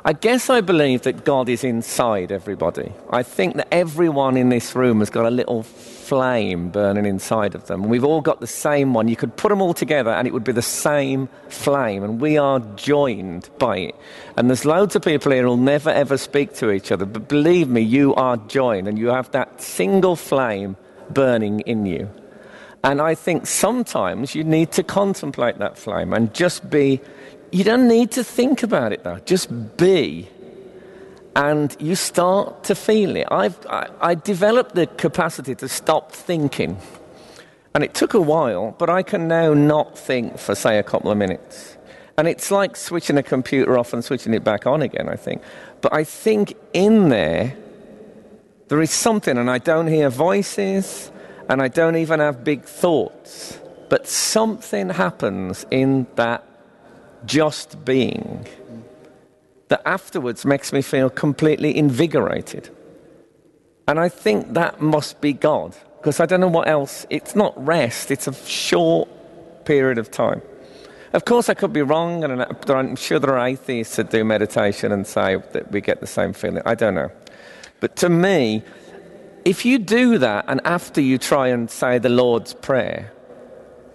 I 0.04 0.12
guess 0.14 0.50
I 0.50 0.62
believe 0.62 1.02
that 1.02 1.24
God 1.24 1.48
is 1.48 1.62
inside 1.62 2.32
everybody. 2.32 2.92
I 3.10 3.22
think 3.22 3.54
that 3.54 3.68
everyone 3.70 4.36
in 4.36 4.48
this 4.48 4.74
room 4.74 4.98
has 4.98 5.10
got 5.10 5.26
a 5.26 5.30
little 5.30 5.62
flame 5.62 6.70
burning 6.70 7.06
inside 7.06 7.54
of 7.54 7.68
them. 7.68 7.84
We've 7.84 8.02
all 8.02 8.20
got 8.20 8.40
the 8.40 8.48
same 8.48 8.94
one. 8.94 9.06
You 9.06 9.14
could 9.14 9.36
put 9.36 9.50
them 9.50 9.62
all 9.62 9.74
together 9.74 10.10
and 10.10 10.26
it 10.26 10.34
would 10.34 10.42
be 10.42 10.50
the 10.50 10.60
same 10.60 11.28
flame, 11.48 12.02
and 12.02 12.20
we 12.20 12.36
are 12.36 12.58
joined 12.74 13.48
by 13.60 13.76
it. 13.76 13.94
And 14.36 14.50
there's 14.50 14.64
loads 14.64 14.96
of 14.96 15.02
people 15.02 15.30
here 15.30 15.44
who'll 15.44 15.56
never 15.56 15.90
ever 15.90 16.18
speak 16.18 16.52
to 16.54 16.72
each 16.72 16.90
other, 16.90 17.06
but 17.06 17.28
believe 17.28 17.68
me, 17.68 17.80
you 17.80 18.12
are 18.16 18.36
joined 18.36 18.88
and 18.88 18.98
you 18.98 19.06
have 19.06 19.30
that 19.30 19.62
single 19.62 20.16
flame 20.16 20.76
burning 21.10 21.60
in 21.60 21.86
you. 21.86 22.10
And 22.82 23.00
I 23.00 23.14
think 23.14 23.46
sometimes 23.46 24.34
you 24.34 24.42
need 24.42 24.72
to 24.72 24.82
contemplate 24.82 25.58
that 25.58 25.78
flame 25.78 26.12
and 26.12 26.34
just 26.34 26.68
be 26.68 27.00
you 27.52 27.64
don't 27.64 27.86
need 27.86 28.10
to 28.12 28.24
think 28.24 28.62
about 28.62 28.92
it 28.92 29.04
though, 29.04 29.18
just 29.20 29.76
be. 29.76 30.28
And 31.34 31.74
you 31.78 31.94
start 31.94 32.64
to 32.64 32.74
feel 32.74 33.16
it. 33.16 33.26
I've, 33.30 33.66
I, 33.66 33.88
I 34.00 34.14
developed 34.14 34.74
the 34.74 34.86
capacity 34.86 35.54
to 35.56 35.68
stop 35.68 36.12
thinking. 36.12 36.76
And 37.74 37.82
it 37.82 37.94
took 37.94 38.12
a 38.12 38.20
while, 38.20 38.74
but 38.78 38.90
I 38.90 39.02
can 39.02 39.28
now 39.28 39.54
not 39.54 39.96
think 39.96 40.38
for, 40.38 40.54
say, 40.54 40.78
a 40.78 40.82
couple 40.82 41.10
of 41.10 41.16
minutes. 41.16 41.78
And 42.18 42.28
it's 42.28 42.50
like 42.50 42.76
switching 42.76 43.16
a 43.16 43.22
computer 43.22 43.78
off 43.78 43.94
and 43.94 44.04
switching 44.04 44.34
it 44.34 44.44
back 44.44 44.66
on 44.66 44.82
again, 44.82 45.08
I 45.08 45.16
think. 45.16 45.40
But 45.80 45.94
I 45.94 46.04
think 46.04 46.54
in 46.74 47.08
there, 47.08 47.56
there 48.68 48.82
is 48.82 48.90
something, 48.90 49.38
and 49.38 49.50
I 49.50 49.56
don't 49.56 49.86
hear 49.86 50.10
voices, 50.10 51.10
and 51.48 51.62
I 51.62 51.68
don't 51.68 51.96
even 51.96 52.20
have 52.20 52.44
big 52.44 52.64
thoughts 52.64 53.58
but 53.92 54.08
something 54.08 54.88
happens 54.88 55.66
in 55.70 56.06
that 56.14 56.42
just 57.24 57.84
being 57.84 58.46
that 59.68 59.82
afterwards 59.86 60.44
makes 60.44 60.72
me 60.72 60.82
feel 60.82 61.08
completely 61.08 61.76
invigorated. 61.76 62.68
And 63.88 63.98
I 63.98 64.08
think 64.08 64.52
that 64.54 64.80
must 64.80 65.20
be 65.20 65.32
God, 65.32 65.74
because 65.98 66.20
I 66.20 66.26
don't 66.26 66.40
know 66.40 66.48
what 66.48 66.68
else. 66.68 67.06
It's 67.10 67.34
not 67.34 67.52
rest, 67.64 68.10
it's 68.10 68.26
a 68.26 68.34
short 68.46 69.08
period 69.64 69.98
of 69.98 70.10
time. 70.10 70.42
Of 71.12 71.24
course, 71.24 71.48
I 71.48 71.54
could 71.54 71.72
be 71.72 71.82
wrong, 71.82 72.24
and 72.24 72.42
I'm 72.42 72.96
sure 72.96 73.18
there 73.18 73.36
are 73.36 73.46
atheists 73.46 73.96
that 73.96 74.10
do 74.10 74.24
meditation 74.24 74.92
and 74.92 75.06
say 75.06 75.36
that 75.52 75.70
we 75.70 75.80
get 75.80 76.00
the 76.00 76.06
same 76.06 76.32
feeling. 76.32 76.62
I 76.64 76.74
don't 76.74 76.94
know. 76.94 77.10
But 77.80 77.96
to 77.96 78.08
me, 78.08 78.62
if 79.44 79.64
you 79.64 79.78
do 79.78 80.18
that 80.18 80.44
and 80.48 80.60
after 80.64 81.00
you 81.00 81.18
try 81.18 81.48
and 81.48 81.70
say 81.70 81.98
the 81.98 82.08
Lord's 82.08 82.54
Prayer, 82.54 83.12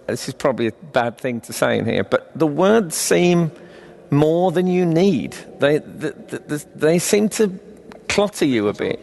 this 0.08 0.26
is 0.26 0.34
probably 0.34 0.68
a 0.68 0.72
bad 0.92 1.18
thing 1.18 1.40
to 1.42 1.52
say 1.52 1.78
in 1.78 1.84
here, 1.84 2.02
but 2.02 2.36
the 2.36 2.46
words 2.46 2.96
seem 2.96 3.52
more 4.10 4.50
than 4.50 4.66
you 4.66 4.86
need. 4.86 5.32
They, 5.60 5.78
they, 5.78 6.10
they, 6.10 6.56
they 6.74 6.98
seem 6.98 7.28
to 7.30 7.58
clutter 8.08 8.46
you 8.46 8.68
a 8.68 8.72
bit. 8.72 9.00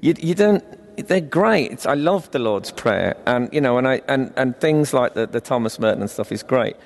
You, 0.00 0.14
you 0.18 0.34
don't. 0.34 0.62
They're 1.08 1.20
great. 1.20 1.72
It's, 1.72 1.86
I 1.86 1.94
love 1.94 2.30
the 2.30 2.38
Lord's 2.38 2.70
Prayer, 2.70 3.16
and 3.26 3.48
you 3.52 3.60
know, 3.60 3.78
and 3.78 3.88
I 3.88 4.02
and, 4.08 4.32
and 4.36 4.56
things 4.60 4.92
like 4.92 5.14
the, 5.14 5.26
the 5.26 5.40
Thomas 5.40 5.78
Merton 5.78 6.06
stuff 6.08 6.30
is 6.30 6.42
great, 6.42 6.76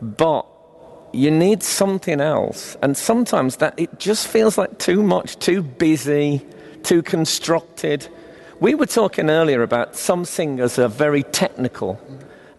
but 0.00 0.46
you 1.12 1.30
need 1.30 1.62
something 1.62 2.20
else, 2.20 2.76
and 2.82 2.96
sometimes 2.96 3.56
that 3.56 3.74
it 3.78 3.98
just 3.98 4.26
feels 4.26 4.56
like 4.56 4.78
too 4.78 5.02
much, 5.02 5.38
too 5.38 5.62
busy, 5.62 6.44
too 6.82 7.02
constructed. 7.02 8.08
We 8.60 8.74
were 8.74 8.86
talking 8.86 9.28
earlier 9.28 9.62
about 9.62 9.96
some 9.96 10.24
singers 10.24 10.78
are 10.78 10.88
very 10.88 11.24
technical. 11.24 12.00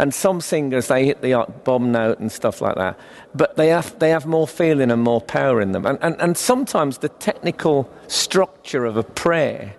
And 0.04 0.14
some 0.14 0.42
singers, 0.42 0.90
they 0.90 1.06
hit 1.06 1.22
the 1.22 1.48
bomb 1.64 1.94
note 1.94 2.20
and 2.20 2.30
stuff 2.30 2.60
like 2.60 2.76
that. 2.76 3.00
But 3.34 3.56
they 3.56 3.70
have, 3.70 3.98
they 4.00 4.10
have 4.10 4.26
more 4.26 4.50
feeling 4.50 4.92
and 4.92 5.02
more 5.02 5.22
power 5.22 5.62
in 5.62 5.72
them. 5.72 5.86
And, 5.86 5.98
and, 6.02 6.20
and 6.20 6.38
sometimes 6.38 6.98
the 6.98 7.08
technical 7.08 7.90
structure 8.10 8.84
of 8.84 8.98
a 8.98 9.04
prayer 9.04 9.74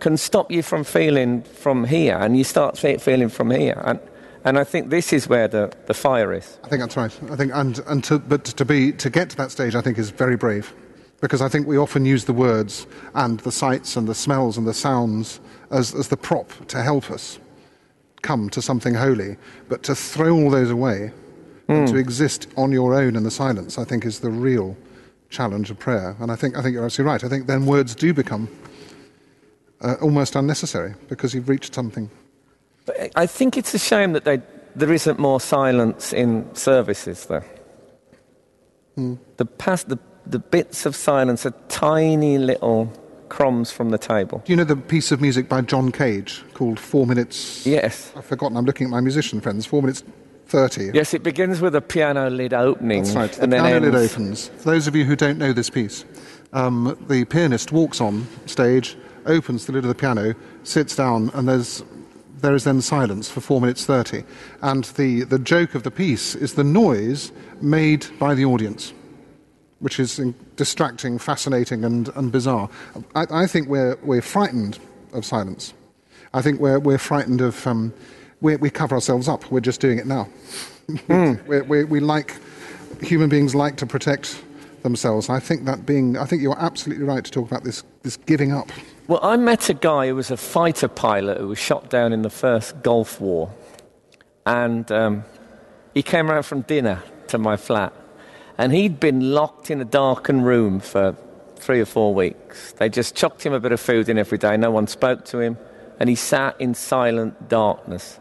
can 0.00 0.16
stop 0.16 0.50
you 0.50 0.62
from 0.62 0.82
feeling 0.82 1.42
from 1.42 1.84
here, 1.84 2.16
and 2.16 2.38
you 2.38 2.42
start 2.42 2.78
feeling 2.78 3.28
from 3.28 3.50
here. 3.50 3.82
And, 3.84 4.00
and 4.46 4.58
I 4.58 4.64
think 4.64 4.88
this 4.88 5.12
is 5.12 5.28
where 5.28 5.46
the, 5.46 5.70
the 5.84 5.92
fire 5.92 6.32
is. 6.32 6.58
I 6.64 6.68
think 6.68 6.80
that's 6.80 6.96
right. 6.96 7.14
I 7.30 7.36
think, 7.36 7.52
and, 7.52 7.80
and 7.80 8.02
to, 8.04 8.18
but 8.20 8.46
to, 8.46 8.64
be, 8.64 8.92
to 8.92 9.10
get 9.10 9.28
to 9.28 9.36
that 9.36 9.50
stage, 9.50 9.74
I 9.74 9.82
think, 9.82 9.98
is 9.98 10.08
very 10.08 10.38
brave. 10.38 10.72
Because 11.20 11.42
I 11.42 11.50
think 11.50 11.66
we 11.66 11.76
often 11.76 12.06
use 12.06 12.24
the 12.24 12.32
words 12.32 12.86
and 13.14 13.40
the 13.40 13.52
sights 13.52 13.94
and 13.94 14.08
the 14.08 14.14
smells 14.14 14.56
and 14.56 14.66
the 14.66 14.72
sounds 14.72 15.38
as, 15.70 15.94
as 15.94 16.08
the 16.08 16.16
prop 16.16 16.48
to 16.68 16.82
help 16.82 17.10
us 17.10 17.38
come 18.24 18.50
to 18.50 18.60
something 18.60 18.94
holy, 18.94 19.36
but 19.68 19.84
to 19.84 19.94
throw 19.94 20.32
all 20.32 20.50
those 20.50 20.70
away 20.70 21.12
mm. 21.68 21.74
and 21.74 21.86
to 21.86 21.94
hmm. 21.94 22.00
exist 22.00 22.48
on 22.56 22.72
your 22.72 22.94
own 22.94 23.14
in 23.14 23.22
the 23.22 23.30
silence, 23.30 23.78
I 23.78 23.84
think 23.84 24.04
is 24.04 24.20
the 24.20 24.30
real 24.30 24.76
challenge 25.30 25.70
of 25.70 25.78
prayer. 25.78 26.16
And 26.18 26.32
I 26.32 26.36
think, 26.36 26.56
I 26.56 26.62
think 26.62 26.72
you're 26.74 26.84
absolutely 26.84 27.12
right. 27.12 27.24
I 27.24 27.28
think 27.28 27.46
then 27.46 27.66
words 27.66 27.94
do 27.94 28.12
become 28.12 28.48
uh, 29.80 29.94
almost 30.00 30.34
unnecessary 30.34 30.94
because 31.08 31.34
you've 31.34 31.48
reached 31.48 31.74
something. 31.74 32.10
But 32.86 33.12
I 33.14 33.26
think 33.26 33.56
it's 33.56 33.74
a 33.74 33.78
shame 33.78 34.12
that 34.14 34.24
they, 34.24 34.40
there 34.74 34.92
isn't 34.92 35.18
more 35.18 35.40
silence 35.40 36.12
in 36.12 36.52
services, 36.54 37.26
though. 37.26 37.44
Mm. 38.96 39.18
The, 39.36 39.44
past, 39.46 39.88
the, 39.88 39.98
the 40.26 40.38
bits 40.38 40.86
of 40.86 40.96
silence 40.96 41.44
are 41.46 41.54
tiny 41.68 42.38
little 42.38 42.92
crumbs 43.28 43.70
from 43.70 43.90
the 43.90 43.98
table. 43.98 44.42
Do 44.44 44.52
you 44.52 44.56
know 44.56 44.64
the 44.64 44.76
piece 44.76 45.12
of 45.12 45.20
music 45.20 45.48
by 45.48 45.60
John 45.60 45.92
Cage 45.92 46.42
called 46.54 46.78
Four 46.78 47.06
Minutes? 47.06 47.66
Yes. 47.66 48.12
I've 48.16 48.24
forgotten. 48.24 48.56
I'm 48.56 48.64
looking 48.64 48.86
at 48.86 48.90
my 48.90 49.00
musician 49.00 49.40
friends. 49.40 49.66
Four 49.66 49.82
Minutes 49.82 50.02
30. 50.46 50.90
Yes, 50.94 51.14
it 51.14 51.22
begins 51.22 51.60
with 51.60 51.74
a 51.74 51.80
piano 51.80 52.30
lid 52.30 52.52
opening. 52.52 53.02
That's 53.02 53.16
right. 53.16 53.32
The 53.32 53.48
piano 53.48 53.80
lid 53.80 53.94
opens. 53.94 54.48
For 54.48 54.70
those 54.70 54.86
of 54.86 54.94
you 54.94 55.04
who 55.04 55.16
don't 55.16 55.38
know 55.38 55.52
this 55.52 55.70
piece, 55.70 56.04
um, 56.52 56.96
the 57.08 57.24
pianist 57.24 57.72
walks 57.72 58.00
on 58.00 58.26
stage, 58.46 58.96
opens 59.26 59.66
the 59.66 59.72
lid 59.72 59.84
of 59.84 59.88
the 59.88 59.94
piano, 59.94 60.34
sits 60.62 60.94
down, 60.94 61.30
and 61.34 61.48
there's 61.48 61.82
there 62.40 62.54
is 62.54 62.64
then 62.64 62.82
silence 62.82 63.30
for 63.30 63.40
4 63.40 63.58
minutes 63.62 63.86
30. 63.86 64.22
And 64.60 64.84
the, 64.84 65.24
the 65.24 65.38
joke 65.38 65.74
of 65.74 65.82
the 65.82 65.90
piece 65.90 66.34
is 66.34 66.54
the 66.54 66.64
noise 66.64 67.32
made 67.62 68.06
by 68.18 68.34
the 68.34 68.44
audience 68.44 68.92
which 69.84 70.00
is 70.00 70.18
distracting, 70.56 71.18
fascinating, 71.18 71.84
and, 71.84 72.08
and 72.16 72.32
bizarre. 72.32 72.70
I, 73.14 73.26
I, 73.30 73.46
think 73.46 73.68
we're, 73.68 73.96
we're 73.96 74.22
frightened 74.22 74.78
of 75.12 75.26
silence. 75.26 75.74
I 76.32 76.40
think 76.40 76.58
we're, 76.58 76.78
we're 76.78 76.96
frightened 76.96 77.42
of, 77.42 77.66
um, 77.66 77.92
we, 78.40 78.56
we 78.56 78.70
cover 78.70 78.94
ourselves 78.94 79.28
up. 79.28 79.50
We're 79.50 79.60
just 79.60 79.82
doing 79.82 79.98
it 79.98 80.06
now. 80.06 80.26
Mm. 80.88 81.46
we 81.46 81.60
we 81.60 81.84
we 81.84 82.00
like, 82.00 82.34
human 83.02 83.28
beings 83.28 83.54
like 83.54 83.76
to 83.76 83.84
protect 83.86 84.42
themselves. 84.82 85.28
I 85.28 85.38
think 85.38 85.66
that 85.66 85.84
being, 85.84 86.16
I 86.16 86.24
think 86.24 86.40
you're 86.40 86.58
absolutely 86.58 87.04
right 87.04 87.22
to 87.22 87.30
talk 87.30 87.46
about 87.46 87.64
this, 87.64 87.84
this 88.02 88.16
giving 88.16 88.52
up. 88.52 88.70
Well, 89.06 89.20
I 89.22 89.36
met 89.36 89.68
a 89.68 89.74
guy 89.74 90.06
who 90.06 90.14
was 90.14 90.30
a 90.30 90.38
fighter 90.38 90.88
pilot 90.88 91.36
who 91.36 91.48
was 91.48 91.58
shot 91.58 91.90
down 91.90 92.14
in 92.14 92.22
the 92.22 92.30
first 92.30 92.82
Gulf 92.82 93.20
War. 93.20 93.52
And 94.46 94.90
um, 94.90 95.24
he 95.92 96.02
came 96.02 96.30
around 96.30 96.44
from 96.44 96.62
dinner 96.62 97.02
to 97.28 97.36
my 97.36 97.58
flat 97.58 97.92
and 98.58 98.72
he'd 98.72 99.00
been 99.00 99.32
locked 99.32 99.70
in 99.70 99.80
a 99.80 99.84
darkened 99.84 100.46
room 100.46 100.80
for 100.80 101.16
three 101.56 101.80
or 101.80 101.86
four 101.86 102.14
weeks. 102.14 102.72
They 102.72 102.88
just 102.88 103.14
chucked 103.14 103.44
him 103.44 103.52
a 103.52 103.60
bit 103.60 103.72
of 103.72 103.80
food 103.80 104.08
in 104.08 104.18
every 104.18 104.38
day. 104.38 104.56
No 104.56 104.70
one 104.70 104.86
spoke 104.86 105.24
to 105.26 105.40
him. 105.40 105.56
And 105.98 106.08
he 106.08 106.14
sat 106.14 106.60
in 106.60 106.74
silent 106.74 107.48
darkness. 107.48 108.18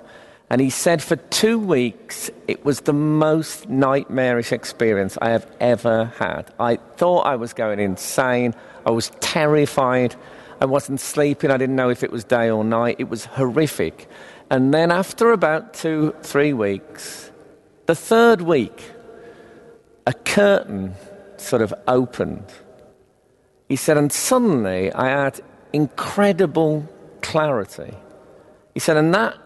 And 0.50 0.62
he 0.62 0.70
said 0.70 1.02
for 1.02 1.16
two 1.16 1.60
weeks 1.60 2.30
it 2.48 2.64
was 2.64 2.82
the 2.82 2.94
most 2.94 3.70
nightmarish 3.70 4.52
experience 4.52 5.18
I 5.22 5.30
have 5.32 5.50
ever 5.60 6.06
had. 6.18 6.54
I 6.60 6.78
thought 6.98 7.22
I 7.22 7.36
was 7.36 7.54
going 7.54 7.80
insane. 7.80 8.54
I 8.86 8.92
was 8.92 9.12
terrified. 9.20 10.16
I 10.62 10.66
wasn't 10.66 11.00
sleeping. 11.00 11.52
I 11.52 11.58
didn't 11.58 11.76
know 11.76 11.90
if 11.90 12.04
it 12.04 12.12
was 12.12 12.24
day 12.24 12.50
or 12.50 12.64
night. 12.64 12.98
It 13.00 13.10
was 13.10 13.26
horrific. 13.26 14.08
And 14.50 14.74
then 14.74 14.92
after 14.92 15.32
about 15.32 15.74
two, 15.74 16.16
three 16.22 16.54
weeks, 16.54 17.32
the 17.88 17.96
third 17.96 18.42
week, 18.42 18.93
a 20.06 20.14
curtain 20.14 20.96
sort 21.38 21.62
of 21.62 21.74
opened. 21.88 22.46
He 23.70 23.76
said, 23.76 23.98
and 23.98 24.12
suddenly 24.12 24.92
I 24.94 25.10
had 25.10 25.42
incredible 25.72 26.88
clarity. 27.22 27.94
He 28.74 28.80
said, 28.80 28.98
and 28.98 29.14
that 29.14 29.38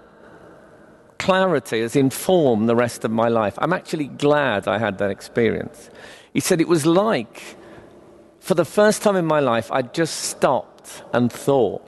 clarity 1.19 1.81
has 1.81 1.95
informed 1.95 2.69
the 2.69 2.75
rest 2.75 3.03
of 3.05 3.11
my 3.11 3.27
life. 3.27 3.55
I'm 3.57 3.73
actually 3.73 4.07
glad 4.07 4.67
I 4.67 4.77
had 4.77 4.97
that 4.99 5.11
experience. 5.11 5.89
He 6.33 6.39
said, 6.39 6.61
it 6.61 6.67
was 6.67 6.85
like, 6.85 7.41
for 8.39 8.53
the 8.53 8.65
first 8.65 9.01
time 9.01 9.15
in 9.15 9.25
my 9.25 9.39
life, 9.39 9.71
I 9.71 9.81
just 9.81 10.15
stopped 10.15 11.03
and 11.13 11.31
thought. 11.31 11.83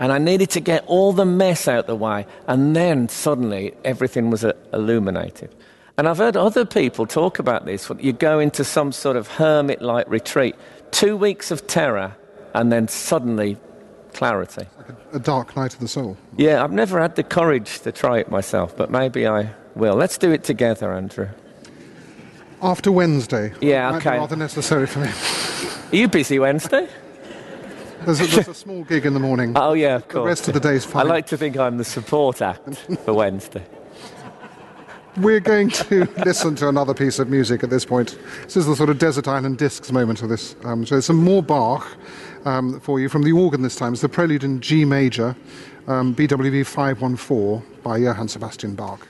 And 0.00 0.12
I 0.12 0.18
needed 0.18 0.50
to 0.50 0.60
get 0.60 0.84
all 0.86 1.12
the 1.12 1.24
mess 1.24 1.66
out 1.66 1.86
the 1.86 1.96
way. 1.96 2.26
And 2.46 2.76
then 2.76 3.08
suddenly 3.08 3.74
everything 3.84 4.30
was 4.30 4.44
uh, 4.44 4.52
illuminated. 4.72 5.54
And 5.98 6.06
I've 6.06 6.18
heard 6.18 6.36
other 6.36 6.64
people 6.64 7.06
talk 7.06 7.40
about 7.40 7.66
this. 7.66 7.90
You 7.98 8.12
go 8.12 8.38
into 8.38 8.62
some 8.62 8.92
sort 8.92 9.16
of 9.16 9.26
hermit 9.26 9.82
like 9.82 10.08
retreat, 10.08 10.54
two 10.92 11.16
weeks 11.16 11.50
of 11.50 11.66
terror, 11.66 12.16
and 12.54 12.70
then 12.70 12.86
suddenly 12.86 13.56
clarity. 14.14 14.66
Like 14.78 14.90
a, 14.90 15.16
a, 15.16 15.18
dark 15.18 15.56
night 15.56 15.74
of 15.74 15.80
the 15.80 15.88
soul. 15.88 16.16
Yeah, 16.36 16.62
I've 16.62 16.70
never 16.70 17.00
had 17.00 17.16
the 17.16 17.24
courage 17.24 17.80
to 17.80 17.90
try 17.90 18.18
it 18.18 18.30
myself, 18.30 18.76
but 18.76 18.92
maybe 18.92 19.26
I 19.26 19.50
will. 19.74 19.94
Let's 19.94 20.18
do 20.18 20.30
it 20.30 20.44
together, 20.44 20.92
Andrew. 20.92 21.30
After 22.62 22.92
Wednesday. 22.92 23.52
Yeah, 23.60 23.96
okay. 23.96 24.18
rather 24.18 24.36
necessary 24.36 24.86
for 24.86 25.00
me. 25.00 25.10
Are 25.90 25.96
you 25.96 26.06
busy 26.06 26.38
Wednesday? 26.38 26.88
There's 28.04 28.20
a, 28.20 28.26
there's 28.28 28.46
a, 28.46 28.54
small 28.54 28.84
gig 28.84 29.04
in 29.04 29.14
the 29.14 29.20
morning. 29.20 29.54
Oh, 29.56 29.72
yeah, 29.72 29.96
of 29.96 30.06
course. 30.06 30.22
The 30.22 30.28
rest 30.28 30.48
of 30.48 30.54
the 30.54 30.60
day's 30.60 30.84
fine. 30.84 31.06
I 31.06 31.08
like 31.08 31.26
to 31.26 31.36
think 31.36 31.56
I'm 31.56 31.76
the 31.76 31.84
support 31.84 32.40
act 32.40 32.76
for 33.04 33.14
Wednesday 33.14 33.64
we're 35.18 35.40
going 35.40 35.70
to 35.70 36.04
listen 36.24 36.54
to 36.56 36.68
another 36.68 36.94
piece 36.94 37.18
of 37.18 37.28
music 37.28 37.62
at 37.62 37.70
this 37.70 37.84
point. 37.84 38.18
This 38.44 38.56
is 38.56 38.66
the 38.66 38.76
sort 38.76 38.90
of 38.90 38.98
desert 38.98 39.28
island 39.28 39.58
discs 39.58 39.90
moment 39.92 40.22
of 40.22 40.28
this. 40.28 40.54
Um, 40.64 40.86
so 40.86 40.94
there's 40.94 41.06
some 41.06 41.22
more 41.22 41.42
Bach 41.42 41.86
um, 42.44 42.80
for 42.80 43.00
you 43.00 43.08
from 43.08 43.22
the 43.22 43.32
organ 43.32 43.62
this 43.62 43.76
time. 43.76 43.92
It's 43.92 44.02
the 44.02 44.08
Prelude 44.08 44.44
in 44.44 44.60
G 44.60 44.84
major, 44.84 45.36
um, 45.86 46.14
BWV 46.14 46.66
514 46.66 47.62
by 47.82 47.98
Johann 47.98 48.28
Sebastian 48.28 48.74
Bach. 48.74 49.06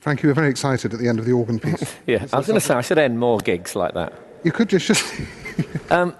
Frank, 0.00 0.22
you 0.22 0.28
were 0.28 0.34
very 0.34 0.50
excited 0.50 0.92
at 0.92 0.98
the 0.98 1.08
end 1.08 1.18
of 1.18 1.24
the 1.24 1.32
organ 1.32 1.60
piece. 1.60 1.94
yeah, 2.06 2.26
I 2.32 2.38
was 2.38 2.46
going 2.46 2.58
to 2.58 2.60
say 2.60 2.74
I 2.74 2.80
should 2.80 2.98
end 2.98 3.18
more 3.20 3.38
gigs 3.38 3.76
like 3.76 3.94
that. 3.94 4.12
You 4.42 4.50
could 4.50 4.68
just. 4.68 4.86
just 4.86 5.14
um, 5.90 6.16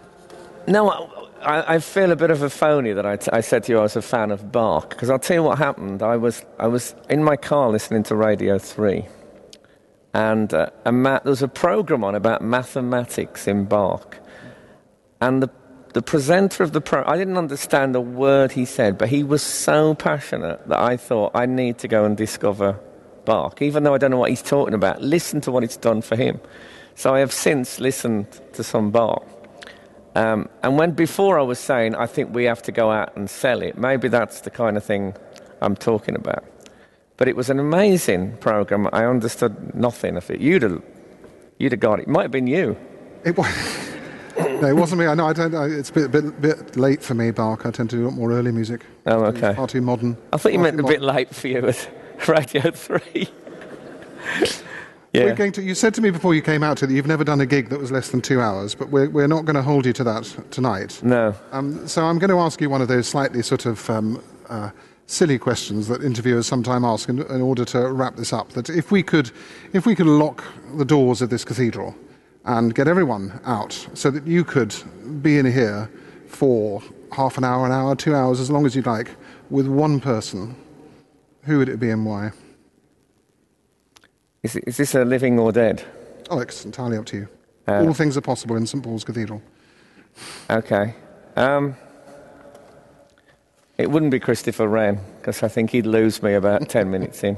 no, 0.69 1.12
I, 1.45 1.75
I, 1.75 1.79
feel 1.79 2.13
a 2.13 2.17
bit 2.17 2.31
of 2.31 2.43
a 2.43 2.51
phony 2.51 2.93
that 2.93 3.05
I, 3.07 3.17
t- 3.17 3.31
I 3.33 3.41
said 3.41 3.65
to 3.65 3.73
you 3.73 3.79
I 3.79 3.83
was 3.83 3.97
a 3.97 4.03
fan 4.03 4.31
of 4.31 4.53
Bach 4.53 4.91
because 4.91 5.11
I'll 5.11 5.19
tell 5.19 5.37
you 5.37 5.43
what 5.43 5.59
happened. 5.59 6.03
I 6.03 6.17
was 6.17 6.45
I 6.59 6.67
was 6.67 6.95
in 7.11 7.23
my 7.23 7.37
car 7.37 7.71
listening 7.71 8.03
to 8.05 8.17
Radio 8.17 8.59
Three, 8.59 9.07
and 10.15 10.53
uh, 10.55 10.71
ma- 10.87 11.21
there 11.21 11.31
was 11.31 11.43
a 11.43 11.49
program 11.49 12.05
on 12.05 12.15
about 12.15 12.43
mathematics 12.43 13.47
in 13.47 13.65
Bach, 13.65 14.19
and 15.21 15.43
the 15.43 15.51
the 15.93 16.03
presenter 16.03 16.63
of 16.63 16.73
the 16.73 16.81
program, 16.81 17.13
I 17.13 17.19
didn't 17.19 17.37
understand 17.37 17.95
a 17.95 18.01
word 18.01 18.53
he 18.53 18.65
said, 18.65 18.97
but 18.97 19.09
he 19.09 19.23
was 19.23 19.43
so 19.43 19.95
passionate 19.95 20.67
that 20.69 20.79
I 20.79 20.97
thought 20.97 21.33
I 21.35 21.47
need 21.47 21.79
to 21.79 21.89
go 21.89 22.05
and 22.05 22.17
discover 22.17 22.79
Bach, 23.25 23.61
even 23.61 23.83
though 23.83 23.95
I 23.95 23.99
don't 23.99 24.11
know 24.11 24.19
what 24.19 24.31
he's 24.31 24.43
talking 24.43 24.75
about. 24.75 25.03
Listen 25.03 25.41
to 25.43 25.51
what 25.51 25.63
it's 25.63 25.77
done 25.77 26.01
for 26.03 26.17
him. 26.17 26.41
So 26.95 27.15
I 27.15 27.21
have 27.21 27.33
since 27.33 27.79
listened 27.79 28.27
to 28.55 28.65
some 28.65 28.91
Bach. 28.91 29.27
Um, 30.15 30.49
and 30.63 30.79
when 30.79 30.93
before 30.93 31.39
I 31.39 31.43
was 31.43 31.59
saying 31.59 31.95
I 31.95 32.07
think 32.07 32.35
we 32.35 32.45
have 32.45 32.63
to 32.63 32.73
go 32.73 32.91
out 32.91 33.17
and 33.17 33.31
sell 33.31 33.63
it, 33.63 33.79
maybe 33.79 34.09
that's 34.09 34.41
the 34.41 34.51
kind 34.51 34.77
of 34.77 34.85
thing 34.85 35.15
I'm 35.61 35.77
talking 35.77 36.15
about. 36.15 36.45
But 37.17 37.29
it 37.29 37.37
was 37.37 37.51
an 37.51 37.59
amazing 37.59 38.37
program. 38.39 38.89
I 38.93 39.05
understood 39.05 39.75
nothing 39.75 40.17
of 40.17 40.31
it. 40.31 40.41
You'd 40.41 40.63
have, 40.63 40.83
you'd 41.59 41.73
have 41.73 41.81
got 41.81 42.01
it. 42.01 42.03
It 42.03 42.09
might 42.09 42.23
have 42.23 42.31
been 42.31 42.47
you. 42.47 42.77
It 43.25 43.37
was. 43.37 43.49
no, 44.39 44.67
it 44.67 44.75
wasn't 44.75 45.01
me. 45.01 45.07
I 45.07 45.15
know. 45.15 45.27
I 45.27 45.33
don't. 45.33 45.55
I, 45.55 45.67
it's 45.67 45.91
a 45.91 45.93
bit, 45.93 46.11
bit, 46.11 46.41
bit 46.41 46.77
late 46.77 47.03
for 47.03 47.15
me, 47.15 47.31
Bach. 47.31 47.65
I 47.65 47.71
tend 47.71 47.91
to 47.91 47.97
do 47.97 48.05
a 48.05 48.07
lot 48.07 48.15
more 48.15 48.33
early 48.33 48.51
music. 48.51 48.85
Oh, 49.07 49.25
okay. 49.27 49.55
Far 49.55 49.69
too 49.69 49.83
modern. 49.83 50.17
I 50.33 50.37
thought 50.37 50.53
you 50.53 50.59
meant 50.59 50.81
a 50.81 50.83
bit 50.83 51.03
late 51.03 51.35
for 51.35 51.49
you 51.49 51.67
at 51.69 51.89
Radio 52.29 52.71
3. 52.71 53.29
yeah. 55.13 55.25
We're 55.25 55.35
going 55.35 55.53
to, 55.53 55.63
you 55.63 55.75
said 55.75 55.93
to 55.95 56.01
me 56.01 56.11
before 56.11 56.35
you 56.35 56.41
came 56.41 56.63
out 56.63 56.81
here 56.81 56.89
that 56.89 56.95
you've 56.95 57.07
never 57.07 57.25
done 57.25 57.41
a 57.41 57.47
gig 57.47 57.69
that 57.69 57.79
was 57.79 57.93
less 57.93 58.11
than 58.11 58.23
two 58.23 58.41
hours, 58.41 58.75
but 58.75 58.89
we're, 58.89 59.11
we're 59.11 59.27
not 59.27 59.45
going 59.45 59.57
to 59.57 59.63
hold 59.63 59.85
you 59.85 59.93
to 59.93 60.05
that 60.05 60.25
tonight. 60.51 61.01
No. 61.03 61.35
Um, 61.51 61.87
so 61.87 62.05
I'm 62.05 62.19
going 62.19 62.31
to 62.31 62.39
ask 62.39 62.61
you 62.61 62.71
one 62.71 62.81
of 62.81 62.89
those 62.89 63.09
slightly 63.09 63.43
sort 63.43 63.67
of 63.67 63.91
um, 63.91 64.23
uh, 64.49 64.71
silly 65.07 65.39
questions 65.39 65.89
that 65.89 66.03
interviewers 66.03 66.47
sometimes 66.47 66.85
ask 66.85 67.09
in, 67.11 67.21
in 67.23 67.43
order 67.43 67.65
to 67.67 67.93
wrap 67.93 68.17
this 68.17 68.33
up. 68.33 68.51
That 68.51 68.71
if 68.71 68.91
we 68.91 69.03
could, 69.03 69.31
if 69.75 69.85
we 69.85 69.95
could 69.95 70.07
lock 70.07 70.45
the 70.77 70.85
doors 70.85 71.21
of 71.21 71.29
this 71.29 71.45
cathedral 71.45 71.95
and 72.47 72.75
get 72.75 72.89
everyone 72.89 73.39
out, 73.45 73.87
so 73.93 74.11
that 74.11 74.27
you 74.27 74.45
could 74.45 74.75
be 75.23 75.39
in 75.39 75.45
here 75.45 75.91
for 76.27 76.83
half 77.13 77.37
an 77.37 77.45
hour, 77.45 77.67
an 77.67 77.73
hour, 77.73 77.95
two 77.95 78.15
hours, 78.15 78.41
as 78.41 78.51
long 78.51 78.65
as 78.65 78.75
you'd 78.75 78.87
like, 78.87 79.11
with 79.51 79.67
one 79.67 80.01
person, 80.01 80.57
who 81.43 81.59
would 81.59 81.69
it 81.69 81.79
be 81.79 81.91
and 81.91 82.07
why? 82.07 82.33
Is, 84.43 84.57
is 84.57 84.77
this 84.77 84.95
a 84.95 85.05
living 85.05 85.39
or 85.39 85.53
dead? 85.53 85.85
Oh, 86.31 86.41
it's 86.41 86.65
entirely 86.65 86.97
up 86.97 87.07
to 87.07 87.17
you. 87.17 87.29
Uh, 87.69 87.85
All 87.85 87.95
things 87.95 88.17
are 88.17 88.21
possible 88.21 88.57
in 88.57 88.67
St 88.67 88.83
Paul's 88.83 89.05
Cathedral. 89.05 89.41
Okay. 90.51 90.95
Um, 91.37 91.77
it 93.79 93.91
wouldn't 93.91 94.11
be 94.11 94.19
Christopher 94.19 94.67
Wren, 94.67 94.99
because 95.19 95.43
I 95.43 95.49
think 95.49 95.71
he'd 95.71 95.87
lose 95.87 96.23
me 96.23 96.35
about 96.35 96.69
10 96.69 96.91
minutes 96.91 97.23
in. 97.23 97.37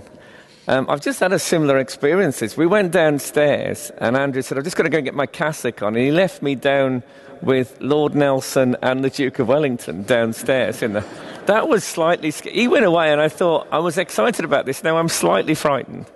Um, 0.67 0.89
I've 0.89 1.03
just 1.03 1.21
had 1.21 1.33
a 1.35 1.39
similar 1.39 1.77
experience. 1.79 2.57
We 2.57 2.67
went 2.67 2.91
downstairs, 2.93 3.91
and 3.99 4.17
Andrew 4.17 4.41
said, 4.41 4.57
I've 4.57 4.65
just 4.65 4.77
got 4.77 4.85
to 4.85 4.89
go 4.89 4.97
and 4.99 5.05
get 5.05 5.15
my 5.15 5.27
cassock 5.27 5.83
on. 5.83 5.89
And 5.95 6.03
he 6.05 6.11
left 6.11 6.41
me 6.43 6.55
down 6.55 7.03
with 7.43 7.77
Lord 7.83 8.15
Nelson 8.15 8.77
and 8.81 9.05
the 9.05 9.11
Duke 9.11 9.39
of 9.41 9.49
Wellington 9.49 10.05
downstairs. 10.05 10.83
In 10.83 10.95
the, 10.95 11.05
that 11.47 11.69
was 11.69 11.85
slightly 11.85 12.31
sc- 12.31 12.47
He 12.47 12.67
went 12.67 12.87
away, 12.87 13.13
and 13.13 13.21
I 13.21 13.29
thought, 13.29 13.69
I 13.71 13.79
was 13.81 13.99
excited 13.99 14.47
about 14.47 14.65
this. 14.65 14.83
Now 14.83 14.97
I'm 14.97 15.11
slightly 15.11 15.55
frightened. 15.55 16.07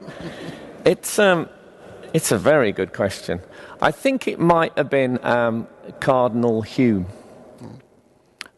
It's, 0.88 1.18
um, 1.18 1.50
it's 2.14 2.32
a 2.32 2.38
very 2.38 2.72
good 2.72 2.94
question. 2.94 3.40
I 3.82 3.90
think 3.90 4.26
it 4.26 4.40
might 4.40 4.72
have 4.78 4.88
been 4.88 5.22
um, 5.22 5.68
Cardinal 6.00 6.62
Hume. 6.62 7.04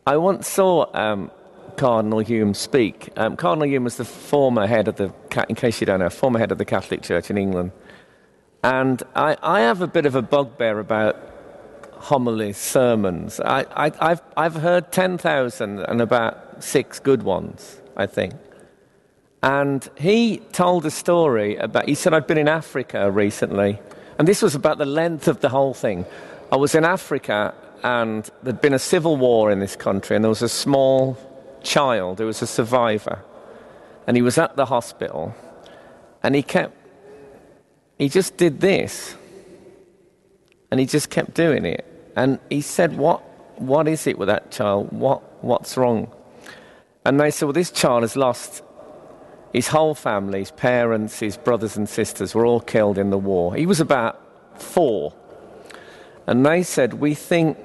I 0.07 0.17
once 0.17 0.47
saw 0.47 0.87
um, 0.95 1.33
Cardinal 1.77 2.21
Hume 2.21 2.55
speak. 2.55 3.09
Um, 3.17 3.37
Cardinal 3.37 3.67
Hume 3.67 3.83
was 3.83 3.97
the 3.97 4.05
former 4.05 4.69
head 4.69 4.87
of 4.87 4.95
the, 4.95 5.13
in 5.49 5.57
case 5.57 5.81
you 5.81 5.87
don't 5.87 5.99
know, 5.99 6.09
former 6.09 6.39
head 6.39 6.53
of 6.53 6.59
the 6.59 6.65
Catholic 6.65 7.03
Church 7.03 7.31
in 7.31 7.37
England. 7.37 7.73
And 8.63 9.03
I, 9.17 9.37
I 9.43 9.63
have 9.63 9.83
a 9.83 9.89
bit 9.89 10.07
of 10.07 10.15
a 10.15 10.23
bugbear 10.23 10.79
about 10.79 11.17
homilies, 11.95 12.59
sermons. 12.59 13.41
I, 13.41 13.67
I, 13.75 13.93
I've, 14.01 14.23
I've 14.37 14.55
heard 14.55 14.93
10,000 14.93 15.81
and 15.81 16.01
about 16.01 16.63
six 16.63 17.01
good 17.01 17.25
ones, 17.25 17.81
I 17.97 18.07
think. 18.07 18.35
And 19.43 19.89
he 19.97 20.39
told 20.53 20.85
a 20.85 20.91
story 20.91 21.57
about, 21.57 21.89
he 21.89 21.95
said, 21.95 22.13
I'd 22.13 22.27
been 22.27 22.39
in 22.39 22.49
Africa 22.49 23.11
recently, 23.11 23.79
and 24.19 24.29
this 24.29 24.43
was 24.43 24.55
about 24.55 24.79
the 24.79 24.87
length 24.87 25.29
of 25.29 25.41
the 25.41 25.49
whole 25.49 25.73
thing. 25.73 26.05
I 26.53 26.57
was 26.57 26.75
in 26.75 26.85
Africa, 26.85 27.55
and 27.83 28.29
there'd 28.43 28.61
been 28.61 28.75
a 28.75 28.79
civil 28.79 29.17
war 29.17 29.51
in 29.51 29.61
this 29.61 29.77
country, 29.77 30.15
and 30.15 30.25
there 30.25 30.29
was 30.29 30.43
a 30.43 30.49
small 30.49 31.17
child 31.63 32.19
who 32.19 32.27
was 32.27 32.43
a 32.43 32.47
survivor, 32.47 33.21
and 34.07 34.17
he 34.17 34.23
was 34.23 34.37
at 34.37 34.57
the 34.57 34.67
hospital, 34.67 35.35
and 36.23 36.35
he 36.35 36.43
kept, 36.43 36.77
he 37.99 38.11
just 38.11 38.37
did 38.37 38.61
this, 38.61 39.17
and 40.71 40.79
he 40.79 40.87
just 40.87 41.09
kept 41.09 41.33
doing 41.33 41.65
it. 41.65 41.87
And 42.15 42.39
he 42.51 42.61
said, 42.61 42.97
What, 42.97 43.21
what 43.59 43.89
is 43.89 44.07
it 44.07 44.19
with 44.19 44.29
that 44.29 44.51
child? 44.51 44.93
What, 44.93 45.43
what's 45.43 45.77
wrong? 45.77 46.11
And 47.05 47.19
they 47.19 47.31
said, 47.31 47.47
Well, 47.47 47.55
this 47.55 47.71
child 47.71 48.03
has 48.03 48.17
lost 48.17 48.63
his 49.53 49.69
whole 49.69 49.95
family, 49.95 50.41
his 50.41 50.53
parents, 50.53 51.19
his 51.19 51.37
brothers 51.37 51.77
and 51.77 51.89
sisters 51.89 52.35
were 52.35 52.47
all 52.47 52.61
killed 52.61 52.99
in 52.99 53.11
the 53.11 53.19
war. 53.19 53.55
He 53.55 53.67
was 53.67 53.81
about 53.81 54.21
four. 54.61 55.15
And 56.27 56.47
they 56.47 56.63
said, 56.63 56.95
We 56.95 57.15
think 57.15 57.59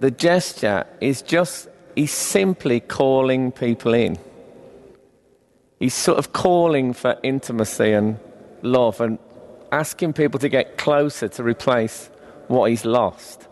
the 0.00 0.10
gesture 0.10 0.86
is 1.00 1.20
just, 1.20 1.68
he's 1.94 2.12
simply 2.12 2.80
calling 2.80 3.52
people 3.52 3.92
in. 3.92 4.18
He's 5.78 5.94
sort 5.94 6.18
of 6.18 6.32
calling 6.32 6.94
for 6.94 7.18
intimacy 7.22 7.92
and 7.92 8.18
love 8.62 9.00
and 9.00 9.18
asking 9.70 10.14
people 10.14 10.40
to 10.40 10.48
get 10.48 10.78
closer 10.78 11.28
to 11.28 11.42
replace 11.42 12.08
what 12.48 12.70
he's 12.70 12.84
lost. 12.86 13.46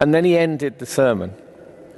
And 0.00 0.12
then 0.12 0.24
he 0.24 0.36
ended 0.36 0.80
the 0.80 0.86
sermon. 0.86 1.32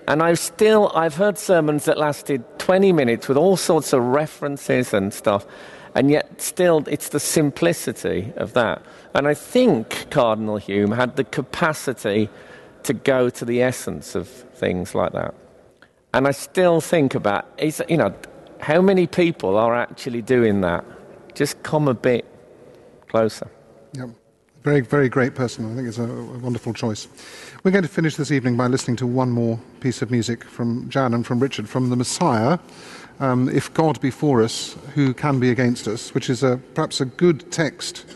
And 0.07 0.22
I've 0.22 0.38
still, 0.38 0.92
I've 0.94 1.14
heard 1.14 1.38
sermons 1.38 1.86
that 1.86 1.99
lasted 1.99 2.55
20 2.66 2.90
minutes 2.90 3.28
with 3.28 3.36
all 3.36 3.56
sorts 3.56 3.92
of 3.92 4.02
references 4.02 4.92
and 4.92 5.14
stuff, 5.14 5.46
and 5.94 6.10
yet 6.10 6.42
still 6.42 6.82
it's 6.88 7.10
the 7.10 7.20
simplicity 7.20 8.32
of 8.34 8.54
that. 8.54 8.82
And 9.14 9.28
I 9.28 9.34
think 9.34 10.10
Cardinal 10.10 10.56
Hume 10.56 10.90
had 10.90 11.14
the 11.14 11.22
capacity 11.22 12.28
to 12.82 12.92
go 12.92 13.30
to 13.30 13.44
the 13.44 13.62
essence 13.62 14.16
of 14.16 14.26
things 14.26 14.96
like 14.96 15.12
that. 15.12 15.32
And 16.12 16.26
I 16.26 16.32
still 16.32 16.80
think 16.80 17.14
about, 17.14 17.46
is, 17.56 17.80
you 17.88 17.98
know, 17.98 18.12
how 18.58 18.80
many 18.80 19.06
people 19.06 19.56
are 19.56 19.76
actually 19.76 20.22
doing 20.22 20.62
that? 20.62 20.84
Just 21.36 21.62
come 21.62 21.86
a 21.86 21.94
bit 21.94 22.24
closer. 23.06 23.48
Very, 24.66 24.80
very 24.80 25.08
great 25.08 25.36
person. 25.36 25.70
I 25.70 25.76
think 25.76 25.86
it's 25.86 25.98
a, 25.98 26.02
a 26.02 26.38
wonderful 26.38 26.74
choice. 26.74 27.06
We're 27.62 27.70
going 27.70 27.84
to 27.84 27.88
finish 27.88 28.16
this 28.16 28.32
evening 28.32 28.56
by 28.56 28.66
listening 28.66 28.96
to 28.96 29.06
one 29.06 29.30
more 29.30 29.60
piece 29.78 30.02
of 30.02 30.10
music 30.10 30.42
from 30.42 30.90
Jan 30.90 31.14
and 31.14 31.24
from 31.24 31.38
Richard 31.38 31.68
from 31.68 31.88
the 31.88 31.94
Messiah. 31.94 32.58
Um, 33.20 33.48
if 33.48 33.72
God 33.74 34.00
be 34.00 34.10
for 34.10 34.42
us, 34.42 34.76
who 34.96 35.14
can 35.14 35.38
be 35.38 35.52
against 35.52 35.86
us? 35.86 36.12
Which 36.14 36.28
is 36.28 36.42
a, 36.42 36.56
perhaps 36.74 37.00
a 37.00 37.04
good 37.04 37.52
text 37.52 38.06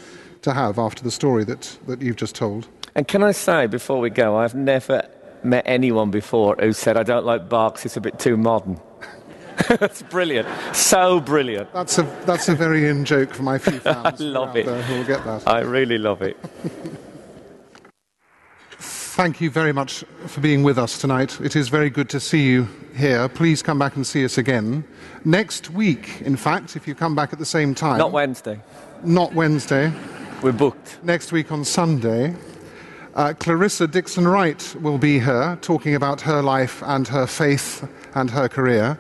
to 0.43 0.53
have 0.53 0.77
after 0.77 1.05
the 1.05 1.13
story 1.13 1.45
that, 1.45 1.79
that 1.87 2.03
you've 2.03 2.17
just 2.17 2.35
told. 2.35 2.67
And 2.97 3.07
can 3.07 3.23
I 3.23 3.31
say 3.31 3.69
before 3.69 4.01
we 4.01 4.11
go, 4.11 4.37
I've 4.37 4.57
never 4.57 5.09
met 5.45 5.63
anyone 5.67 6.11
before 6.11 6.57
who 6.59 6.73
said, 6.73 6.97
I 6.97 7.05
don't 7.05 7.25
like 7.25 7.49
Bach's, 7.49 7.87
it's 7.87 7.97
a 7.97 8.01
bit 8.01 8.19
too 8.19 8.37
modern. 8.37 8.81
That's 9.69 10.03
brilliant. 10.03 10.49
So 10.75 11.21
brilliant. 11.21 11.73
That's 11.73 11.99
a, 11.99 12.03
that's 12.27 12.49
a 12.49 12.55
very 12.55 12.89
in 12.89 13.05
joke 13.05 13.33
for 13.35 13.43
my 13.43 13.59
few 13.59 13.79
fans 13.81 14.21
are 14.21 14.25
love 14.25 14.57
it. 14.57 14.67
there 14.67 14.83
who 14.83 14.95
will 14.97 15.05
get 15.05 15.25
that. 15.25 15.47
I 15.47 15.61
really 15.61 15.99
love 15.99 16.23
it. 16.23 16.37
Thank 18.79 19.41
you 19.41 19.51
very 19.51 19.73
much 19.73 20.05
for 20.27 20.41
being 20.41 20.63
with 20.63 20.79
us 20.79 20.99
tonight. 20.99 21.39
It 21.41 21.55
is 21.55 21.69
very 21.69 21.91
good 21.91 22.09
to 22.11 22.21
see 22.21 22.47
you 22.49 22.69
here. 22.97 23.29
Please 23.29 23.63
come 23.63 23.79
back 23.79 23.97
and 23.97 24.07
see 24.07 24.25
us 24.25 24.39
again. 24.39 24.85
Next 25.25 25.71
week, 25.71 26.23
in 26.23 26.37
fact, 26.37 26.75
if 26.77 26.89
you 26.89 26.95
come 26.95 27.15
back 27.15 27.33
at 27.33 27.39
the 27.39 27.45
same 27.45 27.75
time, 27.75 27.99
Not 27.99 28.13
Wednesday. 28.13 28.61
not 29.05 29.35
Wednesday, 29.35 29.93
We're 30.43 30.53
booked. 30.53 31.01
next 31.03 31.33
week 31.33 31.53
on 31.53 31.65
Sunday, 31.67 32.35
uh, 33.15 33.35
Clarissa 33.39 33.87
Dickson 33.89 34.27
Wright 34.27 34.75
will 34.81 34.97
be 34.97 35.19
here 35.19 35.59
talking 35.61 35.95
about 35.97 36.23
her 36.23 36.41
life 36.41 36.83
and 36.87 37.07
her 37.09 37.27
faith 37.27 37.87
and 38.15 38.31
her 38.31 38.49
career. 38.49 38.99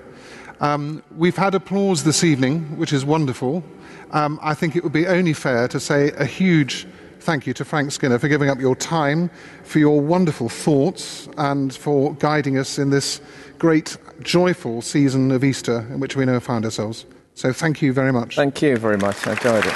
Um, 0.60 1.02
we've 1.16 1.36
had 1.36 1.54
applause 1.54 2.04
this 2.04 2.22
evening, 2.22 2.76
which 2.76 2.92
is 2.92 3.04
wonderful. 3.04 3.64
Um, 4.12 4.38
I 4.42 4.54
think 4.54 4.76
it 4.76 4.84
would 4.84 4.92
be 4.92 5.06
only 5.06 5.32
fair 5.32 5.68
to 5.68 5.80
say 5.80 6.10
a 6.12 6.24
huge 6.26 6.86
thank 7.20 7.46
you 7.46 7.54
to 7.54 7.64
Frank 7.64 7.92
Skinner 7.92 8.18
for 8.18 8.28
giving 8.28 8.48
up 8.48 8.60
your 8.60 8.74
time, 8.74 9.30
for 9.62 9.78
your 9.78 10.00
wonderful 10.00 10.48
thoughts, 10.48 11.28
and 11.36 11.74
for 11.74 12.14
guiding 12.14 12.58
us 12.58 12.78
in 12.78 12.90
this 12.90 13.20
great, 13.58 13.96
joyful 14.22 14.82
season 14.82 15.30
of 15.30 15.44
Easter 15.44 15.80
in 15.90 16.00
which 16.00 16.16
we 16.16 16.24
now 16.24 16.40
find 16.40 16.64
ourselves. 16.64 17.06
So 17.34 17.52
thank 17.52 17.82
you 17.82 17.92
very 17.92 18.12
much. 18.12 18.36
Thank 18.36 18.60
you 18.62 18.76
very 18.76 18.98
much. 18.98 19.26
I 19.26 19.32
enjoyed 19.32 19.64
it. 19.64 19.72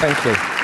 Thank 0.00 0.24
you. 0.24 0.57